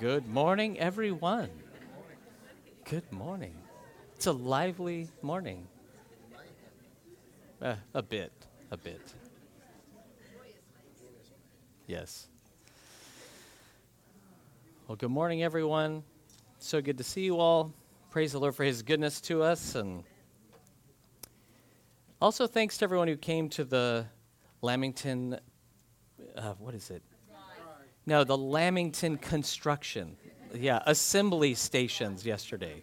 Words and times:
Good 0.00 0.26
morning, 0.26 0.78
everyone. 0.78 1.50
Good 2.84 3.10
morning. 3.12 3.54
It's 4.16 4.26
a 4.26 4.32
lively 4.32 5.08
morning. 5.22 5.68
Uh, 7.62 7.76
a 7.92 8.02
bit, 8.02 8.32
a 8.72 8.76
bit. 8.76 9.00
Yes. 11.86 12.26
Well, 14.88 14.96
good 14.96 15.10
morning, 15.10 15.44
everyone. 15.44 16.02
So 16.58 16.80
good 16.80 16.98
to 16.98 17.04
see 17.04 17.22
you 17.22 17.38
all. 17.38 17.72
Praise 18.10 18.32
the 18.32 18.40
Lord 18.40 18.56
for 18.56 18.64
his 18.64 18.82
goodness 18.82 19.20
to 19.22 19.42
us. 19.42 19.76
And 19.76 20.02
also, 22.20 22.48
thanks 22.48 22.78
to 22.78 22.84
everyone 22.84 23.06
who 23.06 23.16
came 23.16 23.48
to 23.50 23.64
the 23.64 24.06
Lamington, 24.60 25.38
uh, 26.36 26.54
what 26.58 26.74
is 26.74 26.90
it? 26.90 27.02
No, 28.06 28.22
the 28.22 28.36
Lamington 28.36 29.16
construction. 29.16 30.16
Yeah, 30.54 30.82
assembly 30.86 31.54
stations 31.54 32.26
yesterday. 32.26 32.82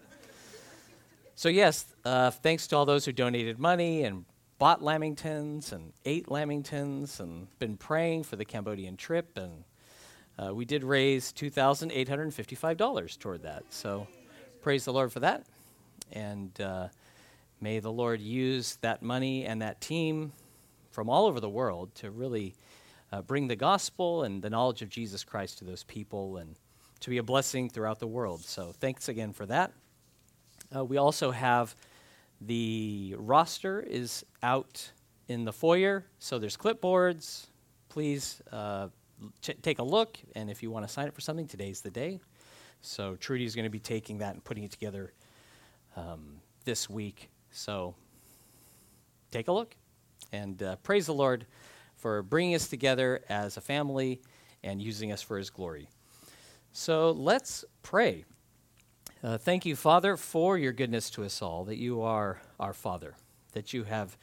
So, 1.35 1.47
yes, 1.47 1.85
uh, 2.03 2.31
thanks 2.31 2.67
to 2.67 2.75
all 2.75 2.85
those 2.85 3.05
who 3.05 3.11
donated 3.11 3.59
money 3.59 4.03
and 4.03 4.25
bought 4.57 4.81
Lamingtons 4.81 5.71
and 5.71 5.93
ate 6.05 6.27
Lamingtons 6.27 7.19
and 7.19 7.47
been 7.59 7.77
praying 7.77 8.23
for 8.23 8.35
the 8.35 8.45
Cambodian 8.45 8.97
trip. 8.97 9.37
And 9.37 9.63
uh, 10.37 10.53
we 10.53 10.65
did 10.65 10.83
raise 10.83 11.31
$2,855 11.33 13.19
toward 13.19 13.43
that. 13.43 13.63
So, 13.69 14.07
praise 14.61 14.85
the 14.85 14.93
Lord 14.93 15.11
for 15.11 15.19
that. 15.19 15.45
And 16.11 16.59
uh, 16.59 16.87
may 17.59 17.79
the 17.79 17.91
Lord 17.91 18.21
use 18.21 18.77
that 18.81 19.03
money 19.03 19.45
and 19.45 19.61
that 19.61 19.81
team 19.81 20.31
from 20.89 21.09
all 21.09 21.27
over 21.27 21.39
the 21.39 21.49
world 21.49 21.93
to 21.95 22.09
really 22.09 22.55
uh, 23.11 23.21
bring 23.21 23.47
the 23.47 23.55
gospel 23.55 24.23
and 24.23 24.41
the 24.41 24.49
knowledge 24.49 24.81
of 24.81 24.89
Jesus 24.89 25.23
Christ 25.23 25.59
to 25.59 25.65
those 25.65 25.83
people 25.83 26.37
and 26.37 26.55
to 27.01 27.09
be 27.09 27.17
a 27.17 27.23
blessing 27.23 27.69
throughout 27.69 27.99
the 27.99 28.07
world. 28.07 28.43
So 28.43 28.73
thanks 28.79 29.09
again 29.09 29.33
for 29.33 29.45
that. 29.47 29.71
Uh, 30.73 30.85
we 30.85 30.97
also 30.97 31.31
have 31.31 31.75
the 32.39 33.15
roster 33.17 33.81
is 33.81 34.25
out 34.41 34.91
in 35.27 35.45
the 35.45 35.53
foyer, 35.53 36.05
so 36.19 36.39
there's 36.39 36.57
clipboards. 36.57 37.47
Please 37.89 38.41
uh, 38.51 38.87
ch- 39.41 39.57
take 39.61 39.79
a 39.79 39.83
look, 39.83 40.17
and 40.35 40.49
if 40.49 40.63
you 40.63 40.71
want 40.71 40.87
to 40.87 40.91
sign 40.91 41.07
up 41.07 41.13
for 41.13 41.21
something, 41.21 41.47
today's 41.47 41.81
the 41.81 41.91
day. 41.91 42.19
So 42.81 43.15
Trudy 43.15 43.45
is 43.45 43.55
going 43.55 43.65
to 43.65 43.69
be 43.69 43.79
taking 43.79 44.19
that 44.19 44.33
and 44.33 44.43
putting 44.43 44.63
it 44.63 44.71
together 44.71 45.13
um, 45.95 46.39
this 46.65 46.89
week. 46.89 47.29
So 47.51 47.95
take 49.29 49.47
a 49.47 49.51
look 49.51 49.75
and 50.31 50.61
uh, 50.63 50.75
praise 50.77 51.05
the 51.05 51.13
Lord 51.13 51.45
for 52.01 52.23
bringing 52.23 52.55
us 52.55 52.67
together 52.67 53.21
as 53.29 53.57
a 53.57 53.61
family 53.61 54.19
and 54.63 54.81
using 54.81 55.11
us 55.11 55.21
for 55.21 55.37
his 55.37 55.51
glory. 55.51 55.87
So 56.71 57.11
let's 57.11 57.63
pray. 57.83 58.25
Uh, 59.23 59.37
thank 59.37 59.67
you, 59.67 59.75
Father, 59.75 60.17
for 60.17 60.57
your 60.57 60.71
goodness 60.71 61.11
to 61.11 61.23
us 61.23 61.43
all, 61.43 61.63
that 61.65 61.77
you 61.77 62.01
are 62.01 62.41
our 62.59 62.73
Father, 62.73 63.13
that 63.53 63.71
you 63.71 63.83
have 63.83 64.17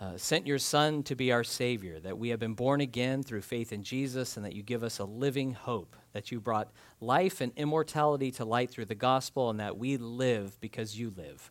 uh, 0.00 0.16
sent 0.16 0.46
your 0.46 0.58
Son 0.58 1.02
to 1.02 1.16
be 1.16 1.32
our 1.32 1.42
Savior, 1.42 1.98
that 1.98 2.16
we 2.16 2.28
have 2.28 2.38
been 2.38 2.54
born 2.54 2.80
again 2.80 3.24
through 3.24 3.42
faith 3.42 3.72
in 3.72 3.82
Jesus, 3.82 4.36
and 4.36 4.46
that 4.46 4.54
you 4.54 4.62
give 4.62 4.84
us 4.84 5.00
a 5.00 5.04
living 5.04 5.52
hope, 5.52 5.96
that 6.12 6.30
you 6.30 6.40
brought 6.40 6.70
life 7.00 7.40
and 7.40 7.52
immortality 7.56 8.30
to 8.30 8.44
light 8.44 8.70
through 8.70 8.84
the 8.84 8.94
gospel, 8.94 9.50
and 9.50 9.58
that 9.58 9.76
we 9.76 9.96
live 9.96 10.60
because 10.60 10.96
you 10.96 11.12
live 11.16 11.50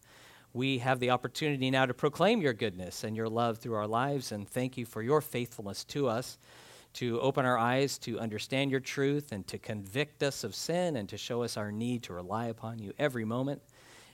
we 0.53 0.79
have 0.79 0.99
the 0.99 1.11
opportunity 1.11 1.69
now 1.69 1.85
to 1.85 1.93
proclaim 1.93 2.41
your 2.41 2.53
goodness 2.53 3.03
and 3.03 3.15
your 3.15 3.29
love 3.29 3.59
through 3.59 3.75
our 3.75 3.87
lives. 3.87 4.31
And 4.31 4.49
thank 4.49 4.77
you 4.77 4.85
for 4.85 5.01
your 5.01 5.21
faithfulness 5.21 5.83
to 5.85 6.07
us, 6.07 6.37
to 6.93 7.19
open 7.21 7.45
our 7.45 7.57
eyes 7.57 7.97
to 7.99 8.19
understand 8.19 8.71
your 8.71 8.79
truth 8.79 9.31
and 9.31 9.45
to 9.47 9.59
convict 9.59 10.23
us 10.23 10.43
of 10.43 10.55
sin 10.55 10.95
and 10.95 11.07
to 11.09 11.17
show 11.17 11.43
us 11.43 11.55
our 11.55 11.71
need 11.71 12.03
to 12.03 12.13
rely 12.13 12.47
upon 12.47 12.79
you 12.79 12.93
every 12.97 13.25
moment. 13.25 13.61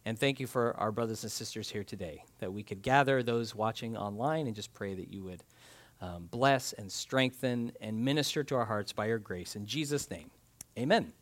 And 0.04 0.20
thank 0.20 0.40
you 0.40 0.46
for 0.46 0.76
our 0.78 0.92
brothers 0.92 1.24
and 1.24 1.32
sisters 1.32 1.70
here 1.70 1.84
today, 1.84 2.24
that 2.40 2.52
we 2.54 2.64
could 2.64 2.82
gather 2.82 3.24
those 3.24 3.56
watching 3.56 3.98
online 3.98 4.46
and 4.46 4.56
just 4.56 4.74
pray 4.74 4.94
that 4.94 5.12
you 5.12 5.24
would 5.24 5.44
um, 6.02 6.28
bless 6.30 6.74
and 6.74 6.92
strengthen 6.92 7.72
and 7.82 8.04
minister 8.04 8.44
to 8.44 8.56
our 8.56 8.66
hearts 8.66 8.92
by 8.92 9.08
your 9.08 9.18
grace. 9.18 9.56
In 9.56 9.66
Jesus' 9.66 10.12
name, 10.12 10.30
amen. 10.78 11.14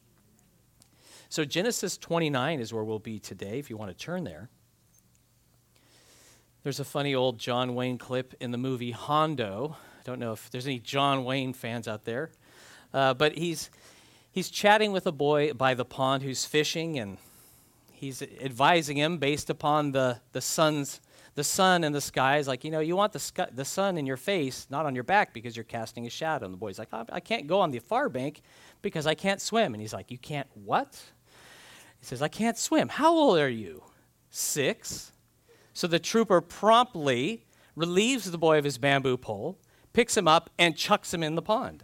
So, 1.30 1.46
Genesis 1.46 1.98
29 1.98 2.60
is 2.60 2.74
where 2.74 2.84
we'll 2.84 3.00
be 3.00 3.20
today, 3.20 3.58
if 3.58 3.70
you 3.70 3.78
want 3.78 3.96
to 3.96 3.98
turn 3.98 4.24
there. 4.24 4.50
There's 6.64 6.80
a 6.80 6.86
funny 6.86 7.14
old 7.14 7.40
John 7.40 7.76
Wayne 7.76 7.98
clip 7.98 8.36
in 8.40 8.52
the 8.52 8.58
movie 8.58 8.92
Hondo. 8.92 9.76
I 10.00 10.04
don't 10.06 10.18
know 10.18 10.32
if 10.32 10.50
there's 10.50 10.66
any 10.66 10.80
John 10.80 11.26
Wayne 11.26 11.52
fans 11.52 11.90
out 11.90 12.06
there, 12.06 12.32
uh, 12.94 13.14
but 13.14 13.38
he's 13.38 13.70
he's 14.32 14.50
chatting 14.50 14.94
with 14.94 15.06
a 15.06 15.12
boy 15.12 15.52
by 15.52 15.74
the 15.74 15.84
pond 15.84 16.24
who's 16.24 16.46
fishing, 16.46 16.98
and 16.98 17.18
he's 17.92 18.22
advising 18.22 18.96
him 18.96 19.18
based 19.18 19.50
upon 19.50 19.92
the 19.92 20.22
the 20.32 20.40
sun's 20.40 21.02
the 21.36 21.44
sun 21.44 21.84
and 21.84 21.94
the 21.94 22.00
skies. 22.00 22.48
Like 22.48 22.64
you 22.64 22.72
know, 22.72 22.80
you 22.80 22.96
want 22.96 23.12
the 23.12 23.50
the 23.54 23.66
sun 23.66 23.98
in 23.98 24.06
your 24.06 24.16
face, 24.16 24.66
not 24.70 24.86
on 24.86 24.96
your 24.96 25.04
back, 25.04 25.34
because 25.34 25.58
you're 25.58 25.66
casting 25.66 26.08
a 26.08 26.10
shadow. 26.10 26.46
And 26.46 26.54
the 26.54 26.58
boy's 26.58 26.80
like, 26.80 26.88
I 26.94 27.20
can't 27.20 27.46
go 27.46 27.60
on 27.60 27.72
the 27.72 27.80
far 27.80 28.08
bank 28.08 28.42
because 28.82 29.06
I 29.06 29.16
can't 29.16 29.42
swim. 29.42 29.74
And 29.74 29.82
he's 29.82 29.94
like, 29.94 30.10
You 30.10 30.18
can't 30.18 30.48
what? 30.54 30.98
He 32.00 32.06
says, 32.06 32.22
I 32.22 32.30
can't 32.30 32.58
swim. 32.58 32.88
How 32.88 33.14
old 33.14 33.38
are 33.38 33.50
you? 33.50 33.84
Six. 34.30 35.13
So 35.74 35.88
the 35.88 36.00
trooper 36.00 36.42
promptly 36.42 37.46
relieves 37.76 38.30
the 38.30 38.38
boy 38.38 38.58
of 38.58 38.64
his 38.64 38.78
bamboo 38.78 39.18
pole, 39.18 39.58
picks 39.92 40.16
him 40.16 40.28
up, 40.28 40.50
and 40.58 40.78
chucks 40.78 41.14
him 41.14 41.24
in 41.24 41.36
the 41.36 41.42
pond. 41.42 41.84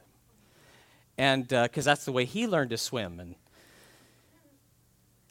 And 1.18 1.48
because 1.48 1.88
uh, 1.88 1.92
that's 1.92 2.06
the 2.06 2.12
way 2.12 2.26
he 2.26 2.48
learned 2.48 2.70
to 2.70 2.78
swim. 2.78 3.20
And 3.20 3.36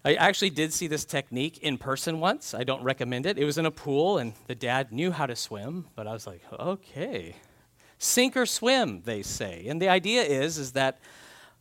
I 0.05 0.15
actually 0.15 0.51
did 0.51 0.73
see 0.73 0.87
this 0.87 1.05
technique 1.05 1.59
in 1.59 1.79
person 1.79 2.21
once. 2.21 2.55
I 2.55 2.65
don't 2.65 2.83
recommend 2.83 3.27
it. 3.27 3.39
It 3.39 3.45
was 3.45 3.59
in 3.59 3.67
a 3.67 3.71
pool, 3.71 4.19
and 4.19 4.33
the 4.47 4.55
dad 4.55 4.93
knew 4.93 5.13
how 5.13 5.27
to 5.27 5.37
swim, 5.37 5.87
but 5.95 6.07
I 6.07 6.13
was 6.13 6.27
like, 6.27 6.43
okay. 6.59 7.37
Sink 7.99 8.37
or 8.37 8.47
swim, 8.47 9.03
they 9.05 9.23
say. 9.23 9.67
And 9.69 9.83
the 9.83 9.89
idea 9.89 10.23
is, 10.23 10.57
is 10.57 10.73
that 10.73 10.99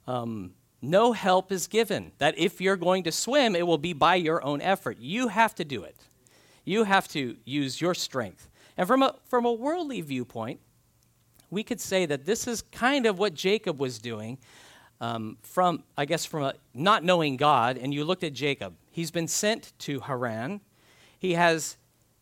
um, 0.07 0.53
no 0.81 1.13
help 1.13 1.51
is 1.51 1.67
given. 1.67 2.11
That 2.19 2.37
if 2.37 2.61
you're 2.61 2.77
going 2.77 3.03
to 3.03 3.11
swim, 3.11 3.55
it 3.55 3.65
will 3.65 3.77
be 3.77 3.93
by 3.93 4.15
your 4.15 4.43
own 4.43 4.61
effort. 4.61 4.97
You 4.99 5.29
have 5.29 5.55
to 5.55 5.65
do 5.65 5.83
it. 5.83 6.06
You 6.67 6.83
have 6.83 7.07
to 7.09 7.37
use 7.45 7.79
your 7.79 7.93
strength. 7.93 8.49
And 8.75 8.85
from 8.85 9.01
a, 9.01 9.15
from 9.23 9.45
a 9.45 9.53
worldly 9.53 10.01
viewpoint, 10.01 10.59
we 11.49 11.63
could 11.63 11.79
say 11.79 12.05
that 12.05 12.25
this 12.25 12.45
is 12.45 12.61
kind 12.61 13.05
of 13.05 13.17
what 13.17 13.33
Jacob 13.33 13.79
was 13.79 13.99
doing 13.99 14.37
um, 14.99 15.37
from, 15.43 15.85
I 15.97 16.03
guess, 16.03 16.25
from 16.25 16.43
a, 16.43 16.55
not 16.73 17.05
knowing 17.05 17.37
God. 17.37 17.77
And 17.77 17.93
you 17.93 18.03
looked 18.03 18.25
at 18.25 18.33
Jacob. 18.33 18.73
He's 18.91 19.11
been 19.11 19.29
sent 19.29 19.71
to 19.79 20.01
Haran. 20.01 20.59
He 21.17 21.35
has 21.35 21.77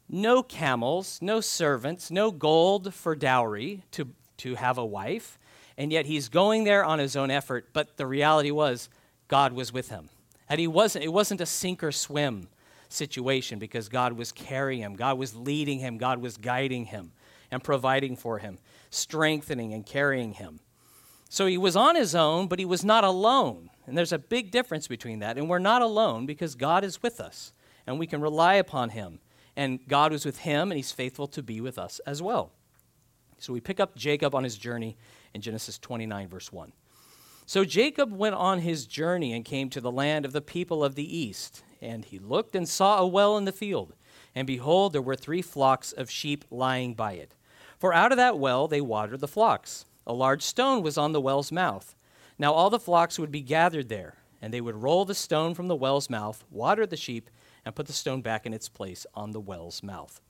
no 0.07 0.43
camels, 0.43 1.17
no 1.23 1.41
servants, 1.41 2.11
no 2.11 2.29
gold 2.29 2.93
for 2.93 3.15
dowry 3.15 3.81
to, 3.93 4.09
to 4.37 4.53
have 4.53 4.77
a 4.77 4.85
wife. 4.85 5.39
And 5.75 5.91
yet 5.91 6.05
he's 6.05 6.29
going 6.29 6.65
there 6.65 6.85
on 6.85 6.99
his 6.99 7.15
own 7.15 7.31
effort. 7.31 7.69
But 7.73 7.97
the 7.97 8.05
reality 8.05 8.51
was, 8.51 8.89
God 9.27 9.53
was 9.53 9.73
with 9.73 9.89
him. 9.89 10.09
And 10.47 10.59
he 10.59 10.67
wasn't, 10.67 11.03
it 11.03 11.11
wasn't 11.11 11.41
a 11.41 11.47
sink 11.47 11.83
or 11.83 11.91
swim 11.91 12.47
situation 12.89 13.59
because 13.59 13.89
God 13.89 14.13
was 14.13 14.31
carrying 14.31 14.81
him, 14.81 14.95
God 14.95 15.17
was 15.17 15.35
leading 15.35 15.79
him, 15.79 15.97
God 15.97 16.21
was 16.21 16.37
guiding 16.37 16.85
him 16.85 17.11
and 17.51 17.63
providing 17.63 18.15
for 18.15 18.39
him, 18.39 18.57
strengthening 18.89 19.73
and 19.73 19.85
carrying 19.85 20.33
him. 20.33 20.59
So 21.29 21.45
he 21.45 21.57
was 21.57 21.75
on 21.75 21.95
his 21.95 22.15
own, 22.15 22.47
but 22.47 22.59
he 22.59 22.65
was 22.65 22.85
not 22.85 23.03
alone. 23.03 23.69
And 23.87 23.97
there's 23.97 24.13
a 24.13 24.19
big 24.19 24.51
difference 24.51 24.87
between 24.87 25.19
that. 25.19 25.37
And 25.37 25.49
we're 25.49 25.59
not 25.59 25.81
alone 25.81 26.25
because 26.25 26.55
God 26.55 26.83
is 26.83 27.01
with 27.01 27.19
us 27.19 27.53
and 27.85 27.99
we 27.99 28.07
can 28.07 28.21
rely 28.21 28.55
upon 28.55 28.89
him. 28.89 29.19
And 29.55 29.79
God 29.87 30.11
was 30.11 30.25
with 30.25 30.39
him 30.39 30.71
and 30.71 30.77
he's 30.77 30.91
faithful 30.91 31.27
to 31.27 31.43
be 31.43 31.61
with 31.61 31.77
us 31.77 31.99
as 32.05 32.21
well. 32.21 32.51
So 33.37 33.53
we 33.53 33.61
pick 33.61 33.79
up 33.79 33.95
Jacob 33.95 34.33
on 34.33 34.43
his 34.43 34.57
journey 34.57 34.97
in 35.33 35.41
Genesis 35.41 35.77
29, 35.77 36.27
verse 36.29 36.51
1. 36.51 36.71
So 37.45 37.63
Jacob 37.63 38.11
went 38.11 38.35
on 38.35 38.59
his 38.59 38.85
journey 38.85 39.33
and 39.33 39.45
came 39.45 39.69
to 39.69 39.81
the 39.81 39.91
land 39.91 40.25
of 40.25 40.31
the 40.31 40.41
people 40.41 40.83
of 40.83 40.95
the 40.95 41.17
east. 41.17 41.63
And 41.81 42.05
he 42.05 42.19
looked 42.19 42.55
and 42.55 42.67
saw 42.67 42.99
a 42.99 43.07
well 43.07 43.37
in 43.37 43.45
the 43.45 43.51
field. 43.51 43.93
And 44.33 44.47
behold, 44.47 44.93
there 44.93 45.01
were 45.01 45.15
three 45.15 45.41
flocks 45.41 45.91
of 45.91 46.09
sheep 46.09 46.45
lying 46.49 46.93
by 46.93 47.13
it. 47.13 47.35
For 47.77 47.93
out 47.93 48.11
of 48.11 48.17
that 48.17 48.39
well 48.39 48.67
they 48.67 48.81
watered 48.81 49.19
the 49.19 49.27
flocks. 49.27 49.85
A 50.07 50.13
large 50.13 50.43
stone 50.43 50.83
was 50.83 50.97
on 50.97 51.13
the 51.13 51.21
well's 51.21 51.51
mouth. 51.51 51.95
Now 52.37 52.53
all 52.53 52.69
the 52.69 52.79
flocks 52.79 53.17
would 53.17 53.31
be 53.31 53.41
gathered 53.41 53.89
there, 53.89 54.15
and 54.41 54.53
they 54.53 54.61
would 54.61 54.75
roll 54.75 55.05
the 55.05 55.15
stone 55.15 55.53
from 55.53 55.67
the 55.67 55.75
well's 55.75 56.09
mouth, 56.09 56.43
water 56.51 56.85
the 56.85 56.97
sheep, 56.97 57.29
and 57.63 57.75
put 57.75 57.87
the 57.87 57.93
stone 57.93 58.21
back 58.21 58.45
in 58.45 58.53
its 58.53 58.69
place 58.69 59.05
on 59.15 59.31
the 59.31 59.39
well's 59.39 59.81
mouth. 59.81 60.21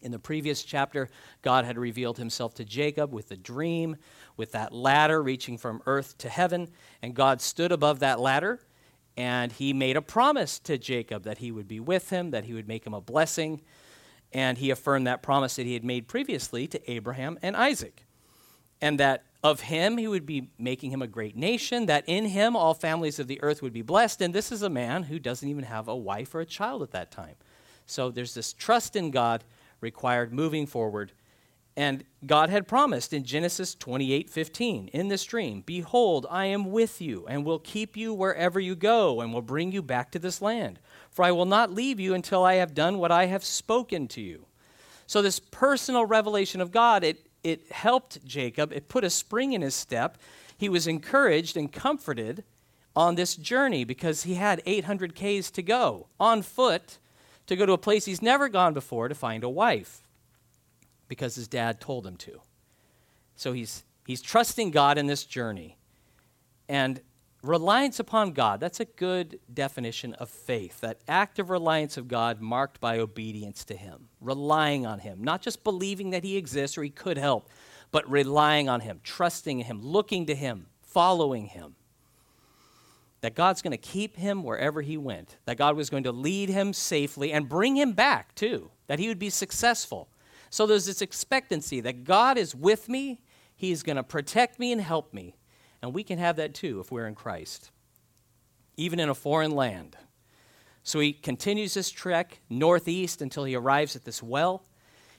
In 0.00 0.12
the 0.12 0.18
previous 0.18 0.62
chapter, 0.62 1.08
God 1.42 1.64
had 1.64 1.76
revealed 1.76 2.18
himself 2.18 2.54
to 2.54 2.64
Jacob 2.64 3.12
with 3.12 3.30
a 3.32 3.36
dream, 3.36 3.96
with 4.36 4.52
that 4.52 4.72
ladder 4.72 5.20
reaching 5.20 5.58
from 5.58 5.82
earth 5.86 6.16
to 6.18 6.28
heaven, 6.28 6.68
and 7.02 7.14
God 7.14 7.40
stood 7.40 7.72
above 7.72 7.98
that 7.98 8.20
ladder 8.20 8.60
and 9.18 9.50
he 9.50 9.72
made 9.72 9.96
a 9.96 10.00
promise 10.00 10.60
to 10.60 10.78
Jacob 10.78 11.24
that 11.24 11.38
he 11.38 11.50
would 11.50 11.66
be 11.66 11.80
with 11.80 12.10
him, 12.10 12.30
that 12.30 12.44
he 12.44 12.54
would 12.54 12.68
make 12.68 12.86
him 12.86 12.94
a 12.94 13.00
blessing. 13.00 13.60
And 14.32 14.56
he 14.56 14.70
affirmed 14.70 15.08
that 15.08 15.22
promise 15.22 15.56
that 15.56 15.66
he 15.66 15.74
had 15.74 15.82
made 15.82 16.06
previously 16.06 16.68
to 16.68 16.90
Abraham 16.90 17.36
and 17.42 17.56
Isaac. 17.56 18.04
And 18.80 19.00
that 19.00 19.24
of 19.42 19.62
him 19.62 19.96
he 19.96 20.06
would 20.06 20.24
be 20.24 20.50
making 20.56 20.92
him 20.92 21.02
a 21.02 21.08
great 21.08 21.36
nation, 21.36 21.86
that 21.86 22.04
in 22.06 22.26
him 22.26 22.54
all 22.54 22.74
families 22.74 23.18
of 23.18 23.26
the 23.26 23.42
earth 23.42 23.60
would 23.60 23.72
be 23.72 23.82
blessed. 23.82 24.22
And 24.22 24.32
this 24.32 24.52
is 24.52 24.62
a 24.62 24.70
man 24.70 25.02
who 25.02 25.18
doesn't 25.18 25.48
even 25.48 25.64
have 25.64 25.88
a 25.88 25.96
wife 25.96 26.32
or 26.32 26.40
a 26.40 26.46
child 26.46 26.84
at 26.84 26.92
that 26.92 27.10
time. 27.10 27.34
So 27.86 28.12
there's 28.12 28.34
this 28.34 28.52
trust 28.52 28.94
in 28.94 29.10
God 29.10 29.42
required 29.80 30.32
moving 30.32 30.64
forward. 30.64 31.10
And 31.78 32.02
God 32.26 32.50
had 32.50 32.66
promised 32.66 33.12
in 33.12 33.22
Genesis 33.22 33.76
28 33.76 34.28
15, 34.28 34.88
in 34.88 35.06
this 35.06 35.22
dream, 35.22 35.62
Behold, 35.64 36.26
I 36.28 36.46
am 36.46 36.72
with 36.72 37.00
you, 37.00 37.24
and 37.28 37.44
will 37.44 37.60
keep 37.60 37.96
you 37.96 38.12
wherever 38.12 38.58
you 38.58 38.74
go, 38.74 39.20
and 39.20 39.32
will 39.32 39.42
bring 39.42 39.70
you 39.70 39.80
back 39.80 40.10
to 40.10 40.18
this 40.18 40.42
land. 40.42 40.80
For 41.12 41.24
I 41.24 41.30
will 41.30 41.44
not 41.44 41.72
leave 41.72 42.00
you 42.00 42.14
until 42.14 42.42
I 42.42 42.54
have 42.54 42.74
done 42.74 42.98
what 42.98 43.12
I 43.12 43.26
have 43.26 43.44
spoken 43.44 44.08
to 44.08 44.20
you. 44.20 44.46
So, 45.06 45.22
this 45.22 45.38
personal 45.38 46.04
revelation 46.04 46.60
of 46.60 46.72
God, 46.72 47.04
it, 47.04 47.28
it 47.44 47.70
helped 47.70 48.24
Jacob. 48.24 48.72
It 48.72 48.88
put 48.88 49.04
a 49.04 49.10
spring 49.10 49.52
in 49.52 49.62
his 49.62 49.76
step. 49.76 50.18
He 50.56 50.68
was 50.68 50.88
encouraged 50.88 51.56
and 51.56 51.72
comforted 51.72 52.42
on 52.96 53.14
this 53.14 53.36
journey 53.36 53.84
because 53.84 54.24
he 54.24 54.34
had 54.34 54.62
800 54.66 55.14
Ks 55.14 55.52
to 55.52 55.62
go 55.62 56.08
on 56.18 56.42
foot 56.42 56.98
to 57.46 57.54
go 57.54 57.64
to 57.66 57.72
a 57.72 57.78
place 57.78 58.04
he's 58.04 58.20
never 58.20 58.48
gone 58.48 58.74
before 58.74 59.06
to 59.06 59.14
find 59.14 59.44
a 59.44 59.48
wife 59.48 60.02
because 61.08 61.34
his 61.34 61.48
dad 61.48 61.80
told 61.80 62.06
him 62.06 62.16
to. 62.16 62.40
So 63.34 63.52
he's, 63.52 63.84
he's 64.06 64.22
trusting 64.22 64.70
God 64.70 64.98
in 64.98 65.06
this 65.06 65.24
journey. 65.24 65.76
And 66.68 67.00
reliance 67.42 68.00
upon 68.00 68.32
God, 68.32 68.60
that's 68.60 68.80
a 68.80 68.84
good 68.84 69.38
definition 69.52 70.14
of 70.14 70.28
faith. 70.28 70.80
That 70.80 71.00
active 71.08 71.50
reliance 71.50 71.96
of 71.96 72.08
God 72.08 72.40
marked 72.40 72.80
by 72.80 72.98
obedience 72.98 73.64
to 73.66 73.76
Him, 73.76 74.08
relying 74.20 74.86
on 74.86 74.98
Him, 74.98 75.22
not 75.22 75.40
just 75.42 75.64
believing 75.64 76.10
that 76.10 76.24
He 76.24 76.36
exists 76.36 76.76
or 76.76 76.82
He 76.82 76.90
could 76.90 77.18
help, 77.18 77.48
but 77.90 78.10
relying 78.10 78.68
on 78.68 78.80
Him, 78.80 79.00
trusting 79.02 79.60
Him, 79.60 79.80
looking 79.82 80.26
to 80.26 80.34
Him, 80.34 80.66
following 80.82 81.46
Him. 81.46 81.74
That 83.20 83.34
God's 83.34 83.62
going 83.62 83.72
to 83.72 83.76
keep 83.76 84.16
him 84.16 84.44
wherever 84.44 84.80
he 84.80 84.96
went, 84.96 85.38
that 85.44 85.56
God 85.56 85.74
was 85.74 85.90
going 85.90 86.04
to 86.04 86.12
lead 86.12 86.48
him 86.48 86.72
safely 86.72 87.32
and 87.32 87.48
bring 87.48 87.76
him 87.76 87.90
back 87.90 88.32
too, 88.36 88.70
that 88.86 89.00
he 89.00 89.08
would 89.08 89.18
be 89.18 89.28
successful. 89.28 90.08
So 90.50 90.66
there's 90.66 90.86
this 90.86 91.02
expectancy 91.02 91.80
that 91.80 92.04
God 92.04 92.38
is 92.38 92.54
with 92.54 92.88
me, 92.88 93.20
He's 93.58 93.82
going 93.82 93.96
to 93.96 94.04
protect 94.04 94.60
me 94.60 94.70
and 94.70 94.80
help 94.80 95.12
me. 95.12 95.36
And 95.82 95.92
we 95.92 96.04
can 96.04 96.18
have 96.18 96.36
that 96.36 96.54
too 96.54 96.78
if 96.78 96.92
we're 96.92 97.08
in 97.08 97.16
Christ, 97.16 97.72
even 98.76 99.00
in 99.00 99.08
a 99.08 99.14
foreign 99.14 99.50
land. 99.50 99.96
So 100.84 101.00
he 101.00 101.12
continues 101.12 101.74
his 101.74 101.90
trek 101.90 102.40
northeast 102.48 103.20
until 103.20 103.44
he 103.44 103.56
arrives 103.56 103.96
at 103.96 104.04
this 104.04 104.22
well. 104.22 104.64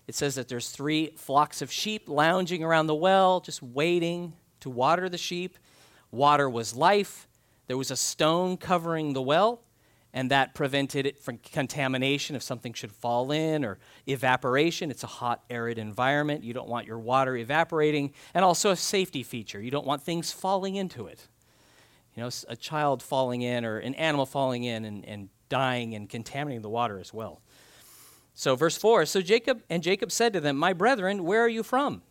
It 0.07 0.15
says 0.15 0.35
that 0.35 0.47
there's 0.47 0.69
three 0.69 1.11
flocks 1.17 1.61
of 1.61 1.71
sheep 1.71 2.07
lounging 2.07 2.63
around 2.63 2.87
the 2.87 2.95
well, 2.95 3.41
just 3.41 3.61
waiting 3.61 4.33
to 4.61 4.69
water 4.69 5.09
the 5.09 5.17
sheep. 5.17 5.57
Water 6.09 6.49
was 6.49 6.73
life. 6.73 7.27
There 7.67 7.77
was 7.77 7.91
a 7.91 7.97
stone 7.97 8.57
covering 8.57 9.13
the 9.13 9.21
well 9.21 9.61
and 10.13 10.31
that 10.31 10.55
prevented 10.55 11.05
it 11.05 11.19
from 11.19 11.37
contamination 11.37 12.35
if 12.35 12.41
something 12.41 12.73
should 12.73 12.91
fall 12.91 13.31
in 13.31 13.63
or 13.63 13.77
evaporation. 14.07 14.89
It's 14.89 15.03
a 15.03 15.07
hot, 15.07 15.43
arid 15.49 15.77
environment. 15.77 16.43
You 16.43 16.53
don't 16.53 16.67
want 16.67 16.87
your 16.87 16.97
water 16.97 17.35
evaporating, 17.35 18.13
and 18.33 18.43
also 18.43 18.71
a 18.71 18.75
safety 18.75 19.23
feature. 19.23 19.61
You 19.61 19.71
don't 19.71 19.85
want 19.85 20.01
things 20.01 20.31
falling 20.31 20.75
into 20.75 21.05
it. 21.07 21.27
You 22.15 22.23
know, 22.23 22.29
a 22.47 22.55
child 22.55 23.03
falling 23.03 23.43
in 23.43 23.65
or 23.65 23.77
an 23.77 23.95
animal 23.95 24.25
falling 24.25 24.63
in 24.63 24.83
and, 24.83 25.05
and 25.05 25.29
dying 25.47 25.93
and 25.93 26.09
contaminating 26.09 26.61
the 26.61 26.69
water 26.69 26.99
as 26.99 27.13
well. 27.13 27.41
So, 28.33 28.55
verse 28.55 28.77
4 28.77 29.05
So 29.05 29.21
Jacob 29.21 29.61
and 29.69 29.83
Jacob 29.83 30.11
said 30.11 30.33
to 30.33 30.39
them, 30.39 30.57
My 30.57 30.73
brethren, 30.73 31.23
where 31.23 31.41
are 31.41 31.49
you 31.49 31.61
from? 31.61 32.01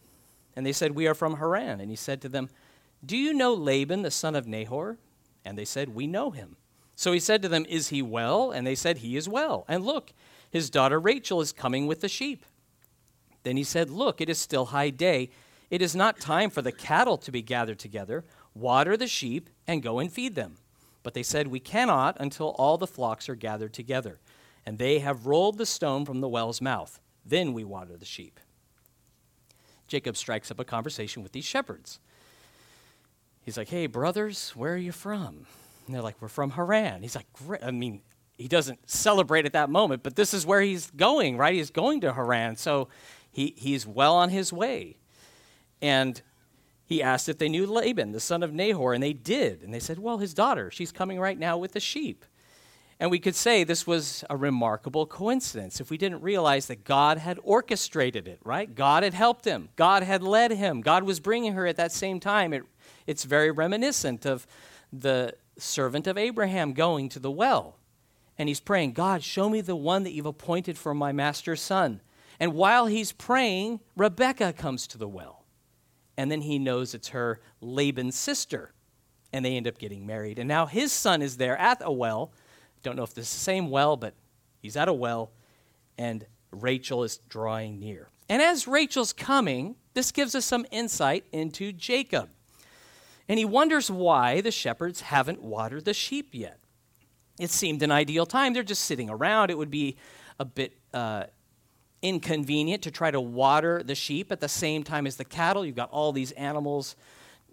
And 0.55 0.65
they 0.65 0.73
said, 0.73 0.93
We 0.93 1.07
are 1.09 1.15
from 1.15 1.37
Haran. 1.39 1.81
And 1.81 1.91
he 1.91 1.97
said 1.97 2.21
to 2.23 2.29
them, 2.29 2.49
Do 3.05 3.17
you 3.17 3.33
know 3.33 3.55
Laban, 3.55 4.03
the 4.03 4.11
son 4.11 4.35
of 4.35 4.47
Nahor? 4.47 4.99
And 5.45 5.57
they 5.57 5.65
said, 5.65 5.95
We 5.95 6.07
know 6.07 6.31
him. 6.31 6.57
So 6.99 7.13
he 7.13 7.21
said 7.21 7.43
to 7.43 7.49
them, 7.49 7.65
Is 7.69 7.91
he 7.91 8.03
well? 8.03 8.51
And 8.51 8.67
they 8.67 8.75
said, 8.75 8.99
He 8.99 9.17
is 9.17 9.29
well. 9.29 9.65
And 9.69 9.85
look, 9.85 10.13
his 10.51 10.69
daughter 10.69 10.99
Rachel 10.99 11.41
is 11.41 11.53
coming 11.53 11.87
with 11.87 12.01
the 12.01 12.09
sheep. 12.09 12.45
Then 13.45 13.57
he 13.57 13.63
said, 13.63 13.89
Look, 13.89 14.21
it 14.21 14.29
is 14.29 14.37
still 14.37 14.65
high 14.65 14.91
day. 14.91 15.31
It 15.71 15.81
is 15.81 15.95
not 15.95 16.19
time 16.19 16.51
for 16.51 16.61
the 16.61 16.73
cattle 16.73 17.17
to 17.19 17.31
be 17.31 17.41
gathered 17.41 17.79
together. 17.79 18.25
Water 18.53 18.97
the 18.97 19.07
sheep 19.07 19.49
and 19.65 19.81
go 19.81 20.01
and 20.01 20.13
feed 20.13 20.35
them. 20.35 20.57
But 21.05 21.15
they 21.15 21.23
said, 21.23 21.47
We 21.47 21.61
cannot 21.61 22.17
until 22.19 22.49
all 22.59 22.79
the 22.79 22.87
flocks 22.89 23.29
are 23.29 23.37
gathered 23.37 23.73
together. 23.73 24.19
And 24.67 24.79
they 24.79 24.99
have 24.99 25.27
rolled 25.27 25.57
the 25.57 25.67
stone 25.67 26.05
from 26.05 26.21
the 26.21 26.29
well's 26.29 26.61
mouth. 26.61 26.99
Then 27.25 27.53
we 27.53 27.63
water 27.63 27.97
the 27.97 28.05
sheep. 28.05 28.41
Jacob 29.87 30.17
strikes 30.17 30.51
up 30.51 30.59
a 30.59 30.65
conversation 30.65 31.23
with 31.23 31.31
these 31.31 31.45
shepherds. 31.45 32.01
He's 33.41 33.57
like, 33.57 33.69
Hey, 33.69 33.87
brothers, 33.87 34.51
where 34.57 34.75
are 34.75 34.77
you 34.77 34.91
from? 34.91 35.47
And 35.89 35.95
they're 35.95 36.03
like, 36.03 36.21
We're 36.21 36.29
from 36.29 36.51
Haran. 36.51 37.03
He's 37.03 37.17
like, 37.17 37.33
Great. 37.33 37.65
I 37.65 37.71
mean, 37.71 38.03
he 38.37 38.47
doesn't 38.47 38.89
celebrate 38.89 39.47
at 39.47 39.55
that 39.55 39.69
moment, 39.69 40.05
but 40.05 40.15
this 40.15 40.33
is 40.33 40.47
where 40.47 40.61
he's 40.61 40.91
going, 40.93 41.37
right? 41.37 41.55
He's 41.55 41.71
going 41.71 42.03
to 42.03 42.13
Haran. 42.13 42.55
So 42.57 42.89
he, 43.33 43.55
he's 43.57 43.85
well 43.87 44.15
on 44.15 44.31
his 44.31 44.53
way. 44.53 44.97
And 45.83 46.23
he 46.85 47.03
asked 47.03 47.29
if 47.29 47.39
they 47.39 47.49
knew 47.49 47.67
Laban, 47.67 48.13
the 48.13 48.21
son 48.21 48.43
of 48.43 48.53
Nahor, 48.53 48.95
and 48.95 49.03
they 49.03 49.13
did. 49.13 49.63
And 49.63 49.75
they 49.75 49.81
said, 49.81 49.99
Well, 49.99 50.19
his 50.19 50.35
daughter, 50.35 50.71
she's 50.71 50.93
coming 50.93 51.19
right 51.19 51.39
now 51.39 51.59
with 51.59 51.73
the 51.73 51.81
sheep. 51.81 52.25
And 53.01 53.11
we 53.11 53.21
could 53.21 53.37
say 53.37 53.63
this 53.63 53.87
was 53.87 54.25
a 54.29 54.37
remarkable 54.37 55.07
coincidence 55.07 55.81
if 55.81 55.89
we 55.89 55.97
didn't 55.97 56.21
realize 56.21 56.67
that 56.67 56.83
God 56.83 57.19
had 57.19 57.39
orchestrated 57.45 58.27
it, 58.27 58.41
right? 58.45 58.75
God 58.75 59.05
had 59.05 59.15
helped 59.15 59.45
him, 59.45 59.69
God 59.77 60.03
had 60.03 60.23
led 60.23 60.51
him, 60.51 60.81
God 60.81 61.05
was 61.05 61.21
bringing 61.21 61.53
her 61.53 61.67
at 61.67 61.77
that 61.77 61.93
same 61.93 62.19
time. 62.19 62.53
It, 62.53 62.65
it's 63.07 63.25
very 63.25 63.51
reminiscent 63.51 64.27
of 64.27 64.47
the 64.93 65.35
servant 65.59 66.07
of 66.07 66.17
Abraham 66.17 66.73
going 66.73 67.09
to 67.11 67.19
the 67.19 67.31
well. 67.31 67.77
And 68.39 68.49
he's 68.49 68.61
praying, 68.61 68.93
God, 68.93 69.23
show 69.23 69.49
me 69.49 69.61
the 69.61 69.77
one 69.77 70.05
that 70.05 70.13
you've 70.13 70.27
appointed 70.27 70.79
for 70.79 70.95
my 70.95 71.13
master's 71.13 71.61
son. 71.61 72.01
And 72.39 72.55
while 72.55 72.87
he's 72.87 73.13
praying, 73.13 73.81
Rebecca 73.97 74.53
comes 74.53 74.87
to 74.89 74.99
the 74.99 75.09
well. 75.09 75.45
And 76.17 76.31
then 76.31 76.43
he 76.43 76.59
knows 76.59 76.95
it's 76.95 77.09
her 77.09 77.41
Laban's 77.61 78.17
sister. 78.17 78.73
And 79.33 79.45
they 79.45 79.57
end 79.57 79.67
up 79.67 79.79
getting 79.79 80.07
married. 80.07 80.39
And 80.39 80.49
now 80.49 80.67
his 80.67 80.93
son 80.93 81.21
is 81.21 81.37
there 81.37 81.57
at 81.59 81.83
a 81.85 81.93
well. 81.93 82.33
Don't 82.83 82.97
know 82.97 83.03
if 83.03 83.15
this 83.15 83.27
is 83.27 83.33
the 83.33 83.41
same 83.41 83.71
well, 83.71 83.97
but 83.97 84.15
he's 84.63 84.77
at 84.77 84.89
a 84.89 84.93
well. 84.93 85.33
And 85.99 86.25
Rachel 86.53 87.03
is 87.03 87.19
drawing 87.29 87.81
near. 87.81 88.09
And 88.29 88.41
as 88.41 88.69
Rachel's 88.69 89.13
coming, 89.13 89.77
this 89.95 90.13
gives 90.13 90.35
us 90.35 90.45
some 90.45 90.65
insight 90.71 91.25
into 91.33 91.73
Jacob. 91.73 92.31
And 93.29 93.39
he 93.39 93.45
wonders 93.45 93.91
why 93.91 94.41
the 94.41 94.51
shepherds 94.51 95.03
haven't 95.03 95.43
watered 95.43 95.85
the 95.85 95.95
sheep 95.95 96.31
yet. 96.33 96.59
It 97.39 97.51
seemed 97.51 97.83
an 97.83 97.93
ideal 97.93 98.27
time. 98.27 98.53
They're 98.53 98.63
just 98.63 98.85
sitting 98.85 99.11
around. 99.11 99.51
It 99.51 99.59
would 99.59 99.71
be 99.71 99.97
a 100.41 100.45
bit 100.45 100.77
uh, 100.95 101.25
inconvenient 102.03 102.83
to 102.83 102.91
try 102.91 103.11
to 103.11 103.21
water 103.21 103.83
the 103.83 103.95
sheep 103.95 104.33
at 104.33 104.41
the 104.41 104.49
same 104.49 104.83
time 104.83 105.07
as 105.07 105.17
the 105.17 105.25
cattle. 105.25 105.65
You've 105.65 105.77
got 105.77 105.91
all 105.91 106.13
these 106.13 106.33
animals 106.33 106.97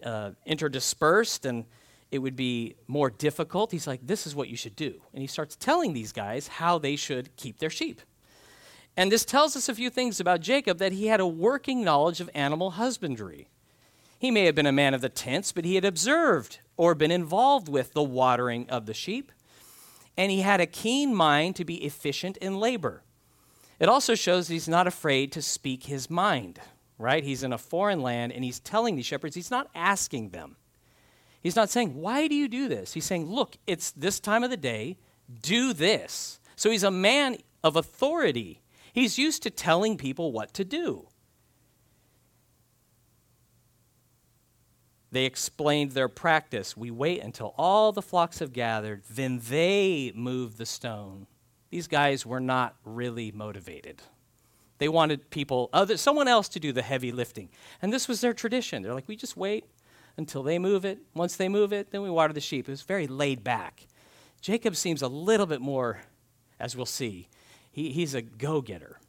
uh, 0.04 0.32
interdispersed, 0.48 1.46
and 1.46 1.66
it 2.12 2.20
would 2.20 2.36
be 2.36 2.76
more 2.88 3.10
difficult. 3.10 3.72
He's 3.72 3.88
like, 3.88 4.06
This 4.06 4.26
is 4.26 4.36
what 4.36 4.48
you 4.50 4.58
should 4.58 4.76
do. 4.76 5.02
And 5.14 5.22
he 5.22 5.28
starts 5.28 5.56
telling 5.56 5.94
these 5.94 6.12
guys 6.12 6.48
how 6.48 6.78
they 6.80 6.96
should 6.96 7.36
keep 7.36 7.60
their 7.60 7.70
sheep. 7.70 8.02
And 8.98 9.12
this 9.12 9.26
tells 9.26 9.56
us 9.56 9.68
a 9.68 9.76
few 9.76 9.90
things 9.90 10.20
about 10.20 10.40
Jacob 10.40 10.78
that 10.78 10.94
he 10.94 11.08
had 11.08 11.20
a 11.20 11.28
working 11.28 11.84
knowledge 11.84 12.22
of 12.22 12.30
animal 12.34 12.72
husbandry. 12.72 13.50
He 14.18 14.32
may 14.32 14.46
have 14.46 14.56
been 14.56 14.66
a 14.66 14.72
man 14.72 14.94
of 14.94 15.02
the 15.02 15.10
tents, 15.10 15.52
but 15.52 15.66
he 15.66 15.76
had 15.76 15.86
observed 15.86 16.60
or 16.78 16.96
been 16.96 17.12
involved 17.12 17.70
with 17.70 17.94
the 17.94 18.04
watering 18.04 18.70
of 18.70 18.86
the 18.86 18.94
sheep, 18.94 19.32
and 20.18 20.32
he 20.32 20.42
had 20.42 20.62
a 20.62 20.66
keen 20.66 21.14
mind 21.14 21.56
to 21.58 21.66
be 21.66 21.84
efficient 21.84 22.38
in 22.38 22.60
labor. 22.60 23.04
It 23.80 23.90
also 23.90 24.16
shows 24.16 24.48
he's 24.48 24.68
not 24.68 24.88
afraid 24.88 25.32
to 25.34 25.42
speak 25.42 25.84
his 25.84 26.10
mind, 26.10 26.60
right? 26.98 27.24
He's 27.24 27.44
in 27.44 27.52
a 27.52 27.58
foreign 27.58 28.02
land 28.02 28.32
and 28.32 28.44
he's 28.44 28.60
telling 28.60 28.96
these 28.96 29.06
shepherds, 29.06 29.36
he's 29.36 29.52
not 29.52 29.70
asking 29.76 30.30
them. 30.30 30.56
He's 31.42 31.56
not 31.56 31.70
saying, 31.70 31.96
Why 31.96 32.28
do 32.28 32.36
you 32.36 32.48
do 32.48 32.68
this? 32.68 32.94
He's 32.94 33.06
saying, 33.06 33.30
Look, 33.30 33.58
it's 33.68 33.92
this 33.92 34.20
time 34.20 34.44
of 34.44 34.50
the 34.50 34.58
day, 34.58 34.98
do 35.42 35.74
this. 35.74 36.40
So 36.56 36.72
he's 36.72 36.84
a 36.84 36.92
man 36.92 37.38
of 37.64 37.76
authority. 37.76 38.62
He's 38.94 39.18
used 39.18 39.44
to 39.44 39.50
telling 39.50 39.98
people 39.98 40.32
what 40.32 40.54
to 40.54 40.64
do. 40.64 41.08
They 45.16 45.24
explained 45.24 45.92
their 45.92 46.10
practice. 46.10 46.76
We 46.76 46.92
wait 46.92 47.24
until 47.24 47.56
all 47.58 47.94
the 47.94 48.02
flocks 48.02 48.40
have 48.40 48.52
gathered, 48.52 49.04
then 49.10 49.40
they 49.48 50.12
move 50.14 50.58
the 50.58 50.66
stone. 50.66 51.28
These 51.70 51.88
guys 51.88 52.26
were 52.26 52.42
not 52.42 52.76
really 52.84 53.32
motivated. 53.32 54.02
They 54.78 54.90
wanted 54.90 55.30
people, 55.30 55.70
other, 55.72 55.96
someone 55.96 56.28
else 56.28 56.50
to 56.50 56.60
do 56.60 56.74
the 56.74 56.82
heavy 56.82 57.14
lifting. 57.14 57.48
And 57.82 57.94
this 57.94 58.10
was 58.10 58.20
their 58.20 58.34
tradition. 58.34 58.84
They're 58.84 58.94
like, 58.94 59.08
we 59.08 59.16
just 59.16 59.38
wait 59.38 59.64
until 60.18 60.44
they 60.44 60.60
move 60.60 60.84
it. 60.84 61.00
Once 61.14 61.38
they 61.38 61.48
move 61.48 61.72
it, 61.72 61.92
then 61.92 62.02
we 62.02 62.10
water 62.10 62.34
the 62.34 62.42
sheep. 62.42 62.68
It 62.68 62.72
was 62.72 62.82
very 62.82 63.08
laid 63.08 63.42
back. 63.42 63.88
Jacob 64.42 64.76
seems 64.76 65.02
a 65.02 65.08
little 65.08 65.46
bit 65.46 65.62
more, 65.62 66.02
as 66.60 66.76
we'll 66.76 66.86
see, 66.86 67.30
he, 67.72 67.94
he's 67.94 68.14
a 68.14 68.22
go 68.22 68.60
getter. 68.60 69.00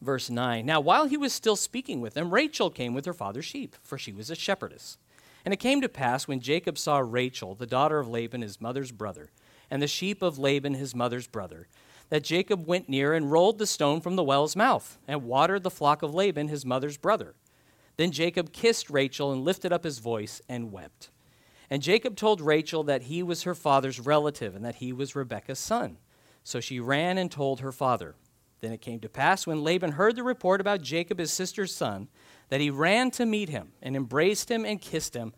verse 0.00 0.30
9. 0.30 0.64
Now, 0.66 0.80
while 0.80 1.06
he 1.06 1.18
was 1.18 1.34
still 1.34 1.56
speaking 1.56 2.00
with 2.00 2.14
them, 2.14 2.32
Rachel 2.32 2.70
came 2.70 2.94
with 2.94 3.04
her 3.04 3.12
father's 3.12 3.44
sheep, 3.44 3.76
for 3.82 3.98
she 3.98 4.12
was 4.12 4.30
a 4.30 4.34
shepherdess. 4.34 4.96
And 5.44 5.52
it 5.52 5.58
came 5.58 5.80
to 5.80 5.88
pass 5.88 6.28
when 6.28 6.40
Jacob 6.40 6.78
saw 6.78 6.98
Rachel, 6.98 7.54
the 7.54 7.66
daughter 7.66 7.98
of 7.98 8.08
Laban, 8.08 8.42
his 8.42 8.60
mother's 8.60 8.92
brother, 8.92 9.30
and 9.70 9.82
the 9.82 9.88
sheep 9.88 10.22
of 10.22 10.38
Laban, 10.38 10.74
his 10.74 10.94
mother's 10.94 11.26
brother, 11.26 11.66
that 12.10 12.22
Jacob 12.22 12.66
went 12.66 12.88
near 12.88 13.14
and 13.14 13.32
rolled 13.32 13.58
the 13.58 13.66
stone 13.66 14.00
from 14.00 14.16
the 14.16 14.22
well's 14.22 14.54
mouth, 14.54 14.98
and 15.08 15.24
watered 15.24 15.62
the 15.62 15.70
flock 15.70 16.02
of 16.02 16.14
Laban, 16.14 16.48
his 16.48 16.66
mother's 16.66 16.96
brother. 16.96 17.34
Then 17.96 18.10
Jacob 18.10 18.52
kissed 18.52 18.90
Rachel 18.90 19.32
and 19.32 19.44
lifted 19.44 19.72
up 19.72 19.84
his 19.84 19.98
voice 19.98 20.40
and 20.48 20.72
wept. 20.72 21.10
And 21.70 21.82
Jacob 21.82 22.16
told 22.16 22.40
Rachel 22.40 22.82
that 22.84 23.04
he 23.04 23.22
was 23.22 23.44
her 23.44 23.54
father's 23.54 23.98
relative 23.98 24.54
and 24.54 24.64
that 24.64 24.76
he 24.76 24.92
was 24.92 25.16
Rebekah's 25.16 25.58
son. 25.58 25.96
So 26.44 26.60
she 26.60 26.80
ran 26.80 27.16
and 27.18 27.30
told 27.30 27.60
her 27.60 27.72
father. 27.72 28.14
Then 28.60 28.72
it 28.72 28.80
came 28.80 29.00
to 29.00 29.08
pass 29.08 29.46
when 29.46 29.64
Laban 29.64 29.92
heard 29.92 30.14
the 30.14 30.22
report 30.22 30.60
about 30.60 30.82
Jacob, 30.82 31.18
his 31.18 31.32
sister's 31.32 31.74
son, 31.74 32.08
that 32.52 32.60
he 32.60 32.68
ran 32.68 33.10
to 33.10 33.24
meet 33.24 33.48
him 33.48 33.72
and 33.80 33.96
embraced 33.96 34.50
him 34.50 34.66
and 34.66 34.78
kissed 34.78 35.16
him 35.16 35.32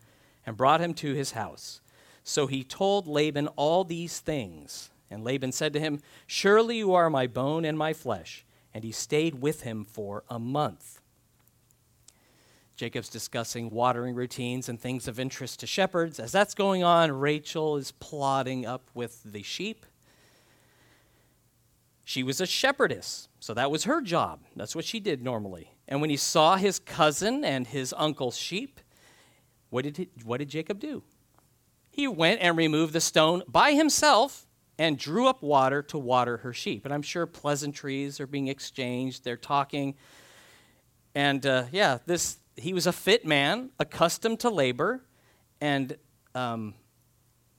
and 0.45 0.57
brought 0.57 0.81
him 0.81 0.93
to 0.93 1.13
his 1.13 1.31
house. 1.31 1.79
So 2.25 2.45
he 2.45 2.61
told 2.61 3.07
Laban 3.07 3.47
all 3.55 3.85
these 3.85 4.19
things. 4.19 4.89
And 5.09 5.23
Laban 5.23 5.53
said 5.53 5.71
to 5.71 5.79
him, 5.79 6.01
Surely 6.27 6.75
you 6.75 6.93
are 6.93 7.09
my 7.09 7.25
bone 7.25 7.63
and 7.63 7.77
my 7.77 7.93
flesh. 7.93 8.45
And 8.73 8.83
he 8.83 8.91
stayed 8.91 9.35
with 9.35 9.61
him 9.61 9.85
for 9.85 10.25
a 10.29 10.37
month. 10.39 10.99
Jacob's 12.75 13.07
discussing 13.07 13.69
watering 13.69 14.13
routines 14.13 14.67
and 14.67 14.77
things 14.77 15.07
of 15.07 15.17
interest 15.17 15.61
to 15.61 15.67
shepherds. 15.67 16.19
As 16.19 16.33
that's 16.33 16.53
going 16.53 16.83
on, 16.83 17.13
Rachel 17.13 17.77
is 17.77 17.93
plodding 17.93 18.65
up 18.65 18.91
with 18.93 19.21
the 19.23 19.41
sheep 19.41 19.85
she 22.05 22.21
was 22.21 22.39
a 22.39 22.45
shepherdess, 22.45 23.27
so 23.39 23.55
that 23.55 23.71
was 23.71 23.85
her 23.85 23.99
job. 23.99 24.41
That's 24.55 24.75
what 24.75 24.85
she 24.85 24.99
did 24.99 25.23
normally. 25.23 25.71
And 25.87 26.01
when 26.01 26.11
he 26.11 26.17
saw 26.17 26.55
his 26.55 26.77
cousin 26.77 27.43
and 27.43 27.65
his 27.65 27.93
uncle's 27.97 28.37
sheep, 28.37 28.79
what 29.71 29.83
did, 29.83 29.97
he, 29.97 30.09
what 30.23 30.37
did 30.37 30.49
Jacob 30.49 30.79
do? 30.79 31.03
He 31.89 32.07
went 32.07 32.41
and 32.41 32.55
removed 32.55 32.93
the 32.93 33.01
stone 33.01 33.41
by 33.47 33.71
himself 33.71 34.45
and 34.77 34.99
drew 34.99 35.27
up 35.27 35.41
water 35.41 35.81
to 35.81 35.97
water 35.97 36.37
her 36.37 36.53
sheep. 36.53 36.85
And 36.85 36.93
I'm 36.93 37.01
sure 37.01 37.25
pleasantries 37.25 38.19
are 38.19 38.27
being 38.27 38.49
exchanged. 38.49 39.23
They're 39.23 39.35
talking. 39.35 39.95
And 41.15 41.43
uh, 41.45 41.65
yeah, 41.71 41.99
this 42.05 42.37
he 42.55 42.73
was 42.73 42.85
a 42.85 42.93
fit 42.93 43.25
man, 43.25 43.71
accustomed 43.79 44.41
to 44.41 44.49
labor, 44.49 45.03
and 45.59 45.97
um, 46.35 46.75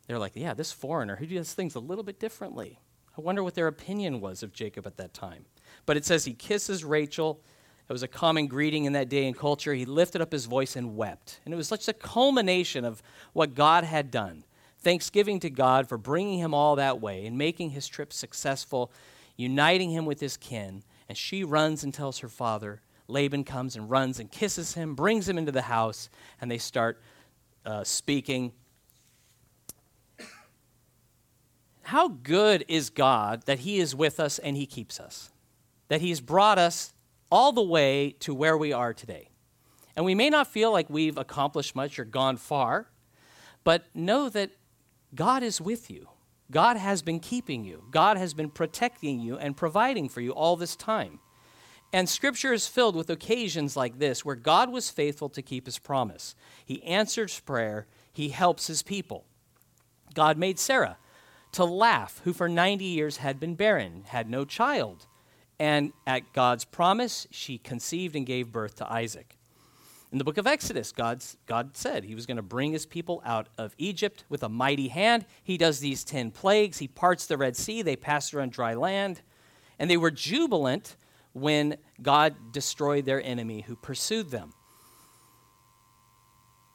they're 0.06 0.18
like, 0.18 0.32
yeah, 0.34 0.54
this 0.54 0.72
foreigner 0.72 1.16
who 1.16 1.26
does 1.26 1.52
things 1.52 1.74
a 1.74 1.80
little 1.80 2.04
bit 2.04 2.20
differently. 2.20 2.78
I 3.16 3.20
wonder 3.20 3.42
what 3.42 3.54
their 3.54 3.66
opinion 3.66 4.20
was 4.20 4.42
of 4.42 4.52
Jacob 4.52 4.86
at 4.86 4.96
that 4.98 5.14
time. 5.14 5.46
But 5.86 5.96
it 5.96 6.04
says 6.04 6.24
he 6.24 6.34
kisses 6.34 6.84
Rachel. 6.84 7.40
It 7.88 7.92
was 7.92 8.02
a 8.02 8.08
common 8.08 8.46
greeting 8.46 8.84
in 8.84 8.92
that 8.92 9.08
day 9.08 9.26
and 9.26 9.36
culture. 9.36 9.72
He 9.72 9.84
lifted 9.84 10.20
up 10.20 10.32
his 10.32 10.46
voice 10.46 10.76
and 10.76 10.96
wept. 10.96 11.40
And 11.44 11.54
it 11.54 11.56
was 11.56 11.68
such 11.68 11.88
a 11.88 11.92
culmination 11.92 12.84
of 12.84 13.02
what 13.32 13.54
God 13.54 13.84
had 13.84 14.10
done. 14.10 14.44
Thanksgiving 14.80 15.40
to 15.40 15.50
God 15.50 15.88
for 15.88 15.96
bringing 15.96 16.38
him 16.38 16.52
all 16.52 16.76
that 16.76 17.00
way 17.00 17.24
and 17.26 17.38
making 17.38 17.70
his 17.70 17.88
trip 17.88 18.12
successful, 18.12 18.92
uniting 19.36 19.90
him 19.90 20.04
with 20.04 20.20
his 20.20 20.36
kin. 20.36 20.82
And 21.08 21.16
she 21.16 21.42
runs 21.42 21.84
and 21.84 21.94
tells 21.94 22.18
her 22.18 22.28
father. 22.28 22.82
Laban 23.08 23.44
comes 23.44 23.76
and 23.76 23.88
runs 23.88 24.20
and 24.20 24.30
kisses 24.30 24.74
him, 24.74 24.94
brings 24.94 25.28
him 25.28 25.38
into 25.38 25.52
the 25.52 25.62
house, 25.62 26.10
and 26.40 26.50
they 26.50 26.58
start 26.58 27.00
uh, 27.64 27.84
speaking 27.84 28.52
how 31.86 32.08
good 32.08 32.64
is 32.66 32.90
God 32.90 33.44
that 33.46 33.60
He 33.60 33.78
is 33.78 33.94
with 33.94 34.18
us 34.18 34.40
and 34.40 34.56
He 34.56 34.66
keeps 34.66 34.98
us? 34.98 35.30
That 35.86 36.00
He's 36.00 36.20
brought 36.20 36.58
us 36.58 36.92
all 37.30 37.52
the 37.52 37.62
way 37.62 38.16
to 38.20 38.34
where 38.34 38.56
we 38.56 38.72
are 38.72 38.92
today. 38.92 39.28
And 39.94 40.04
we 40.04 40.14
may 40.14 40.28
not 40.28 40.48
feel 40.48 40.72
like 40.72 40.90
we've 40.90 41.16
accomplished 41.16 41.76
much 41.76 41.98
or 42.00 42.04
gone 42.04 42.38
far, 42.38 42.88
but 43.62 43.84
know 43.94 44.28
that 44.28 44.50
God 45.14 45.44
is 45.44 45.60
with 45.60 45.88
you. 45.88 46.08
God 46.50 46.76
has 46.76 47.02
been 47.02 47.20
keeping 47.20 47.64
you. 47.64 47.84
God 47.92 48.16
has 48.16 48.34
been 48.34 48.50
protecting 48.50 49.20
you 49.20 49.38
and 49.38 49.56
providing 49.56 50.08
for 50.08 50.20
you 50.20 50.32
all 50.32 50.56
this 50.56 50.74
time. 50.74 51.20
And 51.92 52.08
scripture 52.08 52.52
is 52.52 52.66
filled 52.66 52.96
with 52.96 53.10
occasions 53.10 53.76
like 53.76 54.00
this 54.00 54.24
where 54.24 54.34
God 54.34 54.72
was 54.72 54.90
faithful 54.90 55.28
to 55.28 55.40
keep 55.40 55.66
his 55.66 55.78
promise. 55.78 56.34
He 56.64 56.82
answers 56.82 57.38
prayer, 57.38 57.86
he 58.12 58.30
helps 58.30 58.66
his 58.66 58.82
people. 58.82 59.24
God 60.14 60.36
made 60.36 60.58
Sarah 60.58 60.98
to 61.56 61.64
laugh, 61.64 62.20
who 62.24 62.34
for 62.34 62.50
90 62.50 62.84
years 62.84 63.16
had 63.16 63.40
been 63.40 63.54
barren, 63.54 64.04
had 64.08 64.28
no 64.28 64.44
child. 64.44 65.06
And 65.58 65.94
at 66.06 66.34
God's 66.34 66.66
promise, 66.66 67.26
she 67.30 67.56
conceived 67.56 68.14
and 68.14 68.26
gave 68.26 68.52
birth 68.52 68.74
to 68.76 68.92
Isaac. 68.92 69.38
In 70.12 70.18
the 70.18 70.24
book 70.24 70.36
of 70.36 70.46
Exodus, 70.46 70.92
God's, 70.92 71.38
God 71.46 71.74
said 71.74 72.04
he 72.04 72.14
was 72.14 72.26
going 72.26 72.36
to 72.36 72.42
bring 72.42 72.72
his 72.72 72.84
people 72.84 73.22
out 73.24 73.48
of 73.56 73.74
Egypt 73.78 74.24
with 74.28 74.42
a 74.42 74.50
mighty 74.50 74.88
hand. 74.88 75.24
He 75.42 75.56
does 75.56 75.80
these 75.80 76.04
10 76.04 76.30
plagues. 76.30 76.76
He 76.76 76.88
parts 76.88 77.24
the 77.24 77.38
Red 77.38 77.56
Sea. 77.56 77.80
They 77.80 77.96
pass 77.96 78.28
through 78.28 78.42
on 78.42 78.50
dry 78.50 78.74
land. 78.74 79.22
And 79.78 79.90
they 79.90 79.96
were 79.96 80.10
jubilant 80.10 80.96
when 81.32 81.78
God 82.02 82.52
destroyed 82.52 83.06
their 83.06 83.22
enemy 83.22 83.62
who 83.62 83.76
pursued 83.76 84.28
them. 84.28 84.52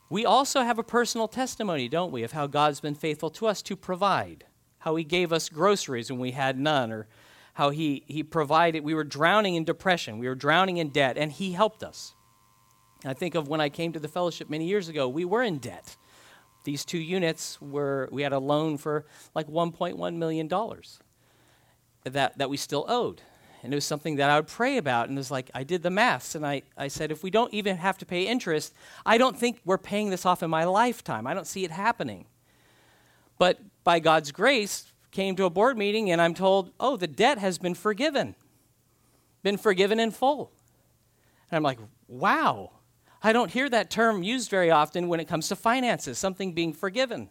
We 0.09 0.25
also 0.25 0.61
have 0.61 0.79
a 0.79 0.83
personal 0.83 1.27
testimony, 1.27 1.87
don't 1.87 2.11
we, 2.11 2.23
of 2.23 2.31
how 2.31 2.47
God's 2.47 2.81
been 2.81 2.95
faithful 2.95 3.29
to 3.29 3.45
us 3.45 3.61
to 3.61 3.75
provide 3.75 4.45
how 4.81 4.95
he 4.95 5.03
gave 5.03 5.31
us 5.31 5.49
groceries 5.49 6.11
when 6.11 6.19
we 6.19 6.31
had 6.31 6.59
none, 6.59 6.91
or 6.91 7.07
how 7.53 7.69
he, 7.69 8.03
he 8.07 8.23
provided. 8.23 8.83
We 8.83 8.93
were 8.93 9.03
drowning 9.03 9.55
in 9.55 9.63
depression, 9.63 10.19
we 10.19 10.27
were 10.27 10.35
drowning 10.35 10.77
in 10.77 10.89
debt, 10.89 11.17
and 11.17 11.31
he 11.31 11.53
helped 11.53 11.83
us. 11.83 12.13
I 13.05 13.13
think 13.13 13.33
of 13.33 13.47
when 13.47 13.61
I 13.61 13.69
came 13.69 13.93
to 13.93 13.99
the 13.99 14.07
fellowship 14.07 14.49
many 14.49 14.65
years 14.65 14.89
ago, 14.89 15.07
we 15.07 15.25
were 15.25 15.41
in 15.41 15.57
debt. 15.57 15.95
These 16.63 16.85
two 16.85 16.99
units 16.99 17.59
were, 17.59 18.07
we 18.11 18.21
had 18.21 18.33
a 18.33 18.39
loan 18.39 18.77
for 18.77 19.05
like 19.33 19.47
$1.1 19.47 20.15
million 20.15 20.47
that, 22.03 22.37
that 22.37 22.49
we 22.49 22.57
still 22.57 22.85
owed. 22.87 23.21
And 23.63 23.73
it 23.73 23.75
was 23.75 23.85
something 23.85 24.15
that 24.15 24.29
I 24.29 24.35
would 24.37 24.47
pray 24.47 24.77
about. 24.77 25.09
And 25.09 25.17
it 25.17 25.19
was 25.19 25.31
like, 25.31 25.49
I 25.53 25.63
did 25.63 25.83
the 25.83 25.89
maths. 25.89 26.35
And 26.35 26.45
I, 26.45 26.63
I 26.77 26.87
said, 26.87 27.11
if 27.11 27.23
we 27.23 27.29
don't 27.29 27.53
even 27.53 27.77
have 27.77 27.97
to 27.99 28.05
pay 28.05 28.23
interest, 28.23 28.73
I 29.05 29.17
don't 29.17 29.37
think 29.37 29.59
we're 29.65 29.77
paying 29.77 30.09
this 30.09 30.25
off 30.25 30.41
in 30.43 30.49
my 30.49 30.63
lifetime. 30.65 31.27
I 31.27 31.33
don't 31.33 31.47
see 31.47 31.63
it 31.63 31.71
happening. 31.71 32.25
But 33.37 33.59
by 33.83 33.99
God's 33.99 34.31
grace, 34.31 34.91
came 35.11 35.35
to 35.35 35.45
a 35.45 35.49
board 35.49 35.77
meeting 35.77 36.11
and 36.11 36.21
I'm 36.21 36.33
told, 36.33 36.71
oh, 36.79 36.97
the 36.97 37.07
debt 37.07 37.37
has 37.37 37.57
been 37.57 37.75
forgiven, 37.75 38.35
been 39.43 39.57
forgiven 39.57 39.99
in 39.99 40.11
full. 40.11 40.51
And 41.49 41.57
I'm 41.57 41.63
like, 41.63 41.79
wow. 42.07 42.71
I 43.23 43.33
don't 43.33 43.51
hear 43.51 43.69
that 43.69 43.91
term 43.91 44.23
used 44.23 44.49
very 44.49 44.71
often 44.71 45.07
when 45.07 45.19
it 45.19 45.27
comes 45.27 45.47
to 45.49 45.55
finances, 45.55 46.17
something 46.17 46.53
being 46.53 46.73
forgiven. 46.73 47.29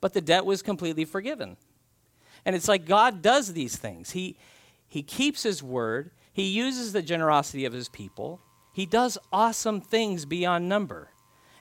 But 0.00 0.12
the 0.12 0.20
debt 0.20 0.44
was 0.44 0.62
completely 0.62 1.04
forgiven. 1.04 1.56
And 2.44 2.56
it's 2.56 2.68
like 2.68 2.84
God 2.84 3.22
does 3.22 3.52
these 3.52 3.76
things. 3.76 4.10
He, 4.10 4.36
he 4.88 5.02
keeps 5.02 5.42
his 5.44 5.62
word, 5.62 6.10
he 6.32 6.48
uses 6.48 6.92
the 6.92 7.02
generosity 7.02 7.64
of 7.64 7.72
his 7.72 7.88
people, 7.88 8.40
he 8.72 8.84
does 8.84 9.16
awesome 9.32 9.80
things 9.80 10.24
beyond 10.24 10.68
number. 10.68 11.10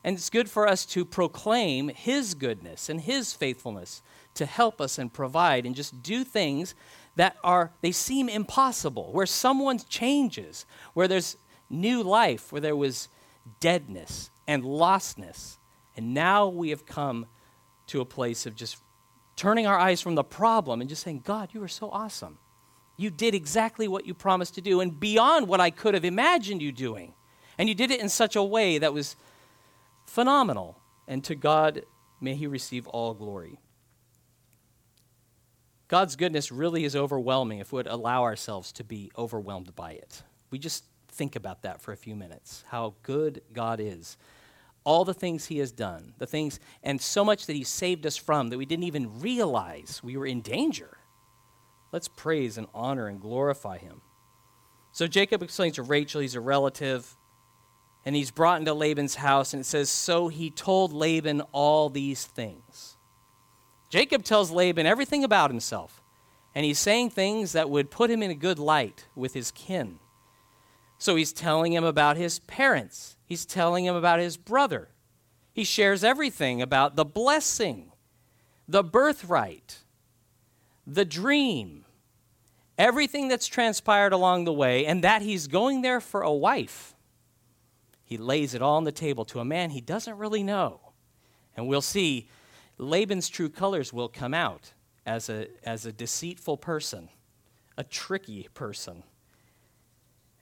And 0.03 0.17
it's 0.17 0.31
good 0.31 0.49
for 0.49 0.67
us 0.67 0.85
to 0.87 1.05
proclaim 1.05 1.89
his 1.89 2.33
goodness 2.33 2.89
and 2.89 2.99
his 2.99 3.33
faithfulness 3.33 4.01
to 4.35 4.45
help 4.45 4.79
us 4.79 4.97
and 4.97 5.11
provide 5.11 5.65
and 5.65 5.75
just 5.75 6.01
do 6.01 6.23
things 6.23 6.75
that 7.15 7.35
are, 7.43 7.71
they 7.81 7.91
seem 7.91 8.29
impossible, 8.29 9.11
where 9.11 9.25
someone 9.25 9.79
changes, 9.79 10.65
where 10.93 11.07
there's 11.07 11.37
new 11.69 12.01
life, 12.03 12.51
where 12.51 12.61
there 12.61 12.75
was 12.75 13.09
deadness 13.59 14.29
and 14.47 14.63
lostness. 14.63 15.57
And 15.97 16.13
now 16.13 16.47
we 16.47 16.69
have 16.69 16.85
come 16.85 17.25
to 17.87 18.01
a 18.01 18.05
place 18.05 18.45
of 18.45 18.55
just 18.55 18.77
turning 19.35 19.67
our 19.67 19.77
eyes 19.77 20.01
from 20.01 20.15
the 20.15 20.23
problem 20.23 20.81
and 20.81 20.89
just 20.89 21.03
saying, 21.03 21.23
God, 21.25 21.49
you 21.51 21.61
are 21.63 21.67
so 21.67 21.89
awesome. 21.89 22.37
You 22.95 23.09
did 23.09 23.33
exactly 23.33 23.87
what 23.87 24.05
you 24.05 24.13
promised 24.13 24.55
to 24.55 24.61
do 24.61 24.79
and 24.79 24.99
beyond 24.99 25.47
what 25.47 25.59
I 25.59 25.71
could 25.71 25.93
have 25.93 26.05
imagined 26.05 26.61
you 26.61 26.71
doing. 26.71 27.13
And 27.57 27.67
you 27.67 27.75
did 27.75 27.91
it 27.91 27.99
in 27.99 28.09
such 28.09 28.35
a 28.35 28.43
way 28.43 28.77
that 28.77 28.93
was 28.93 29.15
phenomenal. 30.05 30.77
And 31.07 31.23
to 31.25 31.35
God, 31.35 31.83
may 32.19 32.35
He 32.35 32.47
receive 32.47 32.87
all 32.87 33.13
glory. 33.13 33.59
God's 35.91 36.15
goodness 36.15 36.53
really 36.53 36.85
is 36.85 36.95
overwhelming 36.95 37.59
if 37.59 37.73
we 37.73 37.75
would 37.75 37.87
allow 37.87 38.23
ourselves 38.23 38.71
to 38.73 38.83
be 38.85 39.11
overwhelmed 39.17 39.75
by 39.75 39.91
it. 39.91 40.23
We 40.49 40.57
just 40.57 40.85
think 41.09 41.35
about 41.35 41.63
that 41.63 41.81
for 41.81 41.91
a 41.91 41.97
few 41.97 42.15
minutes 42.15 42.63
how 42.69 42.93
good 43.03 43.41
God 43.51 43.81
is. 43.81 44.15
All 44.85 45.03
the 45.03 45.13
things 45.13 45.47
He 45.47 45.57
has 45.57 45.73
done, 45.73 46.13
the 46.17 46.25
things, 46.25 46.61
and 46.81 47.01
so 47.01 47.25
much 47.25 47.45
that 47.45 47.57
He 47.57 47.65
saved 47.65 48.05
us 48.05 48.15
from 48.15 48.47
that 48.49 48.57
we 48.57 48.65
didn't 48.65 48.85
even 48.85 49.19
realize 49.19 49.99
we 50.01 50.15
were 50.15 50.25
in 50.25 50.39
danger. 50.39 50.97
Let's 51.91 52.07
praise 52.07 52.57
and 52.57 52.67
honor 52.73 53.07
and 53.07 53.19
glorify 53.19 53.77
Him. 53.77 53.99
So 54.93 55.07
Jacob 55.07 55.43
explains 55.43 55.75
to 55.75 55.83
Rachel, 55.83 56.21
he's 56.21 56.35
a 56.35 56.39
relative, 56.39 57.17
and 58.05 58.15
he's 58.15 58.31
brought 58.31 58.61
into 58.61 58.73
Laban's 58.73 59.15
house, 59.15 59.53
and 59.53 59.59
it 59.59 59.65
says, 59.65 59.89
So 59.89 60.29
he 60.29 60.51
told 60.51 60.93
Laban 60.93 61.41
all 61.51 61.89
these 61.89 62.23
things. 62.25 62.95
Jacob 63.91 64.23
tells 64.23 64.51
Laban 64.51 64.85
everything 64.85 65.21
about 65.21 65.51
himself, 65.51 66.01
and 66.55 66.65
he's 66.65 66.79
saying 66.79 67.09
things 67.09 67.51
that 67.51 67.69
would 67.69 67.91
put 67.91 68.09
him 68.09 68.23
in 68.23 68.31
a 68.31 68.35
good 68.35 68.57
light 68.57 69.05
with 69.17 69.33
his 69.33 69.51
kin. 69.51 69.99
So 70.97 71.17
he's 71.17 71.33
telling 71.33 71.73
him 71.73 71.83
about 71.83 72.15
his 72.15 72.39
parents, 72.39 73.17
he's 73.25 73.45
telling 73.45 73.83
him 73.83 73.95
about 73.95 74.19
his 74.19 74.37
brother. 74.37 74.87
He 75.51 75.65
shares 75.65 76.05
everything 76.05 76.61
about 76.61 76.95
the 76.95 77.03
blessing, 77.03 77.91
the 78.65 78.81
birthright, 78.81 79.79
the 80.87 81.03
dream, 81.03 81.83
everything 82.77 83.27
that's 83.27 83.47
transpired 83.47 84.13
along 84.13 84.45
the 84.45 84.53
way, 84.53 84.85
and 84.85 85.03
that 85.03 85.21
he's 85.21 85.47
going 85.47 85.81
there 85.81 85.99
for 85.99 86.21
a 86.21 86.31
wife. 86.31 86.95
He 88.05 88.15
lays 88.15 88.53
it 88.53 88.61
all 88.61 88.77
on 88.77 88.85
the 88.85 88.93
table 88.93 89.25
to 89.25 89.41
a 89.41 89.45
man 89.45 89.71
he 89.71 89.81
doesn't 89.81 90.17
really 90.17 90.43
know. 90.43 90.93
And 91.57 91.67
we'll 91.67 91.81
see 91.81 92.29
Laban's 92.81 93.29
true 93.29 93.49
colors 93.49 93.93
will 93.93 94.09
come 94.09 94.33
out 94.33 94.73
as 95.05 95.29
a, 95.29 95.47
as 95.63 95.85
a 95.85 95.91
deceitful 95.91 96.57
person, 96.57 97.09
a 97.77 97.83
tricky 97.83 98.47
person. 98.55 99.03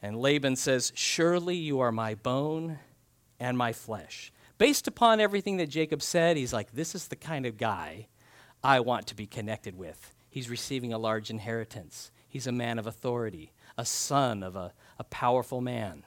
And 0.01 0.17
Laban 0.17 0.55
says, 0.55 0.93
Surely 0.95 1.57
you 1.57 1.81
are 1.81 1.91
my 1.91 2.15
bone 2.15 2.79
and 3.41 3.57
my 3.57 3.73
flesh. 3.73 4.31
Based 4.57 4.87
upon 4.87 5.19
everything 5.19 5.57
that 5.57 5.67
Jacob 5.67 6.01
said, 6.01 6.37
he's 6.37 6.53
like, 6.53 6.71
This 6.71 6.95
is 6.95 7.09
the 7.09 7.17
kind 7.17 7.45
of 7.45 7.57
guy 7.57 8.07
I 8.63 8.79
want 8.79 9.07
to 9.07 9.15
be 9.15 9.27
connected 9.27 9.77
with. 9.77 10.15
He's 10.29 10.49
receiving 10.49 10.93
a 10.93 10.97
large 10.97 11.29
inheritance. 11.29 12.09
He's 12.29 12.47
a 12.47 12.53
man 12.53 12.79
of 12.79 12.87
authority, 12.87 13.51
a 13.77 13.83
son 13.83 14.43
of 14.43 14.55
a, 14.55 14.73
a 14.97 15.03
powerful 15.03 15.59
man. 15.59 16.05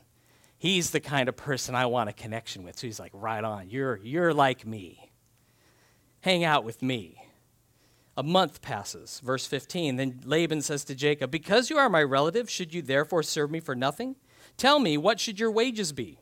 He's 0.56 0.92
the 0.92 1.00
kind 1.00 1.28
of 1.28 1.36
person 1.36 1.74
I 1.74 1.84
want 1.86 2.08
a 2.08 2.14
connection 2.14 2.62
with. 2.62 2.78
So 2.78 2.86
he's 2.86 3.00
like, 3.00 3.12
Right 3.12 3.44
on, 3.44 3.68
you're, 3.68 4.00
you're 4.02 4.32
like 4.32 4.66
me. 4.66 5.11
Hang 6.22 6.44
out 6.44 6.64
with 6.64 6.82
me. 6.82 7.16
A 8.16 8.22
month 8.22 8.62
passes. 8.62 9.20
Verse 9.24 9.46
15. 9.46 9.96
Then 9.96 10.20
Laban 10.24 10.62
says 10.62 10.84
to 10.84 10.94
Jacob, 10.94 11.30
Because 11.30 11.68
you 11.68 11.78
are 11.78 11.88
my 11.88 12.02
relative, 12.02 12.48
should 12.48 12.72
you 12.72 12.80
therefore 12.80 13.22
serve 13.22 13.50
me 13.50 13.60
for 13.60 13.74
nothing? 13.74 14.16
Tell 14.56 14.78
me, 14.78 14.96
what 14.96 15.18
should 15.18 15.40
your 15.40 15.50
wages 15.50 15.92
be? 15.92 16.18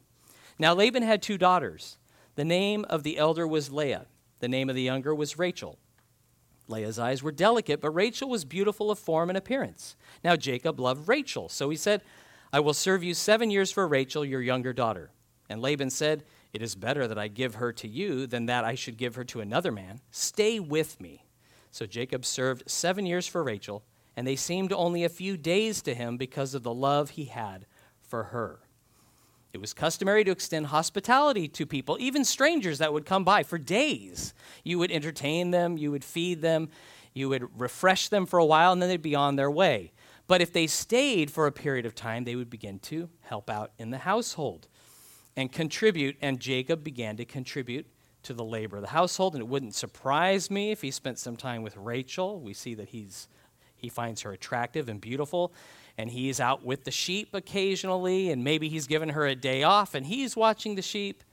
Now 0.59 0.75
Laban 0.75 1.03
had 1.03 1.21
two 1.23 1.37
daughters. 1.37 1.99
The 2.37 2.45
name 2.45 2.87
of 2.89 3.03
the 3.03 3.19
elder 3.19 3.47
was 3.47 3.71
Leah, 3.71 4.07
the 4.39 4.49
name 4.49 4.71
of 4.71 4.77
the 4.77 4.83
younger 4.83 5.15
was 5.15 5.39
Rachel. 5.39 5.79
Leah's 6.69 6.99
eyes 6.99 7.23
were 7.23 7.33
delicate, 7.33 7.81
but 7.81 7.91
Rachel 7.91 8.29
was 8.29 8.45
beautiful 8.45 8.91
of 8.91 8.99
form 8.99 9.29
and 9.29 9.37
appearance. 9.37 9.97
Now 10.23 10.37
Jacob 10.37 10.79
loved 10.79 11.09
Rachel, 11.09 11.49
so 11.49 11.69
he 11.69 11.77
said, 11.77 12.03
I 12.53 12.61
will 12.61 12.73
serve 12.73 13.03
you 13.03 13.13
seven 13.13 13.51
years 13.51 13.71
for 13.73 13.87
Rachel, 13.87 14.25
your 14.25 14.41
younger 14.41 14.73
daughter. 14.73 15.11
And 15.49 15.61
Laban 15.61 15.91
said, 15.91 16.25
It 16.53 16.63
is 16.63 16.75
better 16.75 17.07
that 17.07 17.19
I 17.19 17.29
give 17.29 17.57
her 17.57 17.73
to 17.75 17.89
you 17.89 18.27
than 18.27 18.47
that 18.47 18.65
I 18.65 18.75
should 18.75 18.97
give 18.97 19.15
her 19.15 19.25
to 19.25 19.41
another 19.41 19.71
man. 19.71 20.01
Stay 20.11 20.59
with 20.59 21.01
me. 21.01 21.25
So 21.71 21.87
Jacob 21.87 22.25
served 22.25 22.65
seven 22.67 23.07
years 23.07 23.27
for 23.27 23.43
Rachel, 23.43 23.85
and 24.17 24.27
they 24.27 24.37
seemed 24.37 24.73
only 24.73 25.05
a 25.05 25.09
few 25.09 25.37
days 25.37 25.81
to 25.83 25.95
him 25.95 26.17
because 26.17 26.55
of 26.55 26.63
the 26.63 26.75
love 26.75 27.11
he 27.11 27.27
had 27.27 27.67
for 28.03 28.25
her. 28.25 28.61
It 29.53 29.61
was 29.61 29.75
customary 29.75 30.25
to 30.25 30.31
extend 30.31 30.67
hospitality 30.67 31.49
to 31.49 31.67
people, 31.67 31.97
even 32.01 32.25
strangers 32.25 32.79
that 32.79 32.93
would 32.93 33.07
come 33.07 33.25
by 33.25 33.43
for 33.43 33.59
days. 33.59 34.33
You 34.65 34.79
would 34.79 34.93
entertain 34.93 35.51
them, 35.51 35.77
you 35.77 35.91
would 35.91 36.05
feed 36.05 36.41
them, 36.41 36.69
you 37.15 37.29
would 37.29 37.61
refresh 37.61 38.09
them 38.09 38.27
for 38.27 38.39
a 38.39 38.45
while, 38.45 38.73
and 38.73 38.81
then 38.81 38.89
they'd 38.89 39.03
be 39.03 39.17
on 39.17 39.37
their 39.37 39.51
way. 39.51 39.93
But 40.29 40.41
if 40.41 40.53
they 40.53 40.69
stayed 40.69 41.31
for 41.31 41.47
a 41.47 41.53
period 41.53 41.85
of 41.87 41.97
time, 41.97 42.23
they 42.23 42.37
would 42.37 42.51
begin 42.51 42.79
to 42.81 43.09
help 43.23 43.51
out 43.51 43.73
in 43.79 43.91
the 43.91 43.99
household 43.99 44.69
and 45.37 45.51
contribute. 45.53 46.17
And 46.21 46.41
Jacob 46.41 46.85
began 46.85 47.17
to 47.17 47.25
contribute 47.25 47.87
to 48.23 48.35
the 48.35 48.45
labor 48.45 48.77
of 48.77 48.83
the 48.83 48.89
household. 48.89 49.35
And 49.35 49.43
it 49.43 49.49
wouldn't 49.49 49.75
surprise 49.75 50.51
me 50.51 50.71
if 50.71 50.83
he 50.83 50.91
spent 50.91 51.19
some 51.19 51.37
time 51.37 51.63
with 51.63 51.77
Rachel. 51.77 52.41
We 52.41 52.55
see 52.55 52.75
that 52.75 52.91
he's, 52.91 53.29
he 53.77 53.89
finds 53.89 54.23
her 54.23 54.33
attractive 54.33 54.89
and 54.89 55.01
beautiful. 55.01 55.53
And 55.97 56.11
he's 56.11 56.41
out 56.41 56.65
with 56.65 56.85
the 56.85 56.91
sheep 56.91 57.35
occasionally. 57.35 58.31
And 58.31 58.45
maybe 58.45 58.69
he's 58.69 58.87
given 58.87 59.11
her 59.11 59.27
a 59.27 59.35
day 59.35 59.63
off 59.63 59.95
and 59.95 60.07
he's 60.07 60.37
watching 60.37 60.75
the 60.75 60.83
sheep. 60.83 61.25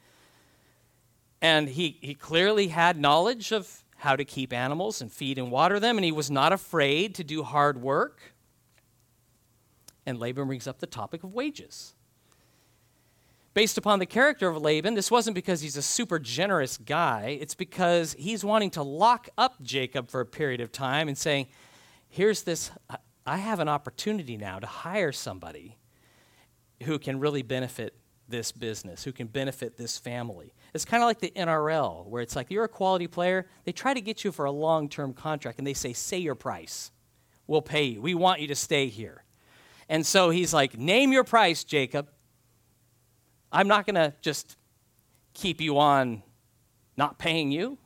And 1.41 1.69
he, 1.69 1.97
he 2.01 2.15
clearly 2.15 2.67
had 2.69 2.99
knowledge 2.99 3.51
of 3.51 3.83
how 3.97 4.15
to 4.15 4.25
keep 4.25 4.53
animals 4.53 5.01
and 5.01 5.11
feed 5.11 5.37
and 5.37 5.51
water 5.51 5.79
them. 5.79 5.97
And 5.97 6.05
he 6.05 6.11
was 6.11 6.31
not 6.31 6.53
afraid 6.53 7.15
to 7.15 7.23
do 7.23 7.43
hard 7.43 7.81
work. 7.81 8.33
And 10.05 10.19
Laban 10.19 10.47
brings 10.47 10.67
up 10.67 10.79
the 10.79 10.87
topic 10.87 11.23
of 11.23 11.33
wages 11.33 11.93
based 13.57 13.79
upon 13.79 13.97
the 13.97 14.05
character 14.05 14.47
of 14.47 14.61
Laban, 14.61 14.93
this 14.93 15.09
wasn't 15.09 15.33
because 15.33 15.61
he's 15.61 15.77
a 15.77 15.81
super 15.81 16.19
generous 16.19 16.77
guy. 16.77 17.39
It's 17.41 17.55
because 17.55 18.15
he's 18.19 18.45
wanting 18.45 18.69
to 18.69 18.83
lock 18.83 19.29
up 19.35 19.59
Jacob 19.63 20.11
for 20.11 20.21
a 20.21 20.27
period 20.27 20.61
of 20.61 20.71
time 20.71 21.07
and 21.07 21.17
saying, 21.17 21.47
Here's 22.07 22.43
this, 22.43 22.69
I 23.25 23.37
have 23.37 23.59
an 23.59 23.67
opportunity 23.67 24.37
now 24.37 24.59
to 24.59 24.67
hire 24.67 25.11
somebody 25.11 25.75
who 26.83 26.99
can 26.99 27.19
really 27.19 27.41
benefit 27.41 27.95
this 28.29 28.51
business, 28.51 29.03
who 29.03 29.11
can 29.11 29.25
benefit 29.25 29.75
this 29.75 29.97
family. 29.97 30.53
It's 30.75 30.85
kind 30.85 31.01
of 31.01 31.07
like 31.07 31.19
the 31.19 31.31
NRL, 31.35 32.05
where 32.05 32.21
it's 32.21 32.35
like 32.35 32.51
you're 32.51 32.65
a 32.65 32.69
quality 32.69 33.07
player, 33.07 33.47
they 33.63 33.71
try 33.71 33.95
to 33.95 34.01
get 34.01 34.23
you 34.23 34.31
for 34.31 34.45
a 34.45 34.51
long 34.51 34.87
term 34.87 35.13
contract, 35.13 35.57
and 35.57 35.65
they 35.65 35.73
say, 35.73 35.93
Say 35.93 36.19
your 36.19 36.35
price. 36.35 36.91
We'll 37.47 37.63
pay 37.63 37.85
you. 37.85 38.03
We 38.03 38.13
want 38.13 38.39
you 38.39 38.49
to 38.49 38.55
stay 38.55 38.85
here. 38.85 39.23
And 39.89 40.05
so 40.05 40.29
he's 40.29 40.53
like, 40.53 40.77
Name 40.77 41.11
your 41.11 41.23
price, 41.23 41.63
Jacob. 41.63 42.09
I'm 43.51 43.67
not 43.67 43.85
going 43.85 43.95
to 43.95 44.13
just 44.21 44.57
keep 45.33 45.61
you 45.61 45.77
on 45.77 46.23
not 46.95 47.17
paying 47.17 47.51
you. 47.51 47.77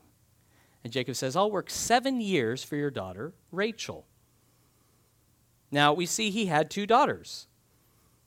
And 0.84 0.92
Jacob 0.92 1.16
says, 1.16 1.36
I'll 1.36 1.52
work 1.52 1.70
seven 1.70 2.22
years 2.22 2.64
for 2.64 2.76
your 2.76 2.90
daughter, 2.90 3.34
Rachel. 3.52 4.06
Now, 5.70 5.94
we 5.94 6.06
see 6.06 6.32
he 6.32 6.48
had 6.48 6.70
two 6.70 6.86
daughters, 6.86 7.48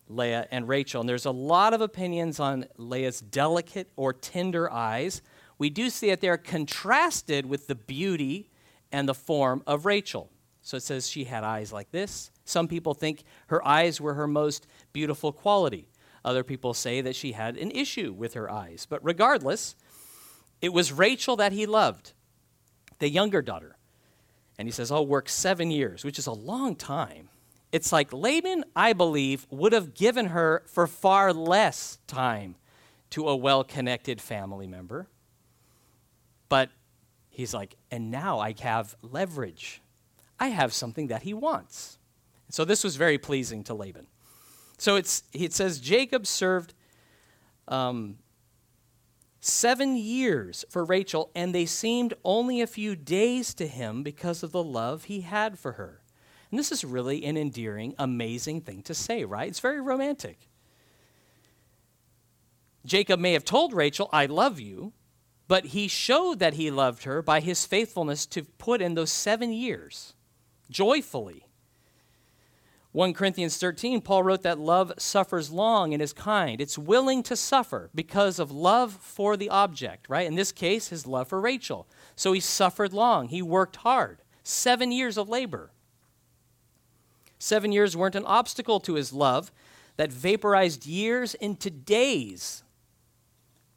Leah 0.09 0.47
and 0.51 0.69
Rachel, 0.69 1.01
and 1.01 1.09
there's 1.09 1.27
a 1.27 1.31
lot 1.31 1.75
of 1.75 1.81
opinions 1.81 2.39
on 2.39 2.67
Leah's 2.77 3.21
delicate 3.21 3.91
or 3.97 4.13
tender 4.13 4.71
eyes. 4.71 5.21
We 5.59 5.69
do 5.69 5.91
see 5.91 6.11
that 6.11 6.21
they're 6.21 6.39
contrasted 6.39 7.47
with 7.47 7.67
the 7.67 7.75
beauty 7.75 8.51
and 8.93 9.09
the 9.09 9.15
form 9.15 9.63
of 9.67 9.85
Rachel. 9.85 10.31
So 10.63 10.77
it 10.77 10.83
says 10.83 11.09
she 11.09 11.25
had 11.25 11.45
eyes 11.45 11.73
like 11.73 11.91
this. 11.91 12.31
Some 12.45 12.69
people 12.69 12.95
think 12.95 13.25
her 13.49 13.67
eyes 13.67 14.01
were 14.01 14.15
her 14.15 14.27
most 14.27 14.67
beautiful 14.93 15.33
quality. 15.33 15.89
Other 16.25 16.43
people 16.43 16.73
say 16.73 17.01
that 17.01 17.15
she 17.15 17.33
had 17.33 17.57
an 17.57 17.71
issue 17.71 18.13
with 18.13 18.35
her 18.35 18.51
eyes. 18.51 18.87
But 18.89 19.05
regardless, 19.05 19.77
it 20.63 20.73
was 20.73 20.93
Rachel 20.93 21.37
that 21.37 21.53
he 21.53 21.67
loved, 21.67 22.13
the 22.99 23.09
younger 23.09 23.43
daughter. 23.43 23.77
And 24.59 24.67
he 24.67 24.73
says, 24.73 24.91
I'll 24.91 25.07
work 25.07 25.29
seven 25.29 25.71
years, 25.71 26.05
which 26.05 26.19
is 26.19 26.27
a 26.27 26.33
long 26.33 26.77
time. 26.77 27.29
It's 27.73 27.93
like 27.93 28.13
Laban, 28.13 28.65
I 28.75 28.93
believe, 28.93 29.47
would 29.51 29.73
have 29.73 29.95
given 29.95 30.27
her 30.27 30.63
for 30.67 30.87
far 30.87 31.33
less 31.33 31.99
time 32.07 32.55
to 33.11 33.29
a 33.29 33.37
well 33.37 33.65
connected 33.65 34.21
family 34.21 34.67
member. 34.67 35.09
But 36.49 36.71
he's 37.31 37.53
like, 37.53 37.77
and 37.91 38.11
now 38.11 38.39
I 38.39 38.55
have 38.61 38.95
leverage. 39.03 39.83
I 40.39 40.49
have 40.49 40.73
something 40.73 41.09
that 41.09 41.23
he 41.23 41.35
wants. 41.35 41.99
So 42.49 42.65
this 42.65 42.85
was 42.85 42.97
very 42.97 43.19
pleasing 43.19 43.65
to 43.65 43.75
Laban. 43.75 44.07
So 44.79 44.97
it's, 44.97 45.23
it 45.33 45.53
says 45.53 45.81
Jacob 45.81 46.27
served 46.27 46.75
um, 47.69 48.19
seven 49.41 49.97
years 49.97 50.65
for 50.69 50.85
Rachel, 50.85 51.31
and 51.35 51.55
they 51.55 51.67
seemed 51.67 52.15
only 52.25 52.61
a 52.61 52.67
few 52.67 52.97
days 52.97 53.55
to 53.55 53.67
him 53.67 54.03
because 54.03 54.43
of 54.43 54.53
the 54.53 54.65
love 54.65 55.05
he 55.05 55.21
had 55.21 55.59
for 55.59 55.73
her. 55.73 56.03
And 56.51 56.59
this 56.59 56.73
is 56.73 56.85
really 56.85 57.25
an 57.25 57.37
endearing, 57.37 57.95
amazing 57.99 58.61
thing 58.61 58.83
to 58.83 58.95
say, 58.95 59.25
right? 59.25 59.49
It's 59.49 59.61
very 59.61 59.81
romantic. 59.81 60.49
Jacob 62.85 63.19
may 63.19 63.33
have 63.33 63.45
told 63.45 63.73
Rachel, 63.73 64.09
I 64.13 64.27
love 64.27 64.61
you, 64.61 64.93
but 65.49 65.67
he 65.67 65.89
showed 65.89 66.39
that 66.39 66.55
he 66.55 66.71
loved 66.71 67.05
her 67.05 67.23
by 67.23 67.41
his 67.41 67.67
faithfulness 67.67 68.27
to 68.27 68.45
put 68.45 68.81
in 68.81 68.95
those 68.95 69.11
seven 69.11 69.53
years 69.53 70.15
joyfully 70.71 71.47
1 72.95 73.13
Corinthians 73.13 73.57
13, 73.57 74.03
Paul 74.03 74.23
wrote 74.23 74.43
that 74.43 74.61
love 74.61 74.93
suffers 74.99 75.51
long 75.51 75.93
and 75.93 76.01
is 76.01 76.13
kind. 76.13 76.61
It's 76.61 76.79
willing 76.79 77.25
to 77.25 77.35
suffer 77.35 77.91
because 77.93 78.39
of 78.39 78.53
love 78.53 78.93
for 78.93 79.37
the 79.37 79.49
object, 79.49 80.09
right? 80.09 80.29
In 80.29 80.37
this 80.37 80.53
case, 80.53 80.91
his 80.91 81.05
love 81.05 81.27
for 81.27 81.41
Rachel. 81.41 81.89
So 82.15 82.33
he 82.33 82.39
suffered 82.39 82.93
long. 82.93 83.27
He 83.27 83.43
worked 83.43 83.75
hard. 83.75 84.23
Seven 84.45 84.93
years 84.93 85.19
of 85.19 85.29
labor. 85.29 85.73
Seven 87.41 87.73
years 87.73 87.97
weren't 87.97 88.15
an 88.15 88.27
obstacle 88.27 88.79
to 88.79 88.95
his 88.95 89.13
love 89.13 89.51
that 89.97 90.13
vaporized 90.13 90.87
years 90.87 91.35
into 91.35 91.71
days 91.71 92.63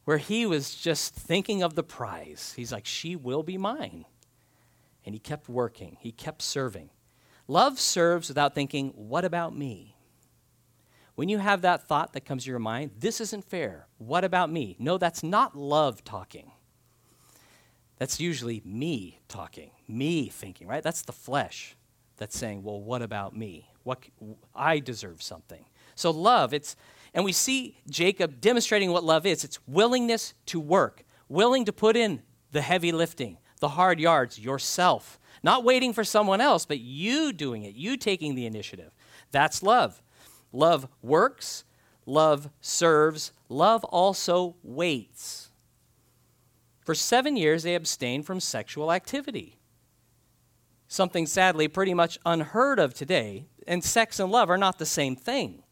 where 0.04 0.18
he 0.18 0.46
was 0.46 0.76
just 0.76 1.12
thinking 1.12 1.60
of 1.60 1.74
the 1.74 1.82
prize. 1.82 2.52
He's 2.54 2.70
like, 2.70 2.86
she 2.86 3.16
will 3.16 3.42
be 3.42 3.58
mine. 3.58 4.04
And 5.04 5.12
he 5.12 5.18
kept 5.18 5.48
working, 5.48 5.96
he 5.98 6.12
kept 6.12 6.40
serving. 6.40 6.90
Love 7.48 7.80
serves 7.80 8.28
without 8.28 8.54
thinking, 8.54 8.90
what 8.94 9.24
about 9.24 9.56
me? 9.56 9.96
When 11.14 11.28
you 11.28 11.38
have 11.38 11.62
that 11.62 11.88
thought 11.88 12.12
that 12.12 12.24
comes 12.24 12.44
to 12.44 12.50
your 12.50 12.58
mind, 12.60 12.92
this 12.98 13.20
isn't 13.20 13.44
fair. 13.44 13.88
What 13.96 14.22
about 14.22 14.52
me? 14.52 14.76
No, 14.78 14.98
that's 14.98 15.22
not 15.22 15.56
love 15.56 16.04
talking. 16.04 16.52
That's 17.96 18.20
usually 18.20 18.62
me 18.64 19.18
talking, 19.26 19.72
me 19.88 20.28
thinking, 20.28 20.68
right? 20.68 20.82
That's 20.82 21.02
the 21.02 21.12
flesh 21.12 21.74
that's 22.18 22.38
saying, 22.38 22.62
well, 22.62 22.80
what 22.80 23.02
about 23.02 23.34
me? 23.34 23.68
What, 23.82 24.04
I 24.54 24.78
deserve 24.78 25.22
something. 25.22 25.64
So 25.94 26.10
love, 26.12 26.54
it's, 26.54 26.76
And 27.14 27.24
we 27.24 27.32
see 27.32 27.78
Jacob 27.88 28.40
demonstrating 28.40 28.92
what 28.92 29.02
love 29.02 29.26
is 29.26 29.42
it's 29.42 29.58
willingness 29.66 30.34
to 30.46 30.60
work, 30.60 31.04
willing 31.28 31.64
to 31.64 31.72
put 31.72 31.96
in 31.96 32.22
the 32.52 32.60
heavy 32.60 32.92
lifting, 32.92 33.38
the 33.60 33.70
hard 33.70 33.98
yards 33.98 34.38
yourself, 34.38 35.18
not 35.42 35.64
waiting 35.64 35.92
for 35.92 36.04
someone 36.04 36.40
else, 36.40 36.66
but 36.66 36.80
you 36.80 37.32
doing 37.32 37.62
it, 37.62 37.74
you 37.74 37.96
taking 37.96 38.34
the 38.34 38.46
initiative. 38.46 38.92
That's 39.30 39.62
love. 39.62 40.02
Love 40.52 40.88
works, 41.02 41.64
love 42.06 42.50
serves, 42.60 43.32
love 43.48 43.84
also 43.84 44.56
waits. 44.62 45.50
For 46.80 46.94
seven 46.94 47.36
years, 47.36 47.64
they 47.64 47.74
abstained 47.74 48.24
from 48.24 48.40
sexual 48.40 48.90
activity. 48.90 49.58
Something 50.86 51.26
sadly 51.26 51.68
pretty 51.68 51.92
much 51.92 52.18
unheard 52.24 52.78
of 52.78 52.94
today. 52.94 53.44
And 53.66 53.84
sex 53.84 54.18
and 54.18 54.32
love 54.32 54.48
are 54.48 54.56
not 54.56 54.78
the 54.78 54.86
same 54.86 55.14
thing. 55.14 55.62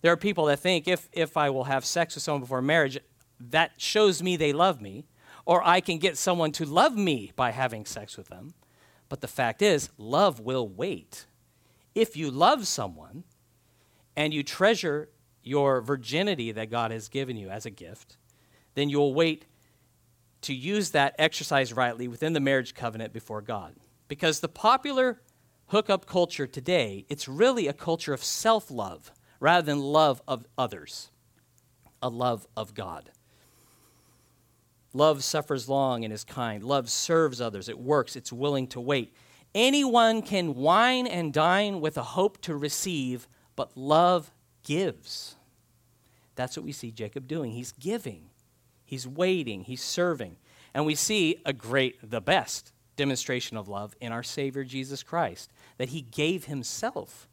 There 0.00 0.12
are 0.12 0.16
people 0.16 0.44
that 0.44 0.60
think 0.60 0.86
if, 0.86 1.08
if 1.12 1.36
I 1.36 1.50
will 1.50 1.64
have 1.64 1.84
sex 1.84 2.14
with 2.14 2.22
someone 2.22 2.42
before 2.42 2.62
marriage, 2.62 2.98
that 3.40 3.72
shows 3.78 4.22
me 4.22 4.36
they 4.36 4.52
love 4.52 4.80
me, 4.80 5.06
or 5.44 5.66
I 5.66 5.80
can 5.80 5.98
get 5.98 6.16
someone 6.16 6.52
to 6.52 6.64
love 6.64 6.96
me 6.96 7.32
by 7.34 7.50
having 7.50 7.84
sex 7.84 8.16
with 8.16 8.28
them. 8.28 8.54
But 9.08 9.20
the 9.20 9.28
fact 9.28 9.62
is, 9.62 9.90
love 9.98 10.40
will 10.40 10.68
wait. 10.68 11.26
If 11.94 12.16
you 12.16 12.30
love 12.30 12.66
someone 12.66 13.24
and 14.16 14.32
you 14.32 14.42
treasure 14.42 15.08
your 15.42 15.80
virginity 15.80 16.52
that 16.52 16.70
God 16.70 16.90
has 16.90 17.08
given 17.08 17.36
you 17.36 17.50
as 17.50 17.66
a 17.66 17.70
gift, 17.70 18.16
then 18.74 18.88
you'll 18.88 19.14
wait 19.14 19.46
to 20.42 20.54
use 20.54 20.90
that 20.90 21.14
exercise 21.18 21.72
rightly 21.72 22.08
within 22.08 22.32
the 22.32 22.40
marriage 22.40 22.74
covenant 22.74 23.12
before 23.12 23.40
God. 23.40 23.74
Because 24.08 24.40
the 24.40 24.48
popular 24.48 25.20
hookup 25.66 26.06
culture 26.06 26.46
today, 26.46 27.06
it's 27.08 27.28
really 27.28 27.66
a 27.66 27.72
culture 27.72 28.12
of 28.12 28.22
self 28.22 28.70
love 28.70 29.12
rather 29.40 29.64
than 29.64 29.80
love 29.80 30.22
of 30.28 30.44
others, 30.58 31.10
a 32.02 32.08
love 32.08 32.46
of 32.56 32.74
God. 32.74 33.10
Love 34.94 35.22
suffers 35.24 35.68
long 35.68 36.04
and 36.04 36.14
is 36.14 36.24
kind. 36.24 36.62
Love 36.62 36.88
serves 36.88 37.40
others. 37.40 37.68
It 37.68 37.78
works. 37.78 38.16
It's 38.16 38.32
willing 38.32 38.68
to 38.68 38.80
wait. 38.80 39.12
Anyone 39.54 40.22
can 40.22 40.54
wine 40.54 41.06
and 41.06 41.32
dine 41.32 41.80
with 41.80 41.98
a 41.98 42.02
hope 42.02 42.40
to 42.42 42.56
receive, 42.56 43.28
but 43.56 43.76
love 43.76 44.32
gives. 44.62 45.36
That's 46.36 46.56
what 46.56 46.64
we 46.64 46.72
see 46.72 46.90
Jacob 46.90 47.28
doing. 47.28 47.52
He's 47.52 47.72
giving, 47.72 48.30
he's 48.84 49.06
waiting, 49.06 49.64
he's 49.64 49.82
serving. 49.82 50.36
And 50.72 50.86
we 50.86 50.94
see 50.96 51.40
a 51.44 51.52
great, 51.52 52.10
the 52.10 52.20
best 52.20 52.72
demonstration 52.96 53.56
of 53.56 53.68
love 53.68 53.94
in 54.00 54.12
our 54.12 54.22
Savior 54.22 54.64
Jesus 54.64 55.02
Christ, 55.02 55.52
that 55.78 55.90
he 55.90 56.00
gave 56.00 56.46
himself, 56.46 57.28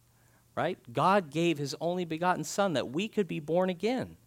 right? 0.55 0.77
God 0.91 1.29
gave 1.29 1.57
his 1.57 1.75
only 1.81 2.05
begotten 2.05 2.43
Son 2.43 2.73
that 2.73 2.91
we 2.91 3.07
could 3.07 3.27
be 3.27 3.39
born 3.39 3.69
again, 3.69 4.17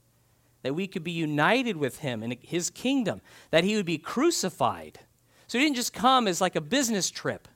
that 0.65 0.75
we 0.75 0.87
could 0.87 1.05
be 1.05 1.13
united 1.13 1.77
with 1.77 1.99
him 1.99 2.23
in 2.23 2.39
his 2.41 2.71
kingdom, 2.71 3.21
that 3.51 3.65
he 3.65 3.77
would 3.77 3.85
be 3.85 3.99
crucified. 3.99 4.99
So 5.47 5.59
he 5.59 5.65
didn't 5.65 5.77
just 5.77 5.93
come 5.93 6.27
as 6.27 6.41
like 6.41 6.57
a 6.57 6.61
business 6.63 7.11
trip. 7.11 7.49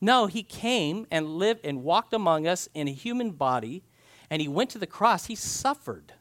No, 0.00 0.26
he 0.26 0.42
came 0.42 1.06
and 1.10 1.36
lived 1.36 1.60
and 1.62 1.84
walked 1.84 2.14
among 2.14 2.46
us 2.46 2.70
in 2.72 2.88
a 2.88 2.92
human 2.92 3.32
body, 3.32 3.84
and 4.30 4.40
he 4.40 4.48
went 4.48 4.70
to 4.70 4.78
the 4.78 4.86
cross. 4.86 5.26
He 5.26 5.34
suffered. 5.34 6.14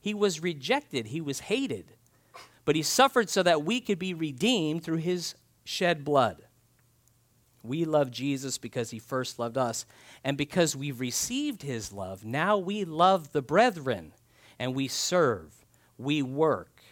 He 0.00 0.14
was 0.14 0.42
rejected. 0.42 1.08
He 1.08 1.20
was 1.20 1.40
hated. 1.40 1.92
But 2.64 2.74
he 2.74 2.82
suffered 2.82 3.28
so 3.28 3.42
that 3.42 3.62
we 3.62 3.82
could 3.82 3.98
be 3.98 4.14
redeemed 4.14 4.82
through 4.82 4.96
his 4.96 5.34
shed 5.62 6.06
blood. 6.06 6.38
We 7.62 7.84
love 7.84 8.10
Jesus 8.10 8.56
because 8.56 8.90
he 8.90 8.98
first 8.98 9.38
loved 9.38 9.58
us. 9.58 9.84
And 10.24 10.38
because 10.38 10.74
we've 10.74 11.00
received 11.00 11.60
his 11.60 11.92
love, 11.92 12.24
now 12.24 12.56
we 12.56 12.86
love 12.86 13.32
the 13.32 13.42
brethren 13.42 14.14
and 14.58 14.74
we 14.74 14.88
serve, 14.88 15.64
we 15.96 16.22
work, 16.22 16.82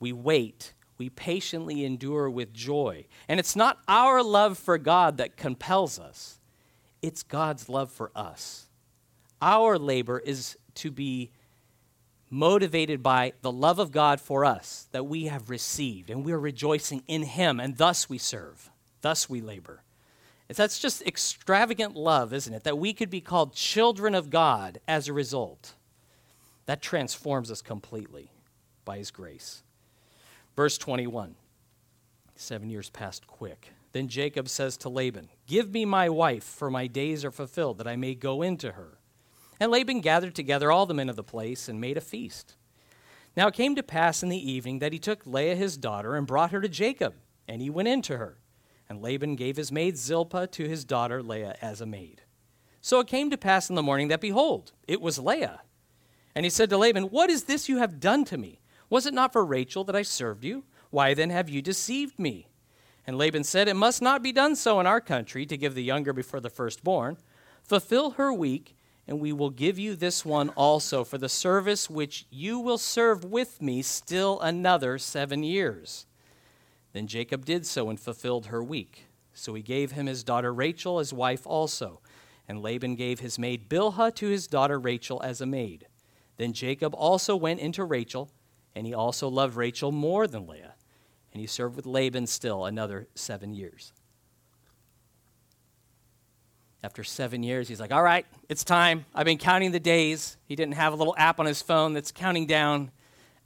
we 0.00 0.12
wait, 0.12 0.74
we 0.98 1.10
patiently 1.10 1.84
endure 1.84 2.28
with 2.28 2.52
joy. 2.52 3.06
And 3.28 3.40
it's 3.40 3.56
not 3.56 3.78
our 3.88 4.22
love 4.22 4.58
for 4.58 4.78
God 4.78 5.16
that 5.18 5.36
compels 5.36 5.98
us, 5.98 6.38
it's 7.00 7.22
God's 7.22 7.68
love 7.68 7.90
for 7.90 8.10
us. 8.14 8.68
Our 9.40 9.78
labor 9.78 10.18
is 10.20 10.56
to 10.76 10.90
be 10.90 11.32
motivated 12.30 13.02
by 13.02 13.32
the 13.42 13.52
love 13.52 13.78
of 13.78 13.92
God 13.92 14.20
for 14.20 14.44
us 14.44 14.88
that 14.92 15.04
we 15.04 15.26
have 15.26 15.50
received, 15.50 16.08
and 16.08 16.24
we're 16.24 16.38
rejoicing 16.38 17.02
in 17.06 17.22
Him, 17.24 17.60
and 17.60 17.76
thus 17.76 18.08
we 18.08 18.18
serve, 18.18 18.70
thus 19.02 19.28
we 19.28 19.40
labor. 19.40 19.82
That's 20.48 20.78
just 20.78 21.02
extravagant 21.02 21.96
love, 21.96 22.32
isn't 22.32 22.52
it? 22.52 22.64
That 22.64 22.78
we 22.78 22.92
could 22.92 23.10
be 23.10 23.20
called 23.20 23.54
children 23.54 24.14
of 24.14 24.30
God 24.30 24.80
as 24.86 25.08
a 25.08 25.12
result. 25.12 25.74
That 26.66 26.82
transforms 26.82 27.50
us 27.50 27.62
completely 27.62 28.30
by 28.84 28.98
His 28.98 29.10
grace. 29.10 29.62
Verse 30.56 30.78
21 30.78 31.34
Seven 32.34 32.70
years 32.70 32.90
passed 32.90 33.26
quick. 33.26 33.72
Then 33.92 34.08
Jacob 34.08 34.48
says 34.48 34.76
to 34.78 34.88
Laban, 34.88 35.28
Give 35.46 35.70
me 35.70 35.84
my 35.84 36.08
wife, 36.08 36.44
for 36.44 36.70
my 36.70 36.86
days 36.86 37.24
are 37.24 37.30
fulfilled, 37.30 37.78
that 37.78 37.86
I 37.86 37.96
may 37.96 38.14
go 38.14 38.42
into 38.42 38.72
her. 38.72 38.98
And 39.60 39.70
Laban 39.70 40.00
gathered 40.00 40.34
together 40.34 40.72
all 40.72 40.86
the 40.86 40.94
men 40.94 41.08
of 41.08 41.16
the 41.16 41.22
place 41.22 41.68
and 41.68 41.80
made 41.80 41.96
a 41.96 42.00
feast. 42.00 42.56
Now 43.36 43.48
it 43.48 43.54
came 43.54 43.74
to 43.76 43.82
pass 43.82 44.22
in 44.22 44.28
the 44.28 44.50
evening 44.50 44.78
that 44.80 44.92
he 44.92 44.98
took 44.98 45.26
Leah 45.26 45.56
his 45.56 45.76
daughter 45.76 46.16
and 46.16 46.26
brought 46.26 46.50
her 46.50 46.60
to 46.60 46.68
Jacob, 46.68 47.14
and 47.46 47.62
he 47.62 47.70
went 47.70 47.88
in 47.88 48.02
to 48.02 48.16
her. 48.16 48.38
And 48.88 49.00
Laban 49.00 49.36
gave 49.36 49.56
his 49.56 49.72
maid 49.72 49.96
Zilpah 49.96 50.48
to 50.48 50.68
his 50.68 50.84
daughter 50.84 51.22
Leah 51.22 51.56
as 51.62 51.80
a 51.80 51.86
maid. 51.86 52.22
So 52.80 52.98
it 52.98 53.06
came 53.06 53.30
to 53.30 53.38
pass 53.38 53.68
in 53.70 53.76
the 53.76 53.82
morning 53.82 54.08
that, 54.08 54.20
behold, 54.20 54.72
it 54.88 55.00
was 55.00 55.18
Leah. 55.18 55.60
And 56.34 56.44
he 56.44 56.50
said 56.50 56.70
to 56.70 56.78
Laban, 56.78 57.04
What 57.04 57.30
is 57.30 57.44
this 57.44 57.68
you 57.68 57.78
have 57.78 58.00
done 58.00 58.24
to 58.26 58.38
me? 58.38 58.60
Was 58.90 59.06
it 59.06 59.14
not 59.14 59.32
for 59.32 59.44
Rachel 59.44 59.84
that 59.84 59.96
I 59.96 60.02
served 60.02 60.44
you? 60.44 60.64
Why 60.90 61.14
then 61.14 61.30
have 61.30 61.48
you 61.48 61.62
deceived 61.62 62.18
me? 62.18 62.48
And 63.06 63.18
Laban 63.18 63.44
said, 63.44 63.68
It 63.68 63.74
must 63.74 64.02
not 64.02 64.22
be 64.22 64.32
done 64.32 64.56
so 64.56 64.80
in 64.80 64.86
our 64.86 65.00
country 65.00 65.46
to 65.46 65.56
give 65.56 65.74
the 65.74 65.82
younger 65.82 66.12
before 66.12 66.40
the 66.40 66.50
firstborn. 66.50 67.16
Fulfill 67.62 68.12
her 68.12 68.32
week 68.32 68.76
and 69.06 69.20
we 69.20 69.32
will 69.32 69.50
give 69.50 69.78
you 69.78 69.96
this 69.96 70.24
one 70.24 70.50
also 70.50 71.04
for 71.04 71.18
the 71.18 71.28
service 71.28 71.90
which 71.90 72.26
you 72.30 72.58
will 72.58 72.78
serve 72.78 73.24
with 73.24 73.60
me 73.60 73.82
still 73.82 74.40
another 74.40 74.98
seven 74.98 75.42
years. 75.42 76.06
Then 76.92 77.06
Jacob 77.06 77.44
did 77.44 77.66
so 77.66 77.90
and 77.90 77.98
fulfilled 77.98 78.46
her 78.46 78.62
week. 78.62 79.06
So 79.34 79.54
he 79.54 79.62
gave 79.62 79.92
him 79.92 80.06
his 80.06 80.22
daughter 80.22 80.52
Rachel 80.52 80.98
as 80.98 81.12
wife 81.12 81.46
also. 81.46 82.00
And 82.46 82.62
Laban 82.62 82.96
gave 82.96 83.20
his 83.20 83.38
maid 83.38 83.68
Bilhah 83.68 84.14
to 84.16 84.28
his 84.28 84.46
daughter 84.46 84.78
Rachel 84.78 85.20
as 85.24 85.40
a 85.40 85.46
maid. 85.46 85.86
Then 86.36 86.52
Jacob 86.52 86.94
also 86.94 87.36
went 87.36 87.60
into 87.60 87.84
Rachel, 87.84 88.30
and 88.74 88.86
he 88.86 88.94
also 88.94 89.28
loved 89.28 89.56
Rachel 89.56 89.92
more 89.92 90.26
than 90.26 90.46
Leah. 90.46 90.74
And 91.32 91.40
he 91.40 91.46
served 91.46 91.76
with 91.76 91.86
Laban 91.86 92.26
still 92.26 92.64
another 92.64 93.06
seven 93.14 93.54
years. 93.54 93.92
After 96.84 97.04
seven 97.04 97.42
years, 97.42 97.68
he's 97.68 97.80
like, 97.80 97.92
All 97.92 98.02
right, 98.02 98.26
it's 98.48 98.64
time. 98.64 99.06
I've 99.14 99.24
been 99.24 99.38
counting 99.38 99.70
the 99.70 99.80
days. 99.80 100.36
He 100.46 100.56
didn't 100.56 100.74
have 100.74 100.92
a 100.92 100.96
little 100.96 101.14
app 101.16 101.38
on 101.38 101.46
his 101.46 101.62
phone 101.62 101.92
that's 101.92 102.10
counting 102.10 102.46
down 102.46 102.90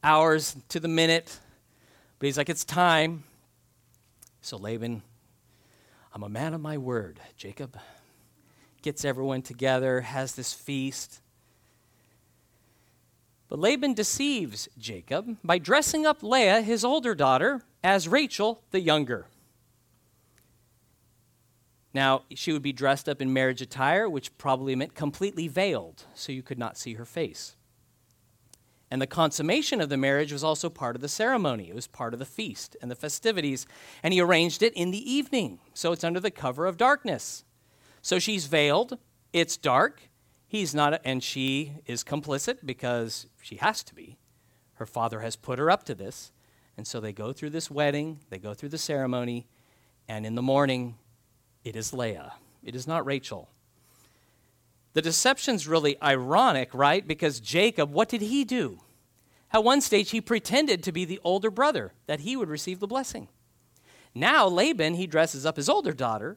hours 0.03 0.57
to 0.70 0.81
the 0.81 0.88
minute. 0.88 1.38
But 2.18 2.27
he's 2.27 2.38
like, 2.38 2.49
It's 2.49 2.64
time. 2.64 3.25
So 4.40 4.57
Laban, 4.57 5.03
I'm 6.14 6.22
a 6.22 6.29
man 6.29 6.55
of 6.55 6.61
my 6.61 6.79
word, 6.79 7.20
Jacob. 7.37 7.79
Gets 8.81 9.05
everyone 9.05 9.42
together, 9.42 10.01
has 10.01 10.35
this 10.35 10.55
feast. 10.55 11.20
But 13.49 13.59
Laban 13.59 13.95
deceives 13.95 14.69
Jacob 14.77 15.37
by 15.45 15.59
dressing 15.59 16.05
up 16.05 16.23
Leah, 16.23 16.63
his 16.63 16.85
older 16.85 17.15
daughter, 17.15 17.63
as 17.83 18.09
Rachel, 18.09 18.63
the 18.71 18.81
younger. 18.81 19.27
Now, 21.95 22.25
she 22.35 22.53
would 22.53 22.63
be 22.63 22.73
dressed 22.73 23.09
up 23.09 23.23
in 23.23 23.33
marriage 23.33 23.63
attire, 23.63 24.09
which 24.09 24.37
probably 24.37 24.75
meant 24.75 24.95
completely 24.95 25.49
veiled, 25.49 26.05
so 26.15 26.33
you 26.33 26.43
could 26.43 26.59
not 26.59 26.77
see 26.77 26.95
her 26.95 27.07
face. 27.07 27.57
And 28.91 29.03
the 29.03 29.07
consummation 29.07 29.81
of 29.81 29.89
the 29.89 29.97
marriage 29.97 30.33
was 30.33 30.45
also 30.45 30.69
part 30.69 30.95
of 30.95 31.03
the 31.03 31.09
ceremony. 31.09 31.69
It 31.69 31.75
was 31.75 31.87
part 31.87 32.13
of 32.13 32.19
the 32.19 32.25
feast 32.25 32.77
and 32.81 32.91
the 32.91 32.95
festivities. 32.95 33.67
And 34.03 34.15
he 34.15 34.21
arranged 34.21 34.63
it 34.63 34.75
in 34.75 34.91
the 34.91 35.11
evening, 35.13 35.59
so 35.75 35.93
it's 35.93 36.05
under 36.05 36.21
the 36.21 36.31
cover 36.31 36.67
of 36.67 36.77
darkness. 36.77 37.45
So 38.01 38.19
she's 38.19 38.47
veiled, 38.47 38.99
it's 39.33 39.57
dark. 39.57 40.03
He's 40.47 40.75
not, 40.75 40.95
a, 40.95 41.07
and 41.07 41.23
she 41.23 41.75
is 41.87 42.05
complicit 42.05 42.59
because 42.65 43.27
she 43.41 43.57
has 43.57 43.83
to 43.85 43.95
be. 43.95 44.17
Her 44.75 44.87
father 44.87 45.21
has 45.21 45.37
put 45.37 45.59
her 45.59 45.71
up 45.71 45.85
to 45.85 45.95
this. 45.95 46.33
And 46.77 46.87
so 46.87 47.01
they 47.01 47.13
go 47.13 47.33
through 47.33 47.51
this 47.51 47.71
wedding, 47.71 48.21
they 48.29 48.39
go 48.39 48.53
through 48.53 48.69
the 48.69 48.79
ceremony, 48.79 49.47
and 50.09 50.27
in 50.27 50.35
the 50.35 50.43
morning, 50.43 50.97
it 51.65 51.75
is 51.75 51.93
Leah. 51.93 52.35
It 52.63 52.77
is 52.77 52.87
not 52.87 53.07
Rachel. 53.07 53.49
The 54.93 55.03
deception's 55.03 55.67
really 55.67 56.01
ironic, 56.03 56.75
right? 56.75 57.07
Because 57.07 57.41
Jacob, 57.41 57.93
what 57.93 58.09
did 58.09 58.21
he 58.21 58.45
do? 58.45 58.81
At 59.53 59.65
one 59.65 59.81
stage, 59.81 60.11
he 60.11 60.21
pretended 60.21 60.83
to 60.83 60.93
be 60.93 61.05
the 61.05 61.21
older 61.25 61.51
brother, 61.51 61.93
that 62.07 62.21
he 62.21 62.37
would 62.37 62.49
receive 62.49 62.81
the 62.81 62.87
blessing. 62.87 63.29
Now, 64.15 64.47
Laban, 64.47 64.95
he 64.95 65.07
dresses 65.07 65.47
up 65.47 65.57
his 65.57 65.69
older 65.69 65.93
daughter 65.93 66.37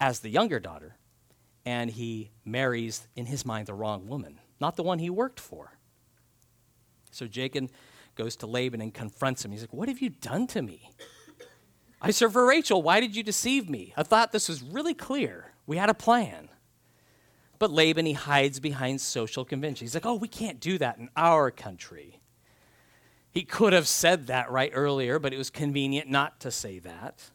as 0.00 0.20
the 0.20 0.28
younger 0.28 0.60
daughter, 0.60 0.96
and 1.68 1.90
he 1.90 2.30
marries, 2.46 3.06
in 3.14 3.26
his 3.26 3.44
mind, 3.44 3.66
the 3.66 3.74
wrong 3.74 4.08
woman. 4.08 4.40
not 4.58 4.74
the 4.76 4.82
one 4.82 4.98
he 4.98 5.10
worked 5.10 5.38
for. 5.38 5.76
So 7.10 7.26
Jacob 7.26 7.68
goes 8.14 8.36
to 8.36 8.46
Laban 8.46 8.80
and 8.80 8.92
confronts 8.92 9.44
him. 9.44 9.50
He's 9.50 9.60
like, 9.60 9.74
What 9.74 9.88
have 9.90 10.00
you 10.00 10.08
done 10.08 10.46
to 10.46 10.62
me? 10.62 10.90
I 12.00 12.10
serve 12.10 12.32
for 12.32 12.46
Rachel. 12.46 12.80
Why 12.80 13.00
did 13.00 13.14
you 13.14 13.22
deceive 13.22 13.68
me? 13.68 13.92
I 13.98 14.02
thought 14.02 14.32
this 14.32 14.48
was 14.48 14.62
really 14.62 14.94
clear. 14.94 15.52
We 15.66 15.76
had 15.76 15.90
a 15.90 15.94
plan. 15.94 16.48
But 17.58 17.70
Laban, 17.70 18.06
he 18.06 18.14
hides 18.14 18.60
behind 18.60 19.02
social 19.02 19.44
convention. 19.44 19.84
He's 19.84 19.94
like, 19.94 20.06
Oh, 20.06 20.14
we 20.14 20.28
can't 20.28 20.60
do 20.60 20.78
that 20.78 20.96
in 20.96 21.10
our 21.18 21.50
country. 21.50 22.22
He 23.30 23.42
could 23.42 23.74
have 23.74 23.86
said 23.86 24.28
that 24.28 24.50
right 24.50 24.72
earlier, 24.72 25.18
but 25.18 25.34
it 25.34 25.36
was 25.36 25.50
convenient 25.50 26.08
not 26.08 26.40
to 26.40 26.50
say 26.50 26.78
that. 26.78 27.30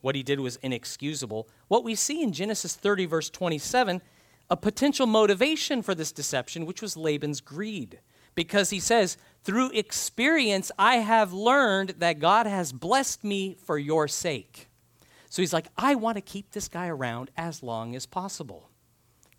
What 0.00 0.14
he 0.14 0.22
did 0.22 0.40
was 0.40 0.56
inexcusable. 0.56 1.48
What 1.68 1.84
we 1.84 1.94
see 1.94 2.22
in 2.22 2.32
Genesis 2.32 2.74
30, 2.74 3.06
verse 3.06 3.30
27, 3.30 4.00
a 4.48 4.56
potential 4.56 5.06
motivation 5.06 5.82
for 5.82 5.94
this 5.94 6.12
deception, 6.12 6.66
which 6.66 6.82
was 6.82 6.96
Laban's 6.96 7.40
greed. 7.40 8.00
Because 8.34 8.70
he 8.70 8.80
says, 8.80 9.16
Through 9.42 9.70
experience, 9.70 10.72
I 10.78 10.96
have 10.96 11.32
learned 11.32 11.96
that 11.98 12.18
God 12.20 12.46
has 12.46 12.72
blessed 12.72 13.24
me 13.24 13.54
for 13.54 13.78
your 13.78 14.08
sake. 14.08 14.68
So 15.28 15.42
he's 15.42 15.52
like, 15.52 15.68
I 15.76 15.94
want 15.94 16.16
to 16.16 16.20
keep 16.20 16.50
this 16.50 16.68
guy 16.68 16.88
around 16.88 17.30
as 17.36 17.62
long 17.62 17.94
as 17.94 18.06
possible. 18.06 18.68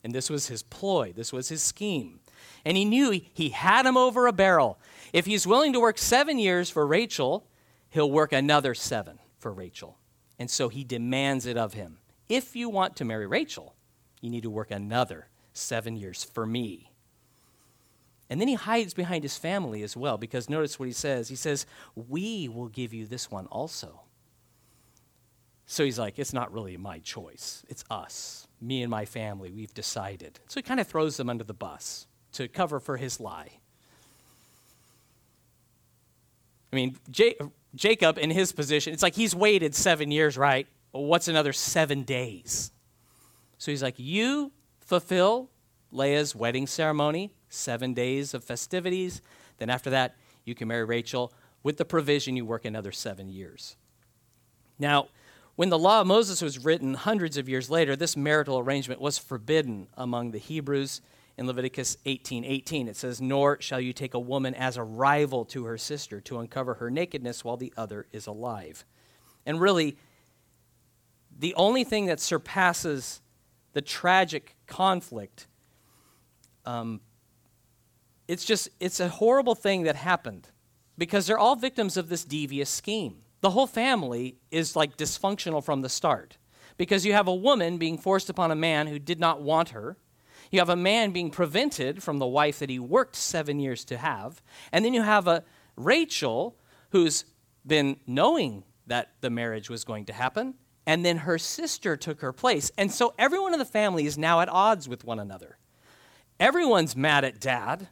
And 0.04 0.13
this 0.13 0.30
was 0.30 0.47
his 0.47 0.63
ploy, 0.63 1.13
this 1.13 1.34
was 1.34 1.50
his 1.50 1.62
scheme. 1.62 2.19
And 2.65 2.78
he 2.78 2.86
knew 2.86 3.12
he 3.12 3.50
had 3.50 3.86
him 3.86 3.97
over 3.97 4.26
a 4.26 4.34
barrel. 4.34 4.80
If 5.13 5.26
he's 5.26 5.45
willing 5.45 5.74
to 5.74 5.80
work 5.80 5.97
seven 5.97 6.39
years 6.39 6.69
for 6.69 6.88
Rachel, 6.88 7.45
he'll 7.89 8.10
work 8.10 8.32
another 8.34 8.74
seven 8.74 9.19
for 9.38 9.52
Rachel. 9.52 9.97
And 10.41 10.49
so 10.49 10.69
he 10.69 10.84
demands 10.84 11.45
it 11.45 11.56
of 11.56 11.75
him. 11.75 11.99
If 12.27 12.56
you 12.56 12.67
want 12.67 12.95
to 12.95 13.06
marry 13.06 13.27
Rachel, 13.27 13.75
you 14.21 14.32
need 14.32 14.41
to 14.41 14.49
work 14.49 14.71
another 14.71 15.27
seven 15.54 15.95
years 15.95 16.23
for 16.23 16.47
me. 16.47 16.91
And 18.27 18.41
then 18.41 18.47
he 18.47 18.56
hides 18.56 18.95
behind 18.95 19.23
his 19.23 19.38
family 19.38 19.84
as 19.84 19.95
well, 19.95 20.17
because 20.17 20.49
notice 20.49 20.80
what 20.80 20.88
he 20.88 20.93
says. 20.93 21.30
He 21.30 21.36
says, 21.36 21.67
We 21.95 22.49
will 22.49 22.69
give 22.69 22.91
you 22.91 23.06
this 23.06 23.30
one 23.30 23.45
also. 23.51 24.01
So 25.67 25.86
he's 25.86 25.99
like, 25.99 26.17
It's 26.17 26.34
not 26.34 26.51
really 26.51 26.75
my 26.75 26.97
choice. 26.97 27.63
It's 27.69 27.86
us, 27.91 28.47
me 28.60 28.82
and 28.82 28.89
my 28.89 29.06
family. 29.06 29.51
We've 29.51 29.75
decided. 29.75 30.39
So 30.47 30.56
he 30.60 30.63
kind 30.63 30.80
of 30.80 30.88
throws 30.88 31.17
them 31.17 31.30
under 31.30 31.43
the 31.43 31.54
bus 31.54 32.08
to 32.32 32.47
cover 32.47 32.80
for 32.80 32.97
his 32.97 33.19
lie. 33.19 33.60
I 36.71 36.75
mean, 36.75 36.97
J- 37.10 37.36
Jacob, 37.75 38.17
in 38.17 38.29
his 38.29 38.51
position, 38.51 38.93
it's 38.93 39.03
like 39.03 39.15
he's 39.15 39.36
waited 39.36 39.75
seven 39.75 40.12
years, 40.12 40.38
right? 40.38 40.67
What's 40.91 41.27
another 41.27 41.53
seven 41.53 42.03
days? 42.03 42.71
So 43.57 43.71
he's 43.71 43.84
like, 43.84 43.95
You 43.97 44.51
fulfill 44.79 45.49
Leah's 45.91 46.36
wedding 46.36 46.67
ceremony, 46.67 47.34
seven 47.49 47.93
days 47.93 48.34
of 48.34 48.43
festivities. 48.43 49.21
Then 49.57 49.69
after 49.69 49.89
that, 49.91 50.15
you 50.45 50.55
can 50.55 50.67
marry 50.67 50.84
Rachel 50.84 51.34
with 51.63 51.77
the 51.77 51.86
provision 51.86 52.36
you 52.36 52.45
work 52.45 52.65
another 52.65 52.91
seven 52.91 53.29
years. 53.29 53.75
Now, 54.79 55.10
when 55.55 55.69
the 55.69 55.77
law 55.77 56.01
of 56.01 56.07
Moses 56.07 56.41
was 56.41 56.63
written 56.63 56.95
hundreds 56.95 57.38
of 57.38 57.47
years 57.47 57.69
later, 57.69 57.95
this 57.95 58.17
marital 58.17 58.57
arrangement 58.57 58.99
was 58.99 59.17
forbidden 59.17 59.88
among 59.95 60.31
the 60.31 60.39
Hebrews 60.39 61.01
in 61.37 61.47
Leviticus 61.47 61.97
18 62.05 62.45
18. 62.45 62.87
It 62.87 62.95
says, 62.95 63.21
Nor 63.21 63.61
shall 63.61 63.79
you 63.79 63.93
take 63.93 64.13
a 64.13 64.19
woman 64.19 64.53
as 64.53 64.77
a 64.77 64.83
rival 64.83 65.45
to 65.45 65.65
her 65.65 65.77
sister 65.77 66.21
to 66.21 66.39
uncover 66.39 66.75
her 66.75 66.89
nakedness 66.89 67.43
while 67.43 67.57
the 67.57 67.73
other 67.77 68.07
is 68.11 68.27
alive. 68.27 68.85
And 69.45 69.59
really, 69.59 69.97
the 71.37 71.53
only 71.55 71.83
thing 71.83 72.05
that 72.05 72.19
surpasses 72.19 73.21
the 73.73 73.81
tragic 73.81 74.55
conflict, 74.67 75.47
um, 76.65 77.01
it's 78.27 78.45
just, 78.45 78.69
it's 78.79 78.99
a 78.99 79.09
horrible 79.09 79.55
thing 79.55 79.83
that 79.83 79.95
happened 79.95 80.49
because 80.97 81.25
they're 81.25 81.39
all 81.39 81.55
victims 81.55 81.97
of 81.97 82.09
this 82.09 82.23
devious 82.23 82.69
scheme. 82.69 83.23
The 83.41 83.49
whole 83.49 83.67
family 83.67 84.37
is 84.51 84.75
like 84.75 84.97
dysfunctional 84.97 85.63
from 85.63 85.81
the 85.81 85.89
start 85.89 86.37
because 86.77 87.05
you 87.05 87.13
have 87.13 87.27
a 87.27 87.33
woman 87.33 87.77
being 87.77 87.97
forced 87.97 88.29
upon 88.29 88.51
a 88.51 88.55
man 88.55 88.87
who 88.87 88.99
did 88.99 89.19
not 89.19 89.41
want 89.41 89.69
her 89.69 89.97
you 90.51 90.59
have 90.59 90.69
a 90.69 90.75
man 90.75 91.11
being 91.11 91.31
prevented 91.31 92.03
from 92.03 92.19
the 92.19 92.27
wife 92.27 92.59
that 92.59 92.69
he 92.69 92.77
worked 92.77 93.15
seven 93.15 93.59
years 93.59 93.85
to 93.85 93.97
have. 93.97 94.41
And 94.71 94.83
then 94.83 94.93
you 94.93 95.01
have 95.01 95.27
a 95.27 95.43
Rachel 95.77 96.57
who's 96.89 97.25
been 97.65 97.97
knowing 98.05 98.65
that 98.87 99.13
the 99.21 99.29
marriage 99.29 99.69
was 99.69 99.85
going 99.85 100.05
to 100.05 100.13
happen. 100.13 100.55
And 100.85 101.05
then 101.05 101.19
her 101.19 101.37
sister 101.37 101.95
took 101.95 102.21
her 102.21 102.33
place. 102.33 102.71
And 102.77 102.91
so 102.91 103.13
everyone 103.17 103.53
in 103.53 103.59
the 103.59 103.65
family 103.65 104.05
is 104.05 104.17
now 104.17 104.41
at 104.41 104.49
odds 104.49 104.89
with 104.89 105.05
one 105.05 105.19
another. 105.19 105.57
Everyone's 106.39 106.95
mad 106.95 107.23
at 107.23 107.39
dad 107.39 107.87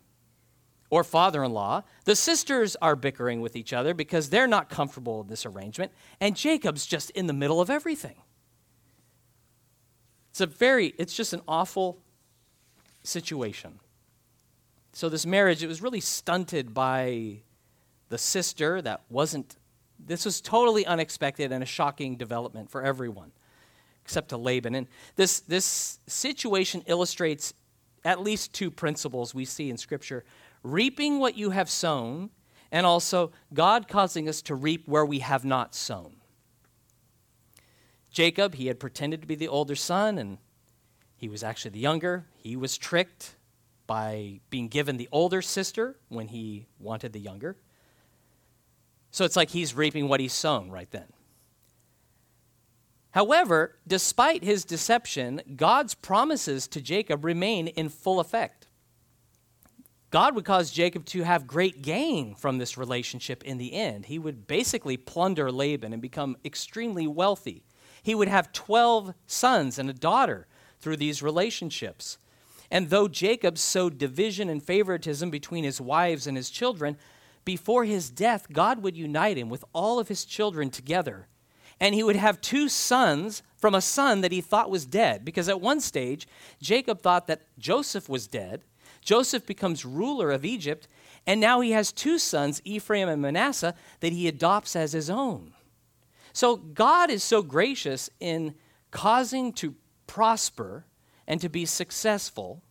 or 0.90 1.04
father 1.04 1.44
in 1.44 1.54
law. 1.54 1.84
The 2.06 2.16
sisters 2.16 2.76
are 2.82 2.96
bickering 2.96 3.42
with 3.42 3.56
each 3.56 3.72
other 3.72 3.94
because 3.94 4.30
they're 4.30 4.48
not 4.48 4.70
comfortable 4.70 5.20
with 5.20 5.30
this 5.30 5.46
arrangement. 5.46 5.92
And 6.20 6.36
Jacob's 6.36 6.86
just 6.86 7.12
in 7.12 7.28
the 7.28 7.34
middle 7.34 7.62
of 7.62 7.70
everything. 7.70 8.16
It's 10.32 10.42
a 10.42 10.48
very, 10.48 10.88
it's 10.98 11.16
just 11.16 11.32
an 11.32 11.42
awful 11.48 12.02
situation. 13.04 13.80
So 14.94 15.10
this 15.10 15.26
marriage, 15.26 15.64
it 15.64 15.68
was 15.68 15.82
really 15.82 16.00
stunted 16.00 16.74
by 16.74 17.42
the 18.10 18.18
sister 18.18 18.82
that 18.82 19.02
wasn't, 19.10 19.56
this 20.04 20.26
was 20.26 20.42
totally 20.42 20.86
unexpected 20.86 21.52
and 21.52 21.64
a 21.64 21.66
shocking 21.66 22.16
development 22.16 22.70
for 22.70 22.84
everyone, 22.84 23.32
except 24.04 24.30
to 24.30 24.38
Laban. 24.38 24.76
And 24.76 24.88
this, 25.16 25.40
this 25.42 26.00
situation 26.08 26.84
illustrates 26.88 27.54
at 28.04 28.22
least 28.22 28.54
two 28.54 28.72
principles 28.72 29.36
we 29.36 29.46
see 29.46 29.70
in 29.70 29.78
Scripture 29.78 30.24
reaping 30.64 31.20
what 31.20 31.38
you 31.38 31.52
have 31.52 31.70
sown, 31.70 32.30
and 32.72 32.86
also 32.86 33.32
God 33.54 33.88
causing 33.88 34.28
us 34.28 34.42
to 34.44 34.56
reap 34.56 34.88
where 34.88 35.06
we 35.06 35.20
have 35.20 35.46
not 35.46 35.74
sown. 35.74 36.16
Jacob, 38.12 38.56
he 38.56 38.68
had 38.68 38.80
pretended 38.80 39.22
to 39.22 39.28
be 39.28 39.36
the 39.36 39.48
older 39.48 39.76
son, 39.76 40.18
and 40.18 40.38
he 41.20 41.28
was 41.28 41.44
actually 41.44 41.72
the 41.72 41.80
younger. 41.80 42.26
He 42.38 42.56
was 42.56 42.78
tricked 42.78 43.36
by 43.88 44.40
being 44.50 44.70
given 44.70 44.96
the 44.96 45.10
older 45.12 45.42
sister 45.42 45.98
when 46.08 46.30
he 46.30 46.68
wanted 46.80 47.12
the 47.12 47.20
younger. 47.20 47.58
So 49.12 49.26
it's 49.26 49.36
like 49.36 49.50
he's 49.50 49.76
reaping 49.76 50.08
what 50.08 50.22
he's 50.22 50.32
sown 50.32 50.72
right 50.72 50.90
then. 50.92 51.08
However, 53.12 53.76
despite 53.86 54.46
his 54.46 54.64
deception, 54.64 55.42
God's 55.58 55.94
promises 55.94 56.68
to 56.70 56.80
Jacob 56.80 57.26
remain 57.26 57.68
in 57.68 57.90
full 57.90 58.22
effect. 58.22 58.68
God 60.12 60.36
would 60.36 60.46
cause 60.46 60.72
Jacob 60.72 61.06
to 61.08 61.24
have 61.24 61.48
great 61.48 61.82
gain 61.82 62.34
from 62.34 62.60
this 62.60 62.78
relationship 62.78 63.44
in 63.44 63.58
the 63.58 63.74
end. 63.74 64.06
He 64.06 64.20
would 64.20 64.48
basically 64.48 64.96
plunder 64.96 65.52
Laban 65.52 65.92
and 65.92 66.02
become 66.02 66.38
extremely 66.46 67.08
wealthy. 67.08 67.66
He 68.04 68.16
would 68.16 68.30
have 68.30 68.54
12 68.54 69.14
sons 69.28 69.78
and 69.78 69.90
a 69.90 69.94
daughter 69.94 70.48
through 70.80 70.98
these 70.98 71.22
relationships. 71.22 72.18
And 72.72 72.90
though 72.90 73.08
Jacob 73.08 73.58
sowed 73.58 73.98
division 73.98 74.50
and 74.50 74.62
favoritism 74.64 75.30
between 75.30 75.64
his 75.64 75.82
wives 75.82 76.28
and 76.28 76.38
his 76.38 76.50
children, 76.50 76.98
before 77.46 77.86
his 77.86 78.10
death, 78.10 78.48
God 78.52 78.84
would 78.84 78.96
unite 78.96 79.38
him 79.38 79.50
with 79.50 79.66
all 79.74 80.00
of 80.00 80.08
his 80.08 80.26
children 80.26 80.70
together. 80.70 81.28
And 81.80 81.96
he 81.96 82.04
would 82.04 82.18
have 82.18 82.42
two 82.42 82.70
sons 82.70 83.42
from 83.58 83.74
a 83.74 83.82
son 83.82 84.22
that 84.22 84.32
he 84.32 84.42
thought 84.42 84.70
was 84.70 84.86
dead. 84.86 85.26
Because 85.26 85.50
at 85.50 85.62
one 85.62 85.80
stage, 85.80 86.28
Jacob 86.62 87.02
thought 87.02 87.28
that 87.28 87.42
Joseph 87.58 88.10
was 88.10 88.28
dead. 88.28 88.64
Joseph 89.02 89.46
becomes 89.46 89.86
ruler 89.86 90.30
of 90.30 90.46
Egypt. 90.46 90.88
And 91.26 91.40
now 91.40 91.62
he 91.62 91.72
has 91.72 91.92
two 91.92 92.20
sons, 92.20 92.62
Ephraim 92.66 93.08
and 93.08 93.22
Manasseh, 93.22 93.74
that 94.02 94.14
he 94.14 94.28
adopts 94.28 94.76
as 94.76 94.92
his 94.92 95.10
own. 95.10 95.54
So 96.34 96.58
God 96.58 97.10
is 97.10 97.24
so 97.24 97.42
gracious 97.42 98.10
in 98.20 98.56
causing 98.92 99.54
to 99.54 99.76
prosper 100.10 100.86
and 101.28 101.40
to 101.40 101.48
be 101.48 101.66
successful 101.66 102.64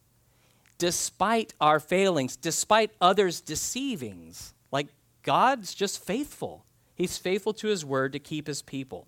despite 0.76 1.54
our 1.60 1.78
failings, 1.80 2.36
despite 2.36 2.90
others' 3.00 3.40
deceivings. 3.40 4.54
Like 4.72 4.88
God's 5.22 5.74
just 5.74 6.04
faithful. 6.04 6.64
He's 6.94 7.16
faithful 7.16 7.52
to 7.54 7.68
his 7.68 7.84
word 7.84 8.12
to 8.12 8.18
keep 8.18 8.48
his 8.48 8.60
people. 8.60 9.06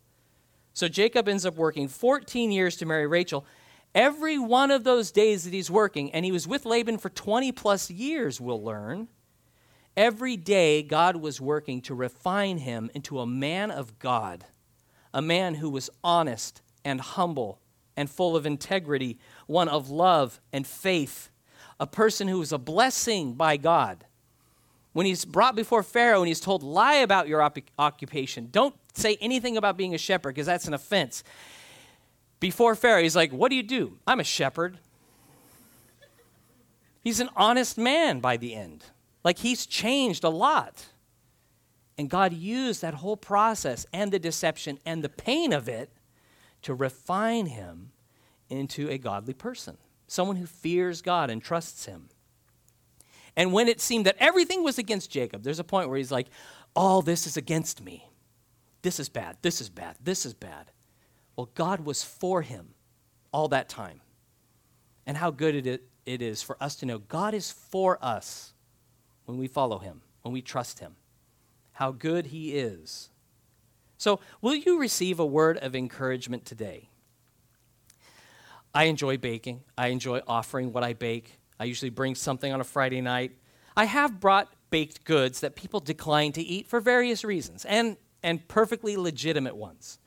So 0.73 0.87
Jacob 0.89 1.29
ends 1.29 1.45
up 1.45 1.57
working 1.57 1.89
14 1.89 2.53
years 2.53 2.77
to 2.77 2.87
marry 2.87 3.07
Rachel. 3.07 3.45
Every 3.95 4.39
one 4.39 4.71
of 4.71 4.85
those 4.85 5.11
days 5.11 5.43
that 5.45 5.53
he's 5.53 5.71
working, 5.71 6.13
and 6.13 6.25
he 6.25 6.31
was 6.31 6.47
with 6.47 6.65
Laban 6.65 6.99
for 6.99 7.11
20 7.11 7.51
plus 7.51 7.91
years, 7.91 8.41
we'll 8.41 8.63
learn. 8.63 9.09
Every 9.97 10.37
day, 10.37 10.85
God 10.85 11.17
was 11.17 11.41
working 11.41 11.83
to 11.83 11.95
refine 11.95 12.59
him 12.59 12.91
into 12.95 13.19
a 13.19 13.27
man 13.27 13.73
of 13.73 13.99
God, 13.99 14.45
a 15.13 15.21
man 15.21 15.57
who 15.57 15.69
was 15.69 15.91
honest 16.05 16.63
and 16.85 17.01
humble 17.01 17.60
and 18.01 18.09
full 18.09 18.35
of 18.35 18.47
integrity, 18.47 19.19
one 19.47 19.69
of 19.69 19.91
love 19.91 20.41
and 20.55 20.67
faith, 20.67 21.29
a 21.79 21.87
person 21.87 22.29
who 22.29 22.41
is 22.41 22.51
a 22.51 22.57
blessing 22.57 23.35
by 23.35 23.59
God. 23.59 24.07
When 24.95 25.05
he's 25.05 25.27
brought 25.27 25.55
before 25.55 25.83
Pharaoh 25.83 26.21
and 26.21 26.27
he's 26.27 26.41
told, 26.41 26.63
lie 26.63 26.95
about 26.95 27.29
your 27.29 27.43
op- 27.43 27.59
occupation, 27.79 28.49
don't 28.51 28.75
say 28.95 29.19
anything 29.21 29.59
about 29.59 29.77
being 29.77 29.95
a 29.95 29.99
shepherd 29.99 30.31
because 30.31 30.47
that's 30.47 30.67
an 30.67 30.73
offense. 30.73 31.23
Before 32.41 32.75
Pharaoh, 32.75 33.03
he's 33.03 33.15
like, 33.15 33.33
What 33.33 33.51
do 33.51 33.57
you 33.57 33.63
do? 33.63 33.99
I'm 34.07 34.19
a 34.19 34.25
shepherd. 34.25 34.79
He's 37.05 37.21
an 37.21 37.29
honest 37.37 37.77
man 37.77 38.21
by 38.21 38.39
the 38.39 38.55
end. 38.55 38.85
Like 39.23 39.39
he's 39.39 39.67
changed 39.67 40.25
a 40.25 40.31
lot. 40.31 40.87
And 41.99 42.09
God 42.09 42.33
used 42.33 42.81
that 42.81 42.95
whole 42.95 43.19
process 43.19 43.85
and 43.93 44.11
the 44.11 44.19
deception 44.19 44.79
and 44.87 45.05
the 45.05 45.11
pain 45.11 45.53
of 45.53 45.69
it 45.69 45.91
to 46.63 46.75
refine 46.75 47.47
him 47.47 47.93
into 48.49 48.89
a 48.89 48.99
godly 48.99 49.35
person, 49.35 49.79
someone 50.07 50.37
who 50.37 50.47
fears 50.47 51.03
God 51.03 51.31
and 51.31 51.43
trusts 51.43 51.87
him. 51.87 52.09
And 53.37 53.53
when 53.53 53.69
it 53.69 53.81
seemed 53.81 54.07
that 54.07 54.17
everything 54.19 54.63
was 54.63 54.79
against 54.79 55.11
Jacob, 55.11 55.43
there's 55.43 55.59
a 55.59 55.65
point 55.65 55.89
where 55.89 55.99
he's 55.99 56.11
like, 56.11 56.27
All 56.75 57.01
this 57.01 57.27
is 57.27 57.37
against 57.37 57.83
me. 57.83 58.11
This 58.83 58.99
is 58.99 59.09
bad. 59.09 59.37
This 59.43 59.61
is 59.61 59.69
bad. 59.69 59.97
This 60.03 60.27
is 60.27 60.35
bad. 60.35 60.73
Well, 61.37 61.51
God 61.55 61.81
was 61.81 62.03
for 62.03 62.43
him 62.43 62.75
all 63.33 63.49
that 63.49 63.69
time. 63.69 64.01
And 65.07 65.17
how 65.17 65.31
good 65.31 65.67
it 65.67 65.83
is 66.07 66.43
for 66.43 66.57
us 66.63 66.77
to 66.77 66.87
know 66.87 66.99
God 66.99 67.35
is 67.35 67.51
for 67.51 67.99
us 68.05 68.53
when 69.25 69.39
we 69.39 69.47
follow 69.47 69.79
him, 69.79 70.03
when 70.23 70.33
we 70.33 70.43
trust 70.43 70.81
him. 70.81 70.97
How 71.73 71.93
good 71.93 72.27
he 72.27 72.53
is. 72.53 73.11
So, 74.01 74.19
will 74.41 74.55
you 74.55 74.81
receive 74.81 75.21
a 75.21 75.27
word 75.27 75.59
of 75.59 75.77
encouragement 75.77 76.47
today? 76.47 76.89
I 78.75 78.85
enjoy 78.85 79.19
baking. 79.19 79.61
I 79.77 79.89
enjoy 79.89 80.23
offering 80.27 80.73
what 80.73 80.83
I 80.83 80.95
bake. 80.95 81.39
I 81.59 81.65
usually 81.65 81.91
bring 81.91 82.15
something 82.15 82.51
on 82.51 82.63
a 82.63 82.65
Friday 82.65 83.03
night. 83.03 83.33
I 83.77 83.85
have 83.85 84.19
brought 84.19 84.49
baked 84.71 85.05
goods 85.05 85.41
that 85.41 85.55
people 85.55 85.81
decline 85.81 86.33
to 86.33 86.41
eat 86.41 86.67
for 86.67 86.81
various 86.81 87.25
reasons 87.25 87.67
and, 87.67 87.99
and 88.23 88.49
perfectly 88.49 88.97
legitimate 88.97 89.55
ones. 89.55 89.99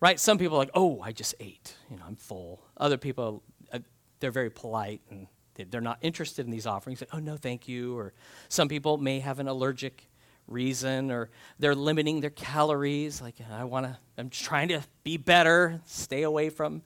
Right? 0.00 0.18
Some 0.18 0.38
people 0.38 0.56
are 0.56 0.60
like, 0.60 0.70
oh, 0.72 1.02
I 1.02 1.12
just 1.12 1.34
ate. 1.38 1.74
You 1.90 1.98
know, 1.98 2.04
I'm 2.06 2.16
full. 2.16 2.62
Other 2.78 2.96
people, 2.96 3.42
uh, 3.70 3.80
they're 4.18 4.30
very 4.30 4.50
polite 4.50 5.02
and 5.10 5.26
they're 5.70 5.82
not 5.82 5.98
interested 6.00 6.46
in 6.46 6.52
these 6.52 6.66
offerings. 6.66 7.02
Oh, 7.12 7.18
no, 7.18 7.36
thank 7.36 7.68
you. 7.68 7.98
Or 7.98 8.14
some 8.48 8.68
people 8.68 8.96
may 8.96 9.20
have 9.20 9.40
an 9.40 9.46
allergic 9.46 10.08
reason 10.48 11.10
or 11.10 11.30
they're 11.58 11.74
limiting 11.74 12.20
their 12.20 12.30
calories. 12.30 13.20
Like, 13.20 13.36
I 13.50 13.64
want 13.64 13.86
to, 13.86 13.98
I'm 14.18 14.30
trying 14.30 14.68
to 14.68 14.82
be 15.04 15.16
better, 15.16 15.80
stay 15.86 16.22
away 16.22 16.50
from 16.50 16.82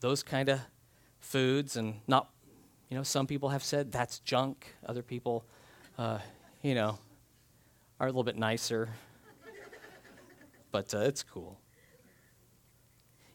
those 0.00 0.22
kind 0.22 0.48
of 0.48 0.60
foods 1.20 1.76
and 1.76 2.00
not 2.06 2.28
you 2.90 2.96
know, 2.96 3.04
some 3.04 3.26
people 3.26 3.50
have 3.50 3.62
said 3.62 3.92
that's 3.92 4.18
junk. 4.18 4.74
Other 4.84 5.02
people, 5.02 5.44
uh, 5.96 6.18
you 6.60 6.74
know, 6.74 6.98
are 8.00 8.08
a 8.08 8.10
little 8.10 8.24
bit 8.24 8.36
nicer. 8.36 8.88
but 10.72 10.92
uh, 10.92 10.98
it's 10.98 11.22
cool. 11.22 11.58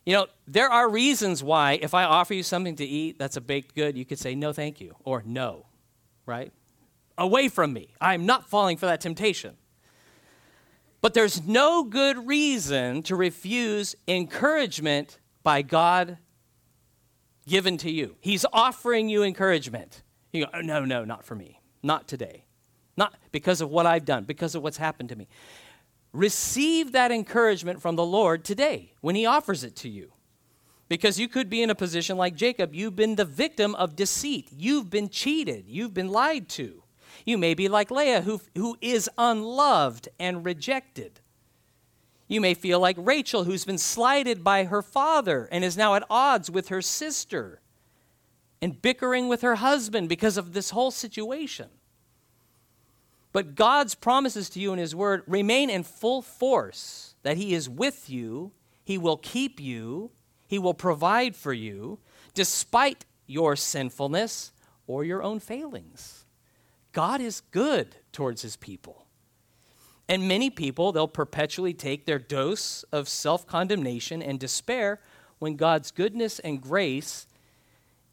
You 0.05 0.13
know, 0.13 0.27
there 0.45 0.69
are 0.69 0.89
reasons 0.89 1.41
why 1.41 1.79
if 1.81 1.93
I 1.93 2.03
offer 2.03 2.33
you 2.33 2.43
something 2.43 2.75
to 2.75 2.85
eat 2.85 3.17
that's 3.17 3.37
a 3.37 3.41
baked 3.41 3.73
good, 3.73 3.97
you 3.97 4.05
could 4.05 4.19
say 4.19 4.35
no, 4.35 4.51
thank 4.51 4.79
you, 4.81 4.93
or 5.03 5.23
no, 5.25 5.65
right? 6.25 6.51
Away 7.17 7.47
from 7.47 7.73
me. 7.73 7.93
I'm 8.01 8.25
not 8.25 8.49
falling 8.49 8.77
for 8.77 8.85
that 8.87 9.01
temptation. 9.01 9.55
But 11.01 11.13
there's 11.13 11.45
no 11.45 11.83
good 11.83 12.27
reason 12.27 13.03
to 13.03 13.15
refuse 13.15 13.95
encouragement 14.07 15.19
by 15.43 15.61
God 15.61 16.17
given 17.47 17.77
to 17.77 17.91
you. 17.91 18.15
He's 18.19 18.45
offering 18.51 19.07
you 19.07 19.23
encouragement. 19.23 20.01
You 20.33 20.45
go, 20.45 20.51
oh, 20.53 20.61
no, 20.61 20.83
no, 20.83 21.05
not 21.05 21.23
for 21.23 21.35
me. 21.35 21.61
Not 21.83 22.07
today. 22.07 22.45
Not 22.97 23.15
because 23.31 23.61
of 23.61 23.69
what 23.69 23.85
I've 23.85 24.05
done, 24.05 24.23
because 24.23 24.55
of 24.55 24.63
what's 24.63 24.77
happened 24.77 25.09
to 25.09 25.15
me. 25.15 25.27
Receive 26.11 26.93
that 26.93 27.11
encouragement 27.11 27.81
from 27.81 27.95
the 27.95 28.05
Lord 28.05 28.43
today 28.43 28.93
when 29.01 29.15
He 29.15 29.25
offers 29.25 29.63
it 29.63 29.75
to 29.77 29.89
you. 29.89 30.11
Because 30.87 31.19
you 31.19 31.27
could 31.27 31.49
be 31.49 31.61
in 31.61 31.69
a 31.69 31.75
position 31.75 32.17
like 32.17 32.35
Jacob. 32.35 32.73
You've 32.73 32.95
been 32.95 33.15
the 33.15 33.25
victim 33.25 33.75
of 33.75 33.95
deceit. 33.95 34.49
You've 34.55 34.89
been 34.89 35.09
cheated. 35.09 35.65
You've 35.67 35.93
been 35.93 36.09
lied 36.09 36.47
to. 36.49 36.83
You 37.23 37.37
may 37.37 37.53
be 37.53 37.67
like 37.67 37.91
Leah, 37.91 38.21
who, 38.21 38.41
who 38.55 38.77
is 38.81 39.09
unloved 39.17 40.09
and 40.19 40.45
rejected. 40.45 41.19
You 42.27 42.41
may 42.41 42.53
feel 42.53 42.79
like 42.79 42.97
Rachel, 42.99 43.43
who's 43.43 43.65
been 43.65 43.77
slighted 43.77 44.43
by 44.43 44.65
her 44.65 44.81
father 44.81 45.47
and 45.51 45.63
is 45.63 45.77
now 45.77 45.95
at 45.95 46.03
odds 46.09 46.49
with 46.49 46.69
her 46.69 46.81
sister 46.81 47.61
and 48.61 48.81
bickering 48.81 49.27
with 49.27 49.41
her 49.41 49.55
husband 49.55 50.09
because 50.09 50.37
of 50.37 50.53
this 50.53 50.71
whole 50.71 50.91
situation. 50.91 51.69
But 53.31 53.53
God's 53.53 53.95
promises 53.95 54.49
to 54.51 54.59
you 54.59 54.73
in 54.73 54.79
His 54.79 54.95
Word 54.95 55.21
remain 55.27 55.69
in 55.69 55.83
full 55.83 56.21
force 56.21 57.15
that 57.23 57.37
He 57.37 57.53
is 57.53 57.69
with 57.69 58.09
you, 58.09 58.53
He 58.83 58.97
will 58.97 59.17
keep 59.17 59.59
you, 59.59 60.09
He 60.47 60.57
will 60.57 60.73
provide 60.73 61.35
for 61.35 61.53
you, 61.53 61.99
despite 62.33 63.05
your 63.27 63.55
sinfulness 63.55 64.51
or 64.87 65.03
your 65.03 65.21
own 65.21 65.39
failings. 65.39 66.24
God 66.95 67.19
is 67.19 67.41
good 67.51 67.97
towards 68.13 68.41
His 68.41 68.55
people. 68.55 69.05
And 70.07 70.29
many 70.29 70.49
people, 70.49 70.93
they'll 70.93 71.09
perpetually 71.09 71.73
take 71.73 72.05
their 72.05 72.19
dose 72.19 72.83
of 72.91 73.09
self 73.09 73.45
condemnation 73.45 74.23
and 74.23 74.39
despair 74.39 75.01
when 75.37 75.57
God's 75.57 75.91
goodness 75.91 76.39
and 76.39 76.61
grace, 76.61 77.27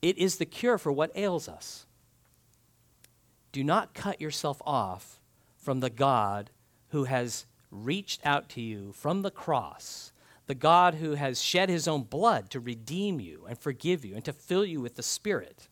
it 0.03 0.19
is 0.19 0.37
the 0.37 0.47
cure 0.47 0.79
for 0.79 0.91
what 0.91 1.13
ails 1.15 1.49
us. 1.49 1.87
Do 3.53 3.63
not 3.63 3.95
cut 3.95 4.21
yourself 4.21 4.61
off 4.67 5.21
from 5.57 5.79
the 5.79 5.91
God 5.91 6.51
who 6.89 7.05
has 7.05 7.47
reached 7.71 8.21
out 8.27 8.49
to 8.51 8.61
you 8.61 8.93
from 8.93 9.23
the 9.23 9.31
cross, 9.31 10.13
the 10.47 10.57
God 10.57 10.95
who 10.95 11.13
has 11.13 11.41
shed 11.41 11.69
his 11.69 11.87
own 11.87 12.03
blood 12.03 12.51
to 12.51 12.59
redeem 12.59 13.21
you 13.21 13.47
and 13.49 13.57
forgive 13.57 14.05
you 14.05 14.17
and 14.17 14.25
to 14.25 14.33
fill 14.33 14.65
you 14.65 14.81
with 14.81 14.97
the 14.97 15.05
Spirit, 15.05 15.69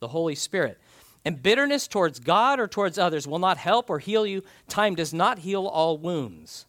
the 0.00 0.08
Holy 0.08 0.34
Spirit. 0.34 0.78
And 1.24 1.42
bitterness 1.42 1.86
towards 1.86 2.18
God 2.18 2.58
or 2.58 2.66
towards 2.66 2.98
others 2.98 3.28
will 3.28 3.38
not 3.38 3.56
help 3.58 3.88
or 3.88 4.00
heal 4.00 4.26
you. 4.26 4.42
Time 4.68 4.94
does 4.94 5.14
not 5.14 5.40
heal 5.40 5.66
all 5.66 5.96
wounds. 5.96 6.66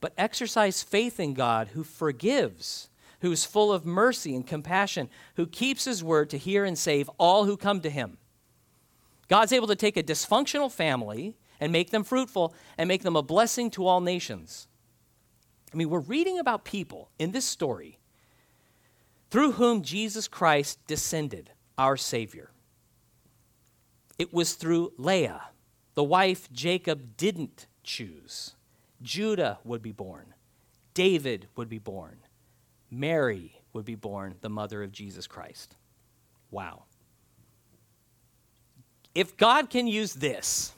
But 0.00 0.12
exercise 0.16 0.82
faith 0.82 1.18
in 1.18 1.34
God 1.34 1.68
who 1.68 1.82
forgives, 1.82 2.88
who 3.20 3.32
is 3.32 3.44
full 3.44 3.72
of 3.72 3.84
mercy 3.84 4.36
and 4.36 4.46
compassion, 4.46 5.08
who 5.34 5.46
keeps 5.46 5.86
his 5.86 6.04
word 6.04 6.30
to 6.30 6.38
hear 6.38 6.64
and 6.64 6.78
save 6.78 7.10
all 7.18 7.44
who 7.46 7.56
come 7.56 7.80
to 7.80 7.90
him. 7.90 8.18
God's 9.28 9.52
able 9.52 9.66
to 9.66 9.76
take 9.76 9.96
a 9.96 10.02
dysfunctional 10.02 10.70
family 10.70 11.36
and 11.58 11.72
make 11.72 11.90
them 11.90 12.04
fruitful 12.04 12.54
and 12.78 12.86
make 12.86 13.02
them 13.02 13.16
a 13.16 13.22
blessing 13.22 13.70
to 13.72 13.86
all 13.86 14.00
nations. 14.00 14.68
I 15.72 15.76
mean, 15.76 15.90
we're 15.90 15.98
reading 15.98 16.38
about 16.38 16.64
people 16.64 17.10
in 17.18 17.32
this 17.32 17.44
story 17.44 17.98
through 19.30 19.52
whom 19.52 19.82
Jesus 19.82 20.28
Christ 20.28 20.78
descended, 20.86 21.50
our 21.76 21.96
Savior. 21.96 22.50
It 24.18 24.32
was 24.32 24.54
through 24.54 24.92
Leah, 24.96 25.42
the 25.94 26.04
wife 26.04 26.50
Jacob 26.52 27.16
didn't 27.16 27.66
choose. 27.82 28.54
Judah 29.02 29.58
would 29.64 29.82
be 29.82 29.92
born, 29.92 30.34
David 30.94 31.48
would 31.56 31.68
be 31.68 31.78
born, 31.78 32.18
Mary 32.90 33.60
would 33.72 33.84
be 33.84 33.94
born, 33.94 34.36
the 34.40 34.48
mother 34.48 34.82
of 34.82 34.92
Jesus 34.92 35.26
Christ. 35.26 35.76
Wow. 36.50 36.84
If 39.14 39.36
God 39.36 39.70
can 39.70 39.86
use 39.86 40.14
this 40.14 40.72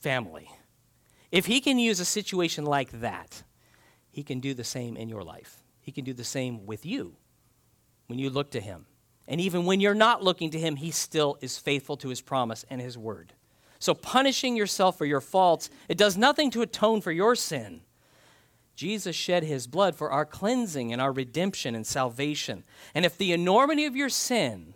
family, 0.00 0.50
if 1.30 1.46
He 1.46 1.60
can 1.60 1.78
use 1.78 2.00
a 2.00 2.04
situation 2.04 2.64
like 2.64 3.00
that, 3.00 3.42
He 4.10 4.22
can 4.22 4.40
do 4.40 4.54
the 4.54 4.64
same 4.64 4.96
in 4.96 5.08
your 5.08 5.22
life. 5.22 5.62
He 5.80 5.92
can 5.92 6.04
do 6.04 6.12
the 6.12 6.24
same 6.24 6.66
with 6.66 6.84
you 6.84 7.16
when 8.06 8.18
you 8.18 8.30
look 8.30 8.50
to 8.52 8.60
Him. 8.60 8.86
And 9.28 9.40
even 9.42 9.66
when 9.66 9.78
you're 9.78 9.94
not 9.94 10.24
looking 10.24 10.50
to 10.50 10.58
him, 10.58 10.76
he 10.76 10.90
still 10.90 11.36
is 11.42 11.58
faithful 11.58 11.98
to 11.98 12.08
his 12.08 12.22
promise 12.22 12.64
and 12.70 12.80
his 12.80 12.96
word. 12.96 13.34
So 13.78 13.94
punishing 13.94 14.56
yourself 14.56 14.96
for 14.96 15.04
your 15.04 15.20
faults, 15.20 15.68
it 15.88 15.98
does 15.98 16.16
nothing 16.16 16.50
to 16.52 16.62
atone 16.62 17.02
for 17.02 17.12
your 17.12 17.36
sin. 17.36 17.82
Jesus 18.74 19.14
shed 19.14 19.44
his 19.44 19.66
blood 19.66 19.94
for 19.94 20.10
our 20.10 20.24
cleansing 20.24 20.92
and 20.92 21.02
our 21.02 21.12
redemption 21.12 21.74
and 21.74 21.86
salvation. 21.86 22.64
And 22.94 23.04
if 23.04 23.18
the 23.18 23.32
enormity 23.32 23.84
of 23.84 23.94
your 23.94 24.08
sin 24.08 24.74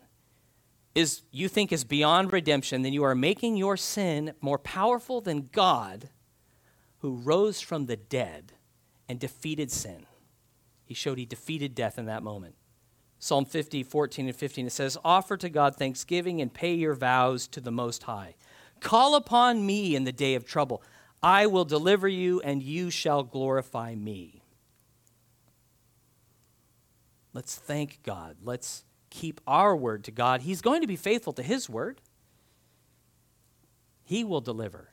is 0.95 1.23
you 1.31 1.49
think 1.49 1.73
is 1.73 1.85
beyond 1.85 2.33
redemption, 2.33 2.83
then 2.83 2.93
you 2.93 3.05
are 3.05 3.15
making 3.15 3.57
your 3.57 3.79
sin 3.79 4.35
more 4.41 4.59
powerful 4.59 5.21
than 5.23 5.49
God 5.51 6.11
who 6.99 7.17
rose 7.17 7.61
from 7.61 7.87
the 7.87 7.97
dead 7.97 8.53
and 9.09 9.19
defeated 9.19 9.71
sin. 9.71 10.07
He 10.85 10.95
showed 10.95 11.17
he 11.17 11.25
defeated 11.25 11.75
death 11.75 11.99
in 11.99 12.07
that 12.07 12.23
moment. 12.23 12.55
Psalm 13.25 13.45
50, 13.45 13.85
14 13.85 14.27
and 14.27 14.35
15, 14.35 14.67
it 14.67 14.73
says, 14.73 14.99
Offer 15.05 15.37
to 15.37 15.49
God 15.49 15.77
thanksgiving 15.77 16.41
and 16.41 16.53
pay 16.53 16.75
your 16.75 16.95
vows 16.95 17.47
to 17.47 17.61
the 17.61 17.71
Most 17.71 18.03
High. 18.03 18.35
Call 18.81 19.15
upon 19.15 19.65
me 19.65 19.95
in 19.95 20.03
the 20.03 20.11
day 20.11 20.35
of 20.35 20.45
trouble. 20.45 20.83
I 21.23 21.47
will 21.47 21.65
deliver 21.65 22.09
you, 22.09 22.41
and 22.41 22.65
you 22.65 22.91
shall 22.91 23.23
glorify 23.23 23.95
me. 23.95 24.43
Let's 27.33 27.55
thank 27.55 28.03
God. 28.03 28.39
Let's 28.43 28.85
keep 29.09 29.41
our 29.47 29.77
word 29.77 30.03
to 30.03 30.11
God. 30.11 30.43
He's 30.43 30.61
going 30.61 30.81
to 30.81 30.89
be 30.89 30.97
faithful 30.97 31.33
to 31.35 31.45
His 31.45 31.71
word, 31.71 32.01
He 34.03 34.25
will 34.25 34.41
deliver. 34.41 34.91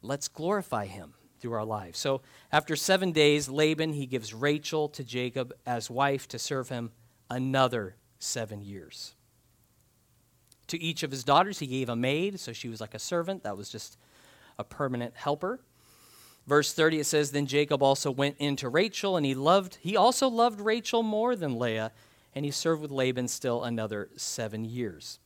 Let's 0.00 0.28
glorify 0.28 0.86
Him 0.86 1.12
through 1.38 1.52
our 1.52 1.66
lives. 1.66 1.98
So 1.98 2.22
after 2.50 2.76
seven 2.76 3.12
days, 3.12 3.50
Laban, 3.50 3.92
he 3.92 4.06
gives 4.06 4.32
Rachel 4.32 4.88
to 4.88 5.04
Jacob 5.04 5.52
as 5.66 5.90
wife 5.90 6.26
to 6.28 6.38
serve 6.38 6.70
him 6.70 6.92
another 7.30 7.96
seven 8.18 8.62
years. 8.62 9.14
To 10.68 10.80
each 10.80 11.02
of 11.02 11.10
his 11.10 11.24
daughters, 11.24 11.58
he 11.58 11.66
gave 11.66 11.88
a 11.88 11.96
maid, 11.96 12.40
so 12.40 12.52
she 12.52 12.68
was 12.68 12.80
like 12.80 12.94
a 12.94 12.98
servant. 12.98 13.42
That 13.42 13.56
was 13.56 13.70
just 13.70 13.96
a 14.58 14.64
permanent 14.64 15.14
helper. 15.16 15.60
Verse 16.46 16.72
30 16.72 17.00
it 17.00 17.04
says 17.04 17.30
then 17.30 17.46
Jacob 17.46 17.82
also 17.82 18.10
went 18.10 18.36
into 18.38 18.70
Rachel 18.70 19.18
and 19.18 19.26
he 19.26 19.34
loved 19.34 19.76
he 19.82 19.98
also 19.98 20.28
loved 20.28 20.62
Rachel 20.62 21.02
more 21.02 21.36
than 21.36 21.58
Leah 21.58 21.92
and 22.34 22.42
he 22.42 22.50
served 22.50 22.80
with 22.80 22.90
Laban 22.90 23.28
still 23.28 23.64
another 23.64 24.08
7 24.16 24.64
years. 24.64 25.18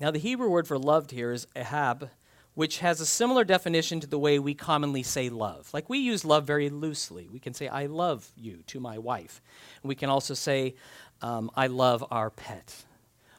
Now 0.00 0.10
the 0.10 0.18
Hebrew 0.18 0.48
word 0.48 0.66
for 0.66 0.78
loved 0.78 1.10
here 1.10 1.32
is 1.32 1.46
ahab 1.54 2.08
which 2.54 2.78
has 2.78 3.00
a 3.00 3.06
similar 3.06 3.44
definition 3.44 4.00
to 4.00 4.06
the 4.08 4.18
way 4.18 4.38
we 4.38 4.52
commonly 4.52 5.02
say 5.02 5.28
love. 5.28 5.68
Like 5.72 5.88
we 5.88 5.98
use 5.98 6.24
love 6.24 6.44
very 6.44 6.70
loosely. 6.70 7.28
We 7.30 7.38
can 7.38 7.54
say 7.54 7.68
I 7.68 7.86
love 7.86 8.28
you 8.34 8.64
to 8.68 8.80
my 8.80 8.98
wife. 8.98 9.40
We 9.84 9.94
can 9.94 10.08
also 10.10 10.34
say 10.34 10.74
um, 11.22 11.50
I 11.54 11.66
love 11.66 12.04
our 12.10 12.30
pet 12.30 12.84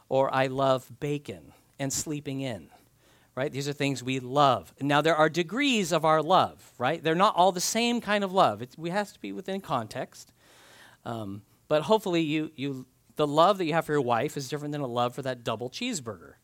or 0.08 0.32
I 0.34 0.46
love 0.46 0.90
bacon 1.00 1.52
and 1.78 1.92
sleeping 1.92 2.40
in 2.40 2.68
right? 3.40 3.52
These 3.52 3.68
are 3.68 3.72
things 3.72 4.02
we 4.02 4.20
love. 4.20 4.74
Now, 4.80 5.00
there 5.00 5.16
are 5.16 5.28
degrees 5.28 5.92
of 5.92 6.04
our 6.04 6.22
love, 6.22 6.72
right? 6.78 7.02
They're 7.02 7.14
not 7.14 7.36
all 7.36 7.52
the 7.52 7.60
same 7.60 8.00
kind 8.00 8.24
of 8.24 8.32
love. 8.32 8.60
It's, 8.60 8.76
we 8.76 8.90
have 8.90 9.12
to 9.12 9.20
be 9.20 9.32
within 9.32 9.62
context. 9.62 10.32
Um, 11.04 11.42
but 11.68 11.82
hopefully, 11.82 12.20
you, 12.20 12.50
you, 12.56 12.86
the 13.16 13.26
love 13.26 13.58
that 13.58 13.64
you 13.64 13.72
have 13.72 13.86
for 13.86 13.92
your 13.92 14.00
wife 14.02 14.36
is 14.36 14.48
different 14.48 14.72
than 14.72 14.80
a 14.80 14.86
love 14.86 15.14
for 15.14 15.22
that 15.22 15.44
double 15.44 15.70
cheeseburger. 15.70 16.34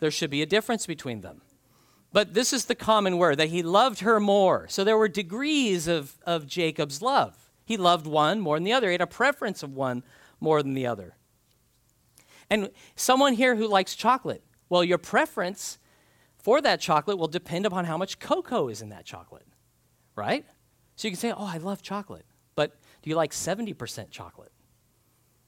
There 0.00 0.10
should 0.10 0.30
be 0.30 0.40
a 0.40 0.46
difference 0.46 0.86
between 0.86 1.20
them. 1.20 1.42
But 2.12 2.32
this 2.32 2.52
is 2.52 2.64
the 2.64 2.74
common 2.74 3.18
word 3.18 3.36
that 3.36 3.50
he 3.50 3.62
loved 3.62 4.00
her 4.00 4.18
more. 4.18 4.68
So 4.68 4.84
there 4.84 4.96
were 4.96 5.08
degrees 5.08 5.86
of, 5.86 6.16
of 6.24 6.46
Jacob's 6.46 7.02
love. 7.02 7.36
He 7.64 7.76
loved 7.76 8.06
one 8.06 8.40
more 8.40 8.56
than 8.56 8.64
the 8.64 8.72
other, 8.72 8.86
he 8.86 8.92
had 8.92 9.02
a 9.02 9.06
preference 9.06 9.62
of 9.62 9.74
one 9.74 10.02
more 10.40 10.62
than 10.62 10.74
the 10.74 10.86
other. 10.86 11.16
And 12.50 12.70
someone 12.96 13.34
here 13.34 13.56
who 13.56 13.66
likes 13.66 13.94
chocolate, 13.94 14.42
well, 14.68 14.82
your 14.82 14.98
preference 14.98 15.78
for 16.38 16.60
that 16.60 16.80
chocolate 16.80 17.18
will 17.18 17.28
depend 17.28 17.66
upon 17.66 17.84
how 17.84 17.98
much 17.98 18.18
cocoa 18.18 18.68
is 18.68 18.80
in 18.80 18.88
that 18.90 19.04
chocolate, 19.04 19.46
right? 20.16 20.46
So 20.96 21.08
you 21.08 21.12
can 21.12 21.20
say, 21.20 21.32
oh, 21.32 21.46
I 21.46 21.58
love 21.58 21.82
chocolate, 21.82 22.24
but 22.54 22.76
do 23.02 23.10
you 23.10 23.16
like 23.16 23.32
70% 23.32 24.10
chocolate? 24.10 24.52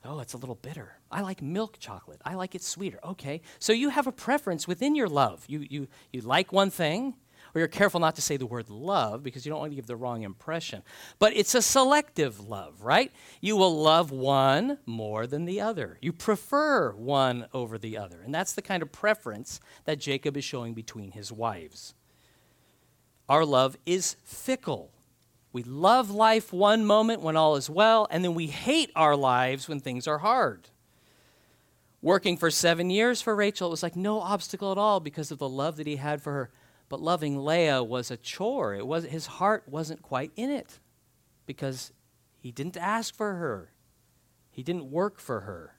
Oh, 0.05 0.20
it's 0.20 0.32
a 0.32 0.38
little 0.38 0.55
bitter. 0.55 0.99
I 1.11 1.20
like 1.20 1.43
milk 1.43 1.78
chocolate. 1.78 2.20
I 2.24 2.34
like 2.34 2.55
it 2.55 2.62
sweeter. 2.62 2.99
Okay. 3.05 3.43
So 3.59 3.72
you 3.72 3.91
have 3.91 4.07
a 4.07 4.12
preference 4.12 4.66
within 4.66 4.95
your 4.95 5.09
love. 5.09 5.45
You, 5.47 5.66
you, 5.68 5.88
you 6.12 6.22
like 6.22 6.53
one 6.53 6.70
thing, 6.70 7.16
or 7.55 7.61
you're 7.61 7.68
careful 7.68 8.01
not 8.01 8.16
to 8.16 8.22
say 8.22 8.36
the 8.36 8.46
word 8.46 8.68
love 8.68 9.22
because 9.22 9.44
you 9.44 9.51
don't 9.51 9.61
want 9.61 9.72
to 9.72 9.76
give 9.76 9.86
the 9.86 9.96
wrong 9.96 10.22
impression. 10.22 10.82
But 11.18 11.36
it's 11.36 11.55
a 11.55 11.62
selective 11.62 12.48
love, 12.48 12.82
right? 12.82 13.12
You 13.40 13.57
will 13.57 13.80
love 13.80 14.11
one 14.11 14.78
more 14.86 15.26
than 15.26 15.44
the 15.44 15.61
other. 15.61 15.98
You 16.01 16.12
prefer 16.12 16.92
one 16.92 17.46
over 17.53 17.78
the 17.78 17.96
other. 17.96 18.20
And 18.20 18.34
that's 18.34 18.53
the 18.53 18.62
kind 18.62 18.82
of 18.82 18.92
preference 18.92 19.61
that 19.84 19.98
Jacob 19.98 20.36
is 20.36 20.44
showing 20.44 20.74
between 20.74 21.12
his 21.12 21.32
wives. 21.32 21.94
Our 23.28 23.44
love 23.44 23.76
is 23.86 24.16
fickle. 24.24 24.90
We 25.53 25.62
love 25.62 26.11
life 26.11 26.53
one 26.53 26.84
moment 26.84 27.22
when 27.22 27.36
all 27.36 27.57
is 27.57 27.68
well, 27.68 28.07
and 28.11 28.24
then 28.24 28.34
we 28.34 28.46
hate 28.46 28.90
our 28.94 29.16
lives 29.16 29.68
when 29.68 29.80
things 29.80 30.07
are 30.07 30.18
hard. 30.18 30.68
Working 32.03 32.36
for 32.36 32.51
seven 32.51 32.88
years 32.88 33.20
for 33.20 33.36
Rachel, 33.36 33.68
it 33.68 33.72
was 33.72 33.82
like 33.82 33.96
no 33.96 34.20
obstacle 34.20 34.72
at 34.72 34.78
all 34.78 35.01
because 35.01 35.30
of 35.30 35.38
the 35.38 35.48
love 35.48 35.76
that 35.76 35.86
he 35.86 35.96
had 35.96 36.22
for 36.22 36.32
her. 36.32 36.51
But 36.91 37.01
loving 37.01 37.43
Leah 37.43 37.82
was 37.82 38.11
a 38.11 38.18
chore. 38.18 38.74
It 38.74 38.86
was 38.86 39.05
his 39.05 39.26
heart 39.26 39.64
wasn't 39.66 40.03
quite 40.03 40.32
in 40.36 40.51
it 40.51 40.80
because 41.47 41.93
he 42.36 42.51
didn't 42.53 42.76
ask 42.76 43.14
for 43.14 43.36
her. 43.36 43.72
He 44.51 44.62
didn't 44.62 44.91
work 44.91 45.18
for 45.18 45.41
her. 45.41 45.76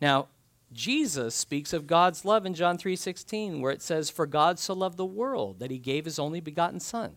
Now, 0.00 0.28
Jesus 0.72 1.34
speaks 1.34 1.72
of 1.72 1.88
God's 1.88 2.24
love 2.24 2.46
in 2.46 2.54
John 2.54 2.78
3:16 2.78 3.60
where 3.60 3.72
it 3.72 3.82
says 3.82 4.10
for 4.10 4.26
God 4.26 4.60
so 4.60 4.74
loved 4.74 4.98
the 4.98 5.04
world 5.04 5.58
that 5.58 5.72
he 5.72 5.78
gave 5.78 6.04
his 6.04 6.20
only 6.20 6.40
begotten 6.40 6.78
son 6.78 7.16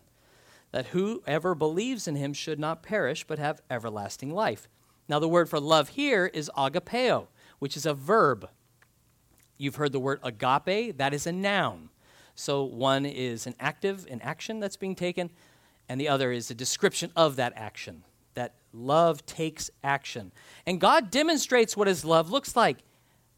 that 0.74 0.86
whoever 0.86 1.54
believes 1.54 2.08
in 2.08 2.16
him 2.16 2.32
should 2.32 2.58
not 2.58 2.82
perish 2.82 3.22
but 3.22 3.38
have 3.38 3.62
everlasting 3.70 4.34
life. 4.34 4.68
Now 5.08 5.20
the 5.20 5.28
word 5.28 5.48
for 5.48 5.60
love 5.60 5.90
here 5.90 6.26
is 6.26 6.50
agapeo, 6.56 7.28
which 7.60 7.76
is 7.76 7.86
a 7.86 7.94
verb. 7.94 8.48
You've 9.56 9.76
heard 9.76 9.92
the 9.92 10.00
word 10.00 10.18
agape, 10.24 10.98
that 10.98 11.14
is 11.14 11.28
a 11.28 11.32
noun. 11.32 11.90
So 12.34 12.64
one 12.64 13.06
is 13.06 13.46
an 13.46 13.54
active, 13.60 14.06
an 14.10 14.20
action 14.22 14.60
that's 14.60 14.76
being 14.76 14.94
taken, 14.94 15.30
and 15.88 16.00
the 16.00 16.08
other 16.08 16.32
is 16.32 16.50
a 16.50 16.54
description 16.54 17.10
of 17.14 17.36
that 17.36 17.52
action. 17.56 18.02
That 18.34 18.54
love 18.72 19.24
takes 19.26 19.70
action. 19.82 20.32
And 20.66 20.80
God 20.80 21.10
demonstrates 21.10 21.76
what 21.76 21.86
his 21.86 22.04
love 22.04 22.30
looks 22.30 22.56
like. 22.56 22.78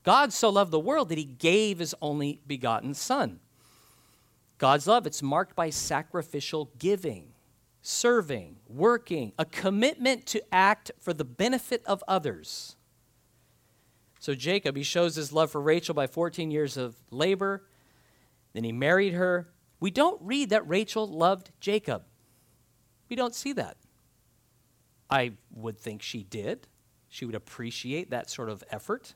God 0.02 0.32
so 0.32 0.48
loved 0.48 0.70
the 0.70 0.80
world 0.80 1.08
that 1.10 1.18
he 1.18 1.24
gave 1.24 1.80
his 1.80 1.94
only 2.00 2.40
begotten 2.46 2.94
Son. 2.94 3.40
God's 4.58 4.86
love, 4.86 5.06
it's 5.06 5.22
marked 5.22 5.54
by 5.54 5.68
sacrificial 5.68 6.70
giving, 6.78 7.32
serving, 7.82 8.56
working, 8.68 9.32
a 9.38 9.44
commitment 9.44 10.24
to 10.26 10.42
act 10.54 10.92
for 10.98 11.12
the 11.12 11.24
benefit 11.24 11.82
of 11.84 12.02
others. 12.08 12.76
So 14.18 14.34
Jacob, 14.34 14.76
he 14.76 14.82
shows 14.82 15.16
his 15.16 15.32
love 15.32 15.50
for 15.50 15.60
Rachel 15.60 15.94
by 15.94 16.06
14 16.06 16.50
years 16.50 16.76
of 16.78 16.96
labor 17.10 17.64
then 18.56 18.64
he 18.64 18.72
married 18.72 19.12
her. 19.12 19.48
We 19.80 19.90
don't 19.90 20.20
read 20.22 20.50
that 20.50 20.66
Rachel 20.66 21.06
loved 21.06 21.52
Jacob. 21.60 22.04
We 23.08 23.14
don't 23.14 23.34
see 23.34 23.52
that. 23.52 23.76
I 25.10 25.32
would 25.54 25.78
think 25.78 26.02
she 26.02 26.22
did. 26.22 26.66
She 27.08 27.24
would 27.24 27.34
appreciate 27.34 28.10
that 28.10 28.30
sort 28.30 28.48
of 28.48 28.64
effort. 28.70 29.14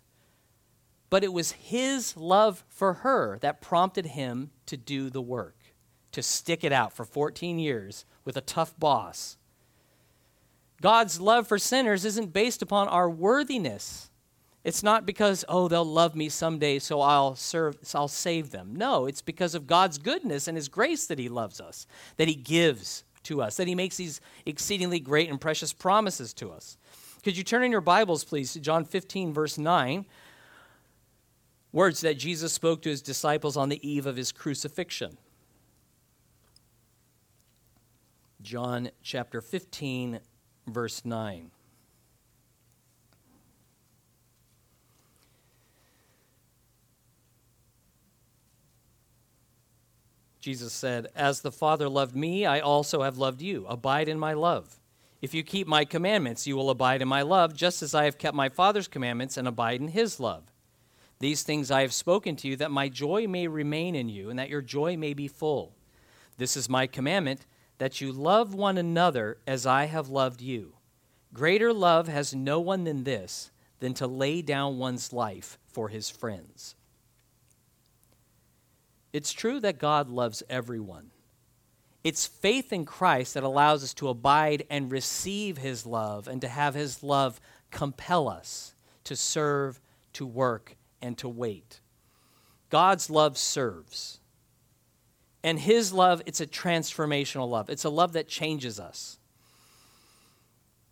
But 1.08 1.24
it 1.24 1.32
was 1.32 1.52
his 1.52 2.16
love 2.16 2.64
for 2.68 2.94
her 2.94 3.38
that 3.40 3.60
prompted 3.60 4.06
him 4.06 4.50
to 4.66 4.76
do 4.76 5.10
the 5.10 5.22
work, 5.22 5.56
to 6.12 6.22
stick 6.22 6.62
it 6.62 6.72
out 6.72 6.92
for 6.92 7.04
14 7.04 7.58
years 7.58 8.04
with 8.24 8.36
a 8.36 8.42
tough 8.42 8.78
boss. 8.78 9.38
God's 10.80 11.20
love 11.20 11.48
for 11.48 11.58
sinners 11.58 12.04
isn't 12.04 12.32
based 12.32 12.62
upon 12.62 12.88
our 12.88 13.10
worthiness. 13.10 14.09
It's 14.62 14.82
not 14.82 15.06
because, 15.06 15.44
oh, 15.48 15.68
they'll 15.68 15.84
love 15.84 16.14
me 16.14 16.28
someday, 16.28 16.78
so 16.78 17.00
I'll 17.00 17.34
serve, 17.34 17.78
so 17.82 18.00
I'll 18.00 18.08
save 18.08 18.50
them. 18.50 18.74
No, 18.76 19.06
it's 19.06 19.22
because 19.22 19.54
of 19.54 19.66
God's 19.66 19.96
goodness 19.96 20.48
and 20.48 20.56
His 20.56 20.68
grace 20.68 21.06
that 21.06 21.18
He 21.18 21.30
loves 21.30 21.60
us, 21.60 21.86
that 22.18 22.28
He 22.28 22.34
gives 22.34 23.04
to 23.22 23.40
us, 23.40 23.56
that 23.56 23.68
He 23.68 23.74
makes 23.74 23.96
these 23.96 24.20
exceedingly 24.44 25.00
great 25.00 25.30
and 25.30 25.40
precious 25.40 25.72
promises 25.72 26.34
to 26.34 26.50
us. 26.50 26.76
Could 27.22 27.38
you 27.38 27.44
turn 27.44 27.62
in 27.62 27.72
your 27.72 27.80
Bibles, 27.80 28.22
please, 28.22 28.52
to 28.52 28.60
John 28.60 28.84
15, 28.84 29.32
verse 29.32 29.56
9? 29.56 30.04
Words 31.72 32.02
that 32.02 32.18
Jesus 32.18 32.52
spoke 32.52 32.82
to 32.82 32.90
His 32.90 33.00
disciples 33.00 33.56
on 33.56 33.70
the 33.70 33.88
eve 33.88 34.04
of 34.04 34.16
His 34.16 34.30
crucifixion. 34.30 35.16
John 38.42 38.90
chapter 39.02 39.40
15, 39.40 40.20
verse 40.66 41.02
9. 41.04 41.50
Jesus 50.40 50.72
said, 50.72 51.08
As 51.14 51.40
the 51.40 51.52
Father 51.52 51.88
loved 51.88 52.16
me, 52.16 52.46
I 52.46 52.60
also 52.60 53.02
have 53.02 53.18
loved 53.18 53.42
you. 53.42 53.66
Abide 53.66 54.08
in 54.08 54.18
my 54.18 54.32
love. 54.32 54.80
If 55.20 55.34
you 55.34 55.42
keep 55.42 55.66
my 55.66 55.84
commandments, 55.84 56.46
you 56.46 56.56
will 56.56 56.70
abide 56.70 57.02
in 57.02 57.08
my 57.08 57.22
love, 57.22 57.54
just 57.54 57.82
as 57.82 57.94
I 57.94 58.04
have 58.04 58.16
kept 58.16 58.34
my 58.34 58.48
Father's 58.48 58.88
commandments 58.88 59.36
and 59.36 59.46
abide 59.46 59.80
in 59.80 59.88
his 59.88 60.18
love. 60.18 60.44
These 61.18 61.42
things 61.42 61.70
I 61.70 61.82
have 61.82 61.92
spoken 61.92 62.36
to 62.36 62.48
you, 62.48 62.56
that 62.56 62.70
my 62.70 62.88
joy 62.88 63.26
may 63.26 63.46
remain 63.46 63.94
in 63.94 64.08
you, 64.08 64.30
and 64.30 64.38
that 64.38 64.48
your 64.48 64.62
joy 64.62 64.96
may 64.96 65.12
be 65.12 65.28
full. 65.28 65.74
This 66.38 66.56
is 66.56 66.70
my 66.70 66.86
commandment, 66.86 67.44
that 67.76 68.00
you 68.00 68.10
love 68.10 68.54
one 68.54 68.78
another 68.78 69.36
as 69.46 69.66
I 69.66 69.84
have 69.84 70.08
loved 70.08 70.40
you. 70.40 70.72
Greater 71.34 71.72
love 71.72 72.08
has 72.08 72.34
no 72.34 72.58
one 72.58 72.84
than 72.84 73.04
this, 73.04 73.50
than 73.80 73.92
to 73.94 74.06
lay 74.06 74.40
down 74.40 74.78
one's 74.78 75.12
life 75.12 75.58
for 75.68 75.90
his 75.90 76.08
friends. 76.08 76.76
It's 79.12 79.32
true 79.32 79.60
that 79.60 79.78
God 79.78 80.08
loves 80.08 80.42
everyone. 80.48 81.10
It's 82.02 82.26
faith 82.26 82.72
in 82.72 82.84
Christ 82.84 83.34
that 83.34 83.42
allows 83.42 83.84
us 83.84 83.92
to 83.94 84.08
abide 84.08 84.64
and 84.70 84.90
receive 84.90 85.58
his 85.58 85.84
love 85.84 86.28
and 86.28 86.40
to 86.40 86.48
have 86.48 86.74
his 86.74 87.02
love 87.02 87.40
compel 87.70 88.28
us 88.28 88.74
to 89.04 89.16
serve, 89.16 89.80
to 90.14 90.26
work, 90.26 90.76
and 91.02 91.16
to 91.18 91.28
wait. 91.28 91.80
God's 92.70 93.10
love 93.10 93.36
serves. 93.36 94.20
And 95.42 95.58
his 95.58 95.92
love, 95.92 96.22
it's 96.26 96.40
a 96.40 96.46
transformational 96.46 97.48
love. 97.48 97.70
It's 97.70 97.84
a 97.84 97.90
love 97.90 98.12
that 98.12 98.28
changes 98.28 98.78
us. 98.78 99.18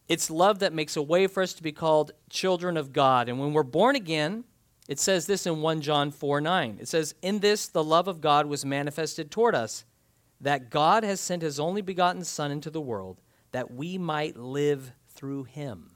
It's 0.09 0.31
love 0.31 0.61
that 0.61 0.73
makes 0.73 0.97
a 0.97 1.03
way 1.03 1.27
for 1.27 1.43
us 1.43 1.53
to 1.55 1.63
be 1.63 1.73
called 1.73 2.13
children 2.31 2.77
of 2.77 2.93
God. 2.93 3.29
And 3.29 3.39
when 3.39 3.53
we're 3.53 3.63
born 3.63 3.95
again, 3.95 4.45
it 4.89 4.99
says 4.99 5.27
this 5.27 5.47
in 5.47 5.61
1 5.61 5.83
John 5.83 6.11
4 6.11 6.41
9. 6.41 6.79
It 6.81 6.89
says, 6.89 7.15
In 7.21 7.41
this 7.41 7.69
the 7.69 7.85
love 7.85 8.09
of 8.09 8.23
God 8.23 8.47
was 8.47 8.65
manifested 8.65 9.31
toward 9.31 9.55
us, 9.55 9.85
that 10.41 10.71
God 10.71 11.05
has 11.05 11.21
sent 11.21 11.43
his 11.43 11.61
only 11.61 11.83
begotten 11.83 12.25
Son 12.25 12.51
into 12.51 12.71
the 12.71 12.81
world, 12.81 13.21
that 13.53 13.71
we 13.71 13.99
might 13.99 14.37
live 14.37 14.93
through 15.11 15.45
him. 15.45 15.91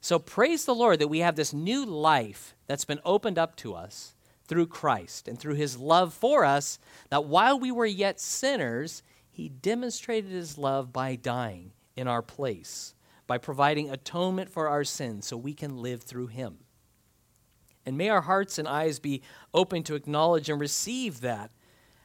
So 0.00 0.18
praise 0.18 0.64
the 0.64 0.74
Lord 0.74 0.98
that 0.98 1.08
we 1.08 1.20
have 1.20 1.36
this 1.36 1.54
new 1.54 1.84
life 1.84 2.54
that's 2.66 2.84
been 2.84 3.00
opened 3.04 3.38
up 3.38 3.56
to 3.56 3.74
us 3.74 4.14
through 4.46 4.66
Christ 4.66 5.26
and 5.26 5.38
through 5.38 5.54
his 5.54 5.78
love 5.78 6.12
for 6.12 6.44
us, 6.44 6.78
that 7.10 7.24
while 7.24 7.58
we 7.58 7.72
were 7.72 7.86
yet 7.86 8.20
sinners, 8.20 9.02
he 9.30 9.48
demonstrated 9.48 10.30
his 10.30 10.58
love 10.58 10.92
by 10.92 11.16
dying 11.16 11.72
in 11.96 12.08
our 12.08 12.22
place, 12.22 12.94
by 13.26 13.38
providing 13.38 13.90
atonement 13.90 14.50
for 14.50 14.68
our 14.68 14.84
sins 14.84 15.26
so 15.26 15.36
we 15.36 15.54
can 15.54 15.78
live 15.78 16.02
through 16.02 16.28
him. 16.28 16.58
And 17.88 17.96
may 17.96 18.10
our 18.10 18.20
hearts 18.20 18.58
and 18.58 18.68
eyes 18.68 18.98
be 18.98 19.22
open 19.54 19.82
to 19.84 19.94
acknowledge 19.94 20.50
and 20.50 20.60
receive 20.60 21.22
that, 21.22 21.50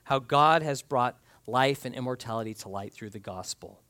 how 0.06 0.20
God 0.20 0.64
has 0.64 0.82
brought 0.82 1.20
life 1.46 1.84
and 1.84 1.94
immortality 1.94 2.54
to 2.54 2.70
light 2.70 2.94
through 2.94 3.10
the 3.10 3.20
gospel. 3.20 3.82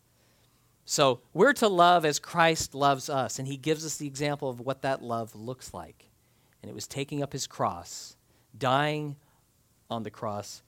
So 0.85 1.21
we're 1.35 1.53
to 1.53 1.67
love 1.67 2.03
as 2.03 2.17
Christ 2.17 2.73
loves 2.73 3.11
us, 3.11 3.37
and 3.37 3.47
he 3.47 3.57
gives 3.57 3.85
us 3.85 3.97
the 3.97 4.07
example 4.07 4.49
of 4.49 4.59
what 4.59 4.81
that 4.81 5.03
love 5.03 5.35
looks 5.35 5.71
like. 5.71 6.09
And 6.63 6.69
it 6.71 6.73
was 6.73 6.87
taking 6.87 7.21
up 7.21 7.31
his 7.31 7.45
cross, 7.45 8.17
dying 8.57 9.15
on 9.87 10.01
the 10.01 10.09
cross, 10.09 10.63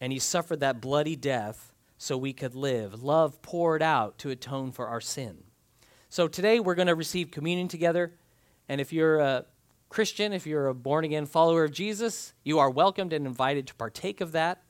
and 0.00 0.10
he 0.10 0.18
suffered 0.18 0.60
that 0.60 0.80
bloody 0.80 1.16
death 1.16 1.74
so 1.98 2.16
we 2.16 2.32
could 2.32 2.54
live. 2.54 3.02
Love 3.02 3.42
poured 3.42 3.82
out 3.82 4.16
to 4.20 4.30
atone 4.30 4.72
for 4.72 4.86
our 4.88 5.02
sin. 5.02 5.44
So 6.08 6.28
today 6.28 6.60
we're 6.60 6.76
going 6.76 6.88
to 6.88 6.94
receive 6.94 7.30
communion 7.30 7.68
together. 7.68 8.14
And 8.70 8.80
if 8.80 8.90
you're 8.90 9.20
a 9.20 9.44
Christian, 9.88 10.32
if 10.32 10.46
you're 10.46 10.68
a 10.68 10.74
born 10.74 11.04
again 11.04 11.26
follower 11.26 11.64
of 11.64 11.72
Jesus, 11.72 12.34
you 12.42 12.58
are 12.58 12.70
welcomed 12.70 13.12
and 13.12 13.26
invited 13.26 13.66
to 13.68 13.74
partake 13.74 14.20
of 14.20 14.32
that. 14.32 14.62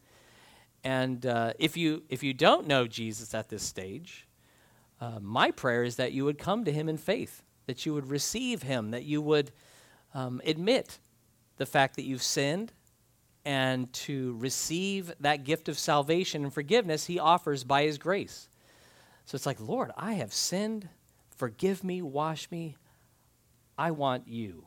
And 0.82 1.24
uh, 1.24 1.54
if, 1.58 1.76
you, 1.76 2.02
if 2.10 2.22
you 2.22 2.34
don't 2.34 2.66
know 2.66 2.86
Jesus 2.86 3.34
at 3.34 3.48
this 3.48 3.62
stage, 3.62 4.26
uh, 5.00 5.18
my 5.20 5.50
prayer 5.50 5.82
is 5.82 5.96
that 5.96 6.12
you 6.12 6.24
would 6.24 6.38
come 6.38 6.64
to 6.64 6.72
him 6.72 6.88
in 6.88 6.98
faith, 6.98 7.42
that 7.66 7.86
you 7.86 7.94
would 7.94 8.10
receive 8.10 8.62
him, 8.62 8.90
that 8.90 9.04
you 9.04 9.22
would 9.22 9.50
um, 10.12 10.42
admit 10.44 10.98
the 11.56 11.66
fact 11.66 11.96
that 11.96 12.04
you've 12.04 12.22
sinned, 12.22 12.72
and 13.46 13.92
to 13.92 14.36
receive 14.38 15.12
that 15.20 15.44
gift 15.44 15.68
of 15.68 15.78
salvation 15.78 16.44
and 16.44 16.52
forgiveness 16.52 17.06
he 17.06 17.18
offers 17.18 17.64
by 17.64 17.84
his 17.84 17.98
grace. 17.98 18.48
So 19.26 19.36
it's 19.36 19.46
like, 19.46 19.60
Lord, 19.60 19.90
I 19.96 20.14
have 20.14 20.32
sinned. 20.32 20.88
Forgive 21.36 21.84
me, 21.84 22.02
wash 22.02 22.50
me. 22.50 22.76
I 23.76 23.90
want 23.90 24.28
you. 24.28 24.66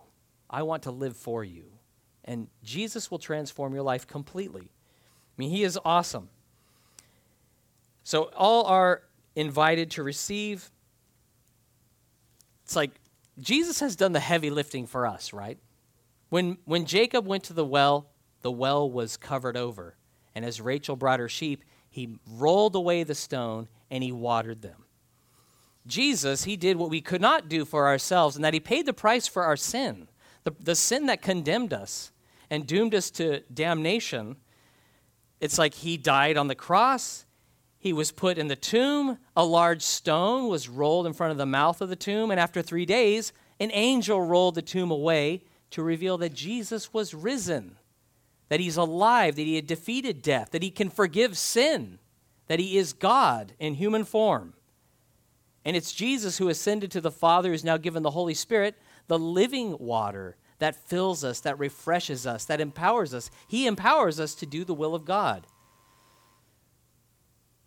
I 0.49 0.63
want 0.63 0.83
to 0.83 0.91
live 0.91 1.15
for 1.15 1.43
you. 1.43 1.65
And 2.25 2.47
Jesus 2.63 3.09
will 3.09 3.19
transform 3.19 3.73
your 3.73 3.83
life 3.83 4.05
completely. 4.05 4.63
I 4.71 5.33
mean, 5.37 5.49
he 5.49 5.63
is 5.63 5.79
awesome. 5.85 6.29
So 8.03 8.31
all 8.35 8.65
are 8.65 9.03
invited 9.35 9.91
to 9.91 10.03
receive. 10.03 10.71
It's 12.65 12.75
like 12.75 12.91
Jesus 13.39 13.79
has 13.79 13.95
done 13.95 14.13
the 14.13 14.19
heavy 14.19 14.49
lifting 14.49 14.87
for 14.87 15.05
us, 15.05 15.31
right? 15.31 15.57
When, 16.29 16.57
when 16.65 16.85
Jacob 16.85 17.25
went 17.25 17.43
to 17.45 17.53
the 17.53 17.65
well, 17.65 18.09
the 18.41 18.51
well 18.51 18.89
was 18.89 19.17
covered 19.17 19.55
over. 19.55 19.95
And 20.35 20.43
as 20.43 20.59
Rachel 20.59 20.95
brought 20.95 21.19
her 21.19 21.29
sheep, 21.29 21.63
he 21.89 22.19
rolled 22.29 22.75
away 22.75 23.03
the 23.03 23.15
stone 23.15 23.67
and 23.89 24.03
he 24.03 24.11
watered 24.11 24.61
them. 24.61 24.83
Jesus, 25.87 26.43
he 26.43 26.57
did 26.57 26.77
what 26.77 26.89
we 26.89 27.01
could 27.01 27.21
not 27.21 27.47
do 27.47 27.63
for 27.63 27.87
ourselves, 27.87 28.35
and 28.35 28.43
that 28.43 28.53
he 28.53 28.59
paid 28.59 28.85
the 28.85 28.93
price 28.93 29.25
for 29.25 29.43
our 29.43 29.55
sin, 29.55 30.09
the, 30.47 30.55
the 30.63 30.75
sin 30.75 31.07
that 31.07 31.21
condemned 31.21 31.73
us 31.73 32.13
and 32.49 32.65
doomed 32.65 32.95
us 32.95 33.11
to 33.11 33.41
damnation. 33.53 34.37
It's 35.41 35.57
like 35.57 35.73
he 35.73 35.97
died 35.97 36.37
on 36.37 36.47
the 36.47 36.55
cross, 36.55 37.25
he 37.77 37.91
was 37.91 38.11
put 38.11 38.37
in 38.37 38.47
the 38.47 38.55
tomb, 38.55 39.17
a 39.35 39.43
large 39.43 39.81
stone 39.81 40.47
was 40.47 40.69
rolled 40.69 41.05
in 41.05 41.11
front 41.11 41.31
of 41.31 41.37
the 41.37 41.45
mouth 41.45 41.81
of 41.81 41.89
the 41.89 41.97
tomb, 41.97 42.31
and 42.31 42.39
after 42.39 42.61
three 42.61 42.85
days, 42.85 43.33
an 43.59 43.71
angel 43.73 44.21
rolled 44.21 44.55
the 44.55 44.61
tomb 44.61 44.89
away 44.89 45.43
to 45.71 45.83
reveal 45.83 46.17
that 46.19 46.33
Jesus 46.33 46.93
was 46.93 47.13
risen 47.13 47.75
that 48.47 48.61
he's 48.61 48.77
alive, 48.77 49.35
that 49.35 49.41
he 49.41 49.57
had 49.57 49.67
defeated 49.67 50.21
death, 50.21 50.51
that 50.51 50.63
he 50.63 50.71
can 50.71 50.89
forgive 50.89 51.37
sin, 51.37 51.99
that 52.47 52.59
he 52.59 52.77
is 52.77 52.93
God 52.93 53.51
in 53.59 53.73
human 53.73 54.05
form. 54.05 54.53
And 55.65 55.75
it's 55.75 55.91
Jesus 55.91 56.37
who 56.37 56.47
ascended 56.47 56.89
to 56.91 57.01
the 57.01 57.11
Father, 57.11 57.49
who's 57.49 57.65
now 57.65 57.75
given 57.75 58.03
the 58.03 58.11
Holy 58.11 58.33
Spirit, 58.33 58.75
the 59.07 59.19
living 59.19 59.77
water 59.79 60.37
that 60.59 60.75
fills 60.75 61.23
us, 61.23 61.39
that 61.41 61.59
refreshes 61.59 62.25
us, 62.25 62.45
that 62.45 62.61
empowers 62.61 63.13
us. 63.13 63.29
He 63.47 63.67
empowers 63.67 64.19
us 64.19 64.33
to 64.35 64.45
do 64.45 64.63
the 64.63 64.73
will 64.73 64.95
of 64.95 65.05
God. 65.05 65.47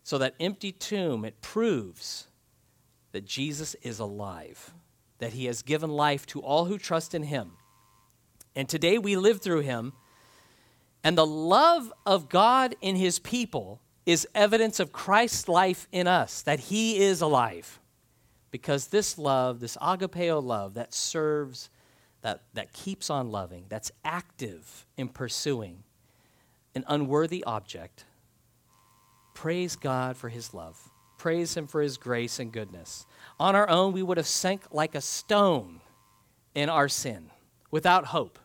So 0.02 0.18
that 0.18 0.34
empty 0.40 0.72
tomb, 0.72 1.24
it 1.24 1.40
proves 1.40 2.26
that 3.12 3.24
Jesus 3.24 3.74
is 3.82 3.98
alive, 3.98 4.72
that 5.18 5.34
he 5.34 5.46
has 5.46 5.62
given 5.62 5.90
life 5.90 6.26
to 6.28 6.40
all 6.40 6.64
who 6.64 6.78
trust 6.78 7.14
in 7.14 7.24
him. 7.24 7.52
And 8.56 8.68
today 8.68 8.98
we 8.98 9.16
live 9.16 9.40
through 9.40 9.60
him 9.60 9.92
and 11.02 11.16
the 11.16 11.26
love 11.26 11.92
of 12.04 12.28
God 12.28 12.76
in 12.80 12.96
his 12.96 13.18
people 13.18 13.80
is 14.04 14.28
evidence 14.34 14.80
of 14.80 14.92
Christ's 14.92 15.48
life 15.48 15.86
in 15.92 16.06
us, 16.06 16.42
that 16.42 16.60
he 16.60 16.98
is 16.98 17.20
alive. 17.20 17.80
Because 18.50 18.88
this 18.88 19.16
love, 19.18 19.60
this 19.60 19.76
agapeo 19.76 20.42
love 20.42 20.74
that 20.74 20.92
serves, 20.92 21.70
that, 22.22 22.42
that 22.54 22.72
keeps 22.72 23.10
on 23.10 23.30
loving, 23.30 23.66
that's 23.68 23.92
active 24.04 24.86
in 24.96 25.08
pursuing 25.08 25.84
an 26.74 26.84
unworthy 26.86 27.42
object, 27.44 28.04
praise 29.34 29.76
God 29.76 30.16
for 30.16 30.28
his 30.28 30.52
love. 30.54 30.90
Praise 31.18 31.56
him 31.56 31.66
for 31.66 31.82
his 31.82 31.96
grace 31.96 32.38
and 32.38 32.50
goodness. 32.50 33.06
On 33.38 33.54
our 33.54 33.68
own, 33.68 33.92
we 33.92 34.02
would 34.02 34.16
have 34.16 34.26
sank 34.26 34.62
like 34.70 34.94
a 34.94 35.00
stone 35.00 35.80
in 36.54 36.68
our 36.68 36.88
sin 36.88 37.30
without 37.70 38.06
hope. 38.06 38.38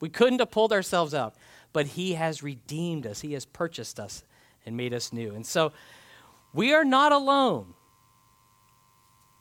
We 0.00 0.08
couldn't 0.08 0.38
have 0.40 0.50
pulled 0.50 0.72
ourselves 0.72 1.14
out 1.14 1.34
but 1.72 1.86
He 1.86 2.14
has 2.14 2.42
redeemed 2.42 3.06
us, 3.06 3.20
He 3.20 3.34
has 3.34 3.44
purchased 3.44 4.00
us 4.00 4.24
and 4.66 4.76
made 4.76 4.92
us 4.92 5.12
new. 5.12 5.34
And 5.34 5.46
so 5.46 5.72
we 6.52 6.74
are 6.74 6.84
not 6.84 7.12
alone. 7.12 7.74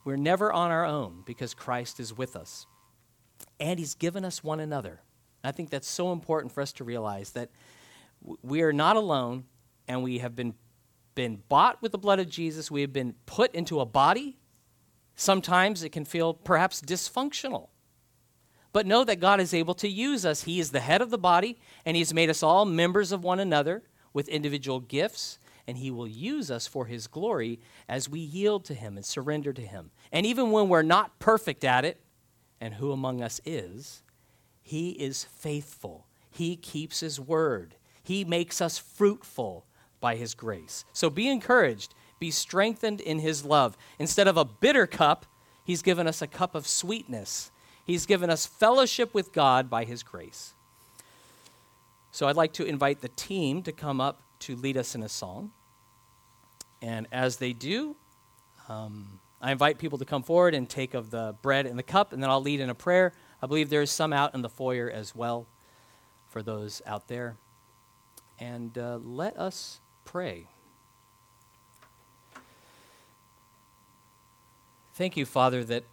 We're 0.08 0.16
never 0.16 0.53
on 0.53 0.72
our 0.72 0.86
own 0.86 1.24
because 1.26 1.53
Christ 1.53 1.99
is 1.99 2.18
with 2.18 2.38
us. 2.38 2.66
And 3.60 3.78
He's 3.78 3.93
given 3.93 4.24
us 4.24 4.41
one 4.41 4.62
another. 4.62 5.01
I 5.43 5.51
think 5.51 5.70
that's 5.70 5.89
so 5.89 6.14
important 6.14 6.53
for 6.53 6.62
us 6.62 6.72
to 6.74 6.86
realize 6.86 7.32
that 7.32 7.49
we 8.41 8.62
are 8.62 8.72
not 8.72 8.95
alone 8.95 9.43
and 9.86 10.03
we 10.03 10.20
have 10.20 10.34
been, 10.34 10.53
been 11.14 11.43
bought 11.49 11.82
with 11.82 11.91
the 11.91 11.97
blood 11.97 12.22
of 12.22 12.30
Jesus. 12.30 12.72
We 12.72 12.80
have 12.80 12.93
been 12.93 13.16
put 13.26 13.53
into 13.53 13.82
a 13.82 13.86
body. 13.86 14.38
Sometimes 15.18 15.84
it 15.84 15.89
can 15.89 16.05
feel 16.05 16.34
perhaps 16.34 16.82
dysfunctional. 16.82 17.68
But 18.72 18.86
know 18.86 19.03
that 19.03 19.20
God 19.20 19.41
is 19.41 19.53
able 19.53 19.74
to 19.74 19.89
use 19.89 20.26
us. 20.26 20.43
He 20.43 20.62
is 20.62 20.72
the 20.72 20.80
head 20.80 21.01
of 21.01 21.10
the 21.10 21.18
body, 21.18 21.60
and 21.86 21.97
He's 21.97 22.14
made 22.14 22.30
us 22.30 22.41
all 22.41 22.64
members 22.64 23.12
of 23.12 23.26
one 23.26 23.41
another 23.41 23.84
with 24.14 24.30
individual 24.30 24.80
gifts, 24.80 25.38
and 25.68 25.78
He 25.78 25.91
will 25.91 26.08
use 26.08 26.49
us 26.49 26.66
for 26.66 26.86
His 26.86 27.08
glory 27.08 27.60
as 27.89 28.08
we 28.08 28.22
yield 28.22 28.64
to 28.66 28.74
Him 28.74 28.95
and 28.95 29.05
surrender 29.05 29.51
to 29.51 29.62
Him. 29.62 29.91
And 30.12 30.26
even 30.26 30.51
when 30.51 30.70
we're 30.70 30.82
not 30.82 31.20
perfect 31.20 31.64
at 31.64 31.86
it, 31.86 31.99
and 32.60 32.76
who 32.76 32.91
among 32.91 33.22
us 33.22 33.39
is, 33.45 34.03
He 34.62 34.91
is 34.91 35.24
faithful. 35.24 36.08
He 36.30 36.55
keeps 36.55 36.99
His 36.99 37.20
word, 37.20 37.76
He 38.03 38.26
makes 38.26 38.62
us 38.62 38.78
fruitful 38.78 39.66
by 39.99 40.16
His 40.16 40.34
grace. 40.34 40.86
So 40.93 41.10
be 41.10 41.28
encouraged, 41.28 41.93
be 42.20 42.32
strengthened 42.32 43.01
in 43.01 43.20
His 43.20 43.45
love. 43.45 43.78
Instead 43.99 44.28
of 44.28 44.38
a 44.38 44.45
bitter 44.45 44.88
cup, 44.88 45.26
He's 45.64 45.82
given 45.82 46.08
us 46.08 46.22
a 46.22 46.28
cup 46.28 46.55
of 46.55 46.68
sweetness 46.68 47.51
He's 47.88 48.05
given 48.05 48.30
us 48.30 48.45
fellowship 48.45 49.14
with 49.14 49.32
God 49.32 49.70
by 49.70 49.86
His 49.86 50.03
grace. 50.03 50.53
So 52.12 52.28
I'd 52.28 52.36
like 52.36 52.51
to 52.53 52.66
invite 52.66 52.99
the 52.99 53.08
team 53.08 53.64
to 53.64 53.72
come 53.72 54.01
up 54.01 54.22
to 54.39 54.58
lead 54.58 54.76
us 54.76 54.93
in 54.93 55.03
a 55.03 55.10
song. 55.10 55.51
And 56.82 57.08
as 57.14 57.38
they 57.38 57.53
do, 57.53 57.95
um, 58.68 59.22
I 59.41 59.51
invite 59.51 59.77
people 59.77 59.97
to 59.99 60.05
come 60.05 60.23
forward 60.23 60.55
and 60.55 60.67
take 60.67 60.93
of 60.93 61.11
the 61.11 61.35
bread 61.41 61.65
and 61.65 61.77
the 61.77 61.83
cup, 61.83 62.13
and 62.13 62.21
then 62.21 62.29
I'll 62.29 62.41
lead 62.41 62.59
in 62.59 62.69
a 62.69 62.75
prayer. 62.75 63.13
I 63.41 63.47
believe 63.47 63.69
there's 63.69 63.91
some 63.91 64.13
out 64.13 64.33
in 64.33 64.41
the 64.41 64.49
foyer 64.49 64.89
as 64.89 65.15
well 65.15 65.47
for 66.29 66.41
those 66.41 66.81
out 66.85 67.07
there. 67.07 67.38
And 68.39 68.77
uh, 68.77 68.99
let 69.03 69.38
us 69.38 69.79
pray. 70.05 70.47
Thank 74.93 75.15
you, 75.17 75.25
Father, 75.25 75.63
that 75.65 75.83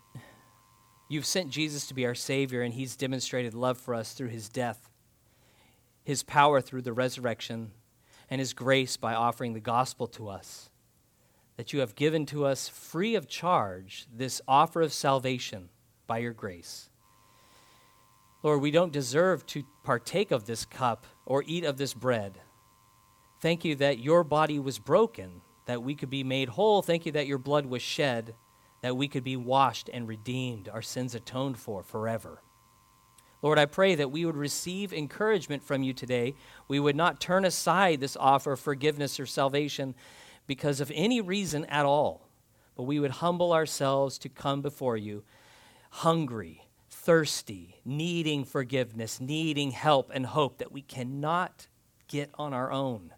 You've 1.14 1.26
sent 1.26 1.50
Jesus 1.50 1.86
to 1.86 1.94
be 1.94 2.06
our 2.06 2.14
Savior, 2.14 2.62
and 2.62 2.72
He's 2.72 2.96
demonstrated 2.96 3.54
love 3.54 3.78
for 3.78 3.94
us 3.94 4.14
through 4.14 4.28
His 4.28 4.48
death, 4.48 4.88
His 6.02 6.22
power 6.22 6.60
through 6.60 6.82
the 6.82 6.92
resurrection, 6.92 7.72
and 8.30 8.40
His 8.40 8.54
grace 8.54 8.96
by 8.96 9.14
offering 9.14 9.52
the 9.52 9.60
gospel 9.60 10.06
to 10.08 10.28
us. 10.28 10.70
That 11.56 11.72
you 11.72 11.80
have 11.80 11.94
given 11.94 12.26
to 12.26 12.46
us 12.46 12.68
free 12.68 13.14
of 13.14 13.28
charge 13.28 14.06
this 14.14 14.40
offer 14.48 14.82
of 14.82 14.92
salvation 14.92 15.68
by 16.06 16.18
your 16.18 16.32
grace. 16.32 16.90
Lord, 18.42 18.60
we 18.60 18.70
don't 18.70 18.92
deserve 18.92 19.46
to 19.46 19.64
partake 19.84 20.30
of 20.30 20.46
this 20.46 20.64
cup 20.64 21.06
or 21.24 21.44
eat 21.46 21.64
of 21.64 21.78
this 21.78 21.94
bread. 21.94 22.38
Thank 23.40 23.64
you 23.64 23.74
that 23.76 23.98
your 23.98 24.24
body 24.24 24.58
was 24.58 24.78
broken, 24.78 25.40
that 25.66 25.82
we 25.82 25.94
could 25.94 26.10
be 26.10 26.24
made 26.24 26.50
whole. 26.50 26.82
Thank 26.82 27.06
you 27.06 27.12
that 27.12 27.26
your 27.26 27.38
blood 27.38 27.66
was 27.66 27.82
shed 27.82 28.34
that 28.84 28.98
we 28.98 29.08
could 29.08 29.24
be 29.24 29.34
washed 29.34 29.88
and 29.94 30.06
redeemed, 30.06 30.68
our 30.68 30.82
sins 30.82 31.14
atoned 31.14 31.56
for 31.56 31.82
forever. 31.82 32.42
Lord, 33.40 33.58
I 33.58 33.64
pray 33.64 33.94
that 33.94 34.10
we 34.10 34.26
would 34.26 34.36
receive 34.36 34.92
encouragement 34.92 35.62
from 35.62 35.82
you 35.82 35.94
today. 35.94 36.34
We 36.68 36.78
would 36.78 36.94
not 36.94 37.18
turn 37.18 37.46
aside 37.46 37.98
this 37.98 38.14
offer 38.20 38.52
of 38.52 38.60
forgiveness 38.60 39.18
or 39.18 39.24
salvation 39.24 39.94
because 40.46 40.80
of 40.80 40.92
any 40.94 41.20
reason 41.20 41.64
at 41.66 41.86
all, 41.86 42.28
but 42.76 42.84
we 42.84 43.00
would 43.00 43.12
humble 43.12 43.52
ourselves 43.52 44.18
to 44.18 44.28
come 44.28 44.62
before 44.62 44.96
you 44.96 45.24
hungry, 45.90 46.66
thirsty, 46.90 47.80
needing 47.84 48.44
forgiveness, 48.44 49.20
needing 49.20 49.70
help 49.70 50.10
and 50.12 50.26
hope 50.26 50.58
that 50.58 50.72
we 50.72 50.82
cannot 50.82 51.68
get 52.08 52.30
on 52.34 52.52
our 52.52 52.72
own. 52.72 53.12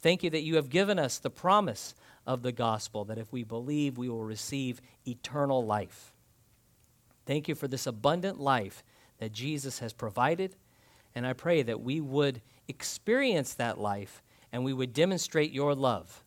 Thank 0.00 0.22
you 0.22 0.30
that 0.30 0.42
you 0.42 0.56
have 0.56 0.70
given 0.70 0.98
us 0.98 1.18
the 1.18 1.30
promise 1.30 1.94
of 2.26 2.42
the 2.42 2.52
gospel 2.52 3.04
that 3.04 3.18
if 3.18 3.32
we 3.32 3.44
believe, 3.44 3.98
we 3.98 4.08
will 4.08 4.24
receive 4.24 4.80
eternal 5.06 5.64
life. 5.64 6.12
Thank 7.26 7.48
you 7.48 7.54
for 7.54 7.68
this 7.68 7.86
abundant 7.86 8.40
life 8.40 8.82
that 9.18 9.32
Jesus 9.32 9.78
has 9.78 9.92
provided. 9.92 10.56
And 11.14 11.26
I 11.26 11.34
pray 11.34 11.62
that 11.62 11.80
we 11.80 12.00
would 12.00 12.40
experience 12.66 13.54
that 13.54 13.78
life 13.78 14.22
and 14.50 14.64
we 14.64 14.72
would 14.72 14.92
demonstrate 14.92 15.52
your 15.52 15.74
love. 15.74 16.21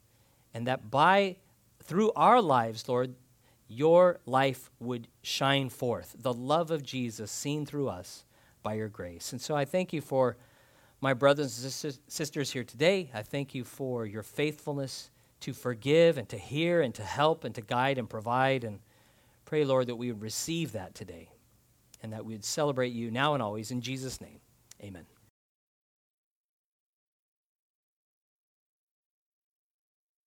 And 0.56 0.66
that 0.68 0.90
by 0.90 1.36
through 1.84 2.14
our 2.16 2.42
lives, 2.42 2.88
Lord, 2.90 3.14
your 3.68 4.22
life 4.26 4.72
would 4.80 5.08
shine 5.22 5.70
forth, 5.70 6.16
the 6.18 6.34
love 6.34 6.72
of 6.72 6.82
Jesus 6.82 7.30
seen 7.30 7.66
through 7.66 7.90
us 7.90 8.24
by 8.64 8.76
your 8.76 8.88
grace. 8.88 9.34
And 9.34 9.42
so 9.42 9.56
I 9.56 9.66
thank 9.66 9.92
you 9.92 10.02
for 10.02 10.38
my 11.02 11.14
brothers 11.14 11.84
and 11.84 12.00
sisters 12.08 12.52
here 12.52 12.64
today. 12.64 13.12
I 13.14 13.22
thank 13.22 13.54
you 13.54 13.64
for 13.64 14.06
your 14.06 14.24
faithfulness 14.24 15.12
to 15.42 15.54
forgive 15.54 16.18
and 16.18 16.30
to 16.30 16.38
hear 16.38 16.82
and 16.82 16.96
to 16.96 17.04
help 17.04 17.44
and 17.44 17.54
to 17.54 17.62
guide 17.62 17.98
and 17.98 18.10
provide. 18.10 18.64
And 18.64 18.80
pray, 19.44 19.66
Lord, 19.66 19.88
that 19.88 19.96
we 19.96 20.12
would 20.12 20.22
receive 20.22 20.72
that 20.72 20.96
today 20.96 21.30
and 22.02 22.14
that 22.14 22.26
we 22.26 22.34
would 22.34 22.46
celebrate 22.46 22.94
you 22.94 23.12
now 23.12 23.34
and 23.34 23.44
always. 23.44 23.72
In 23.72 23.82
Jesus' 23.82 24.22
name, 24.22 24.40
amen. 24.82 25.15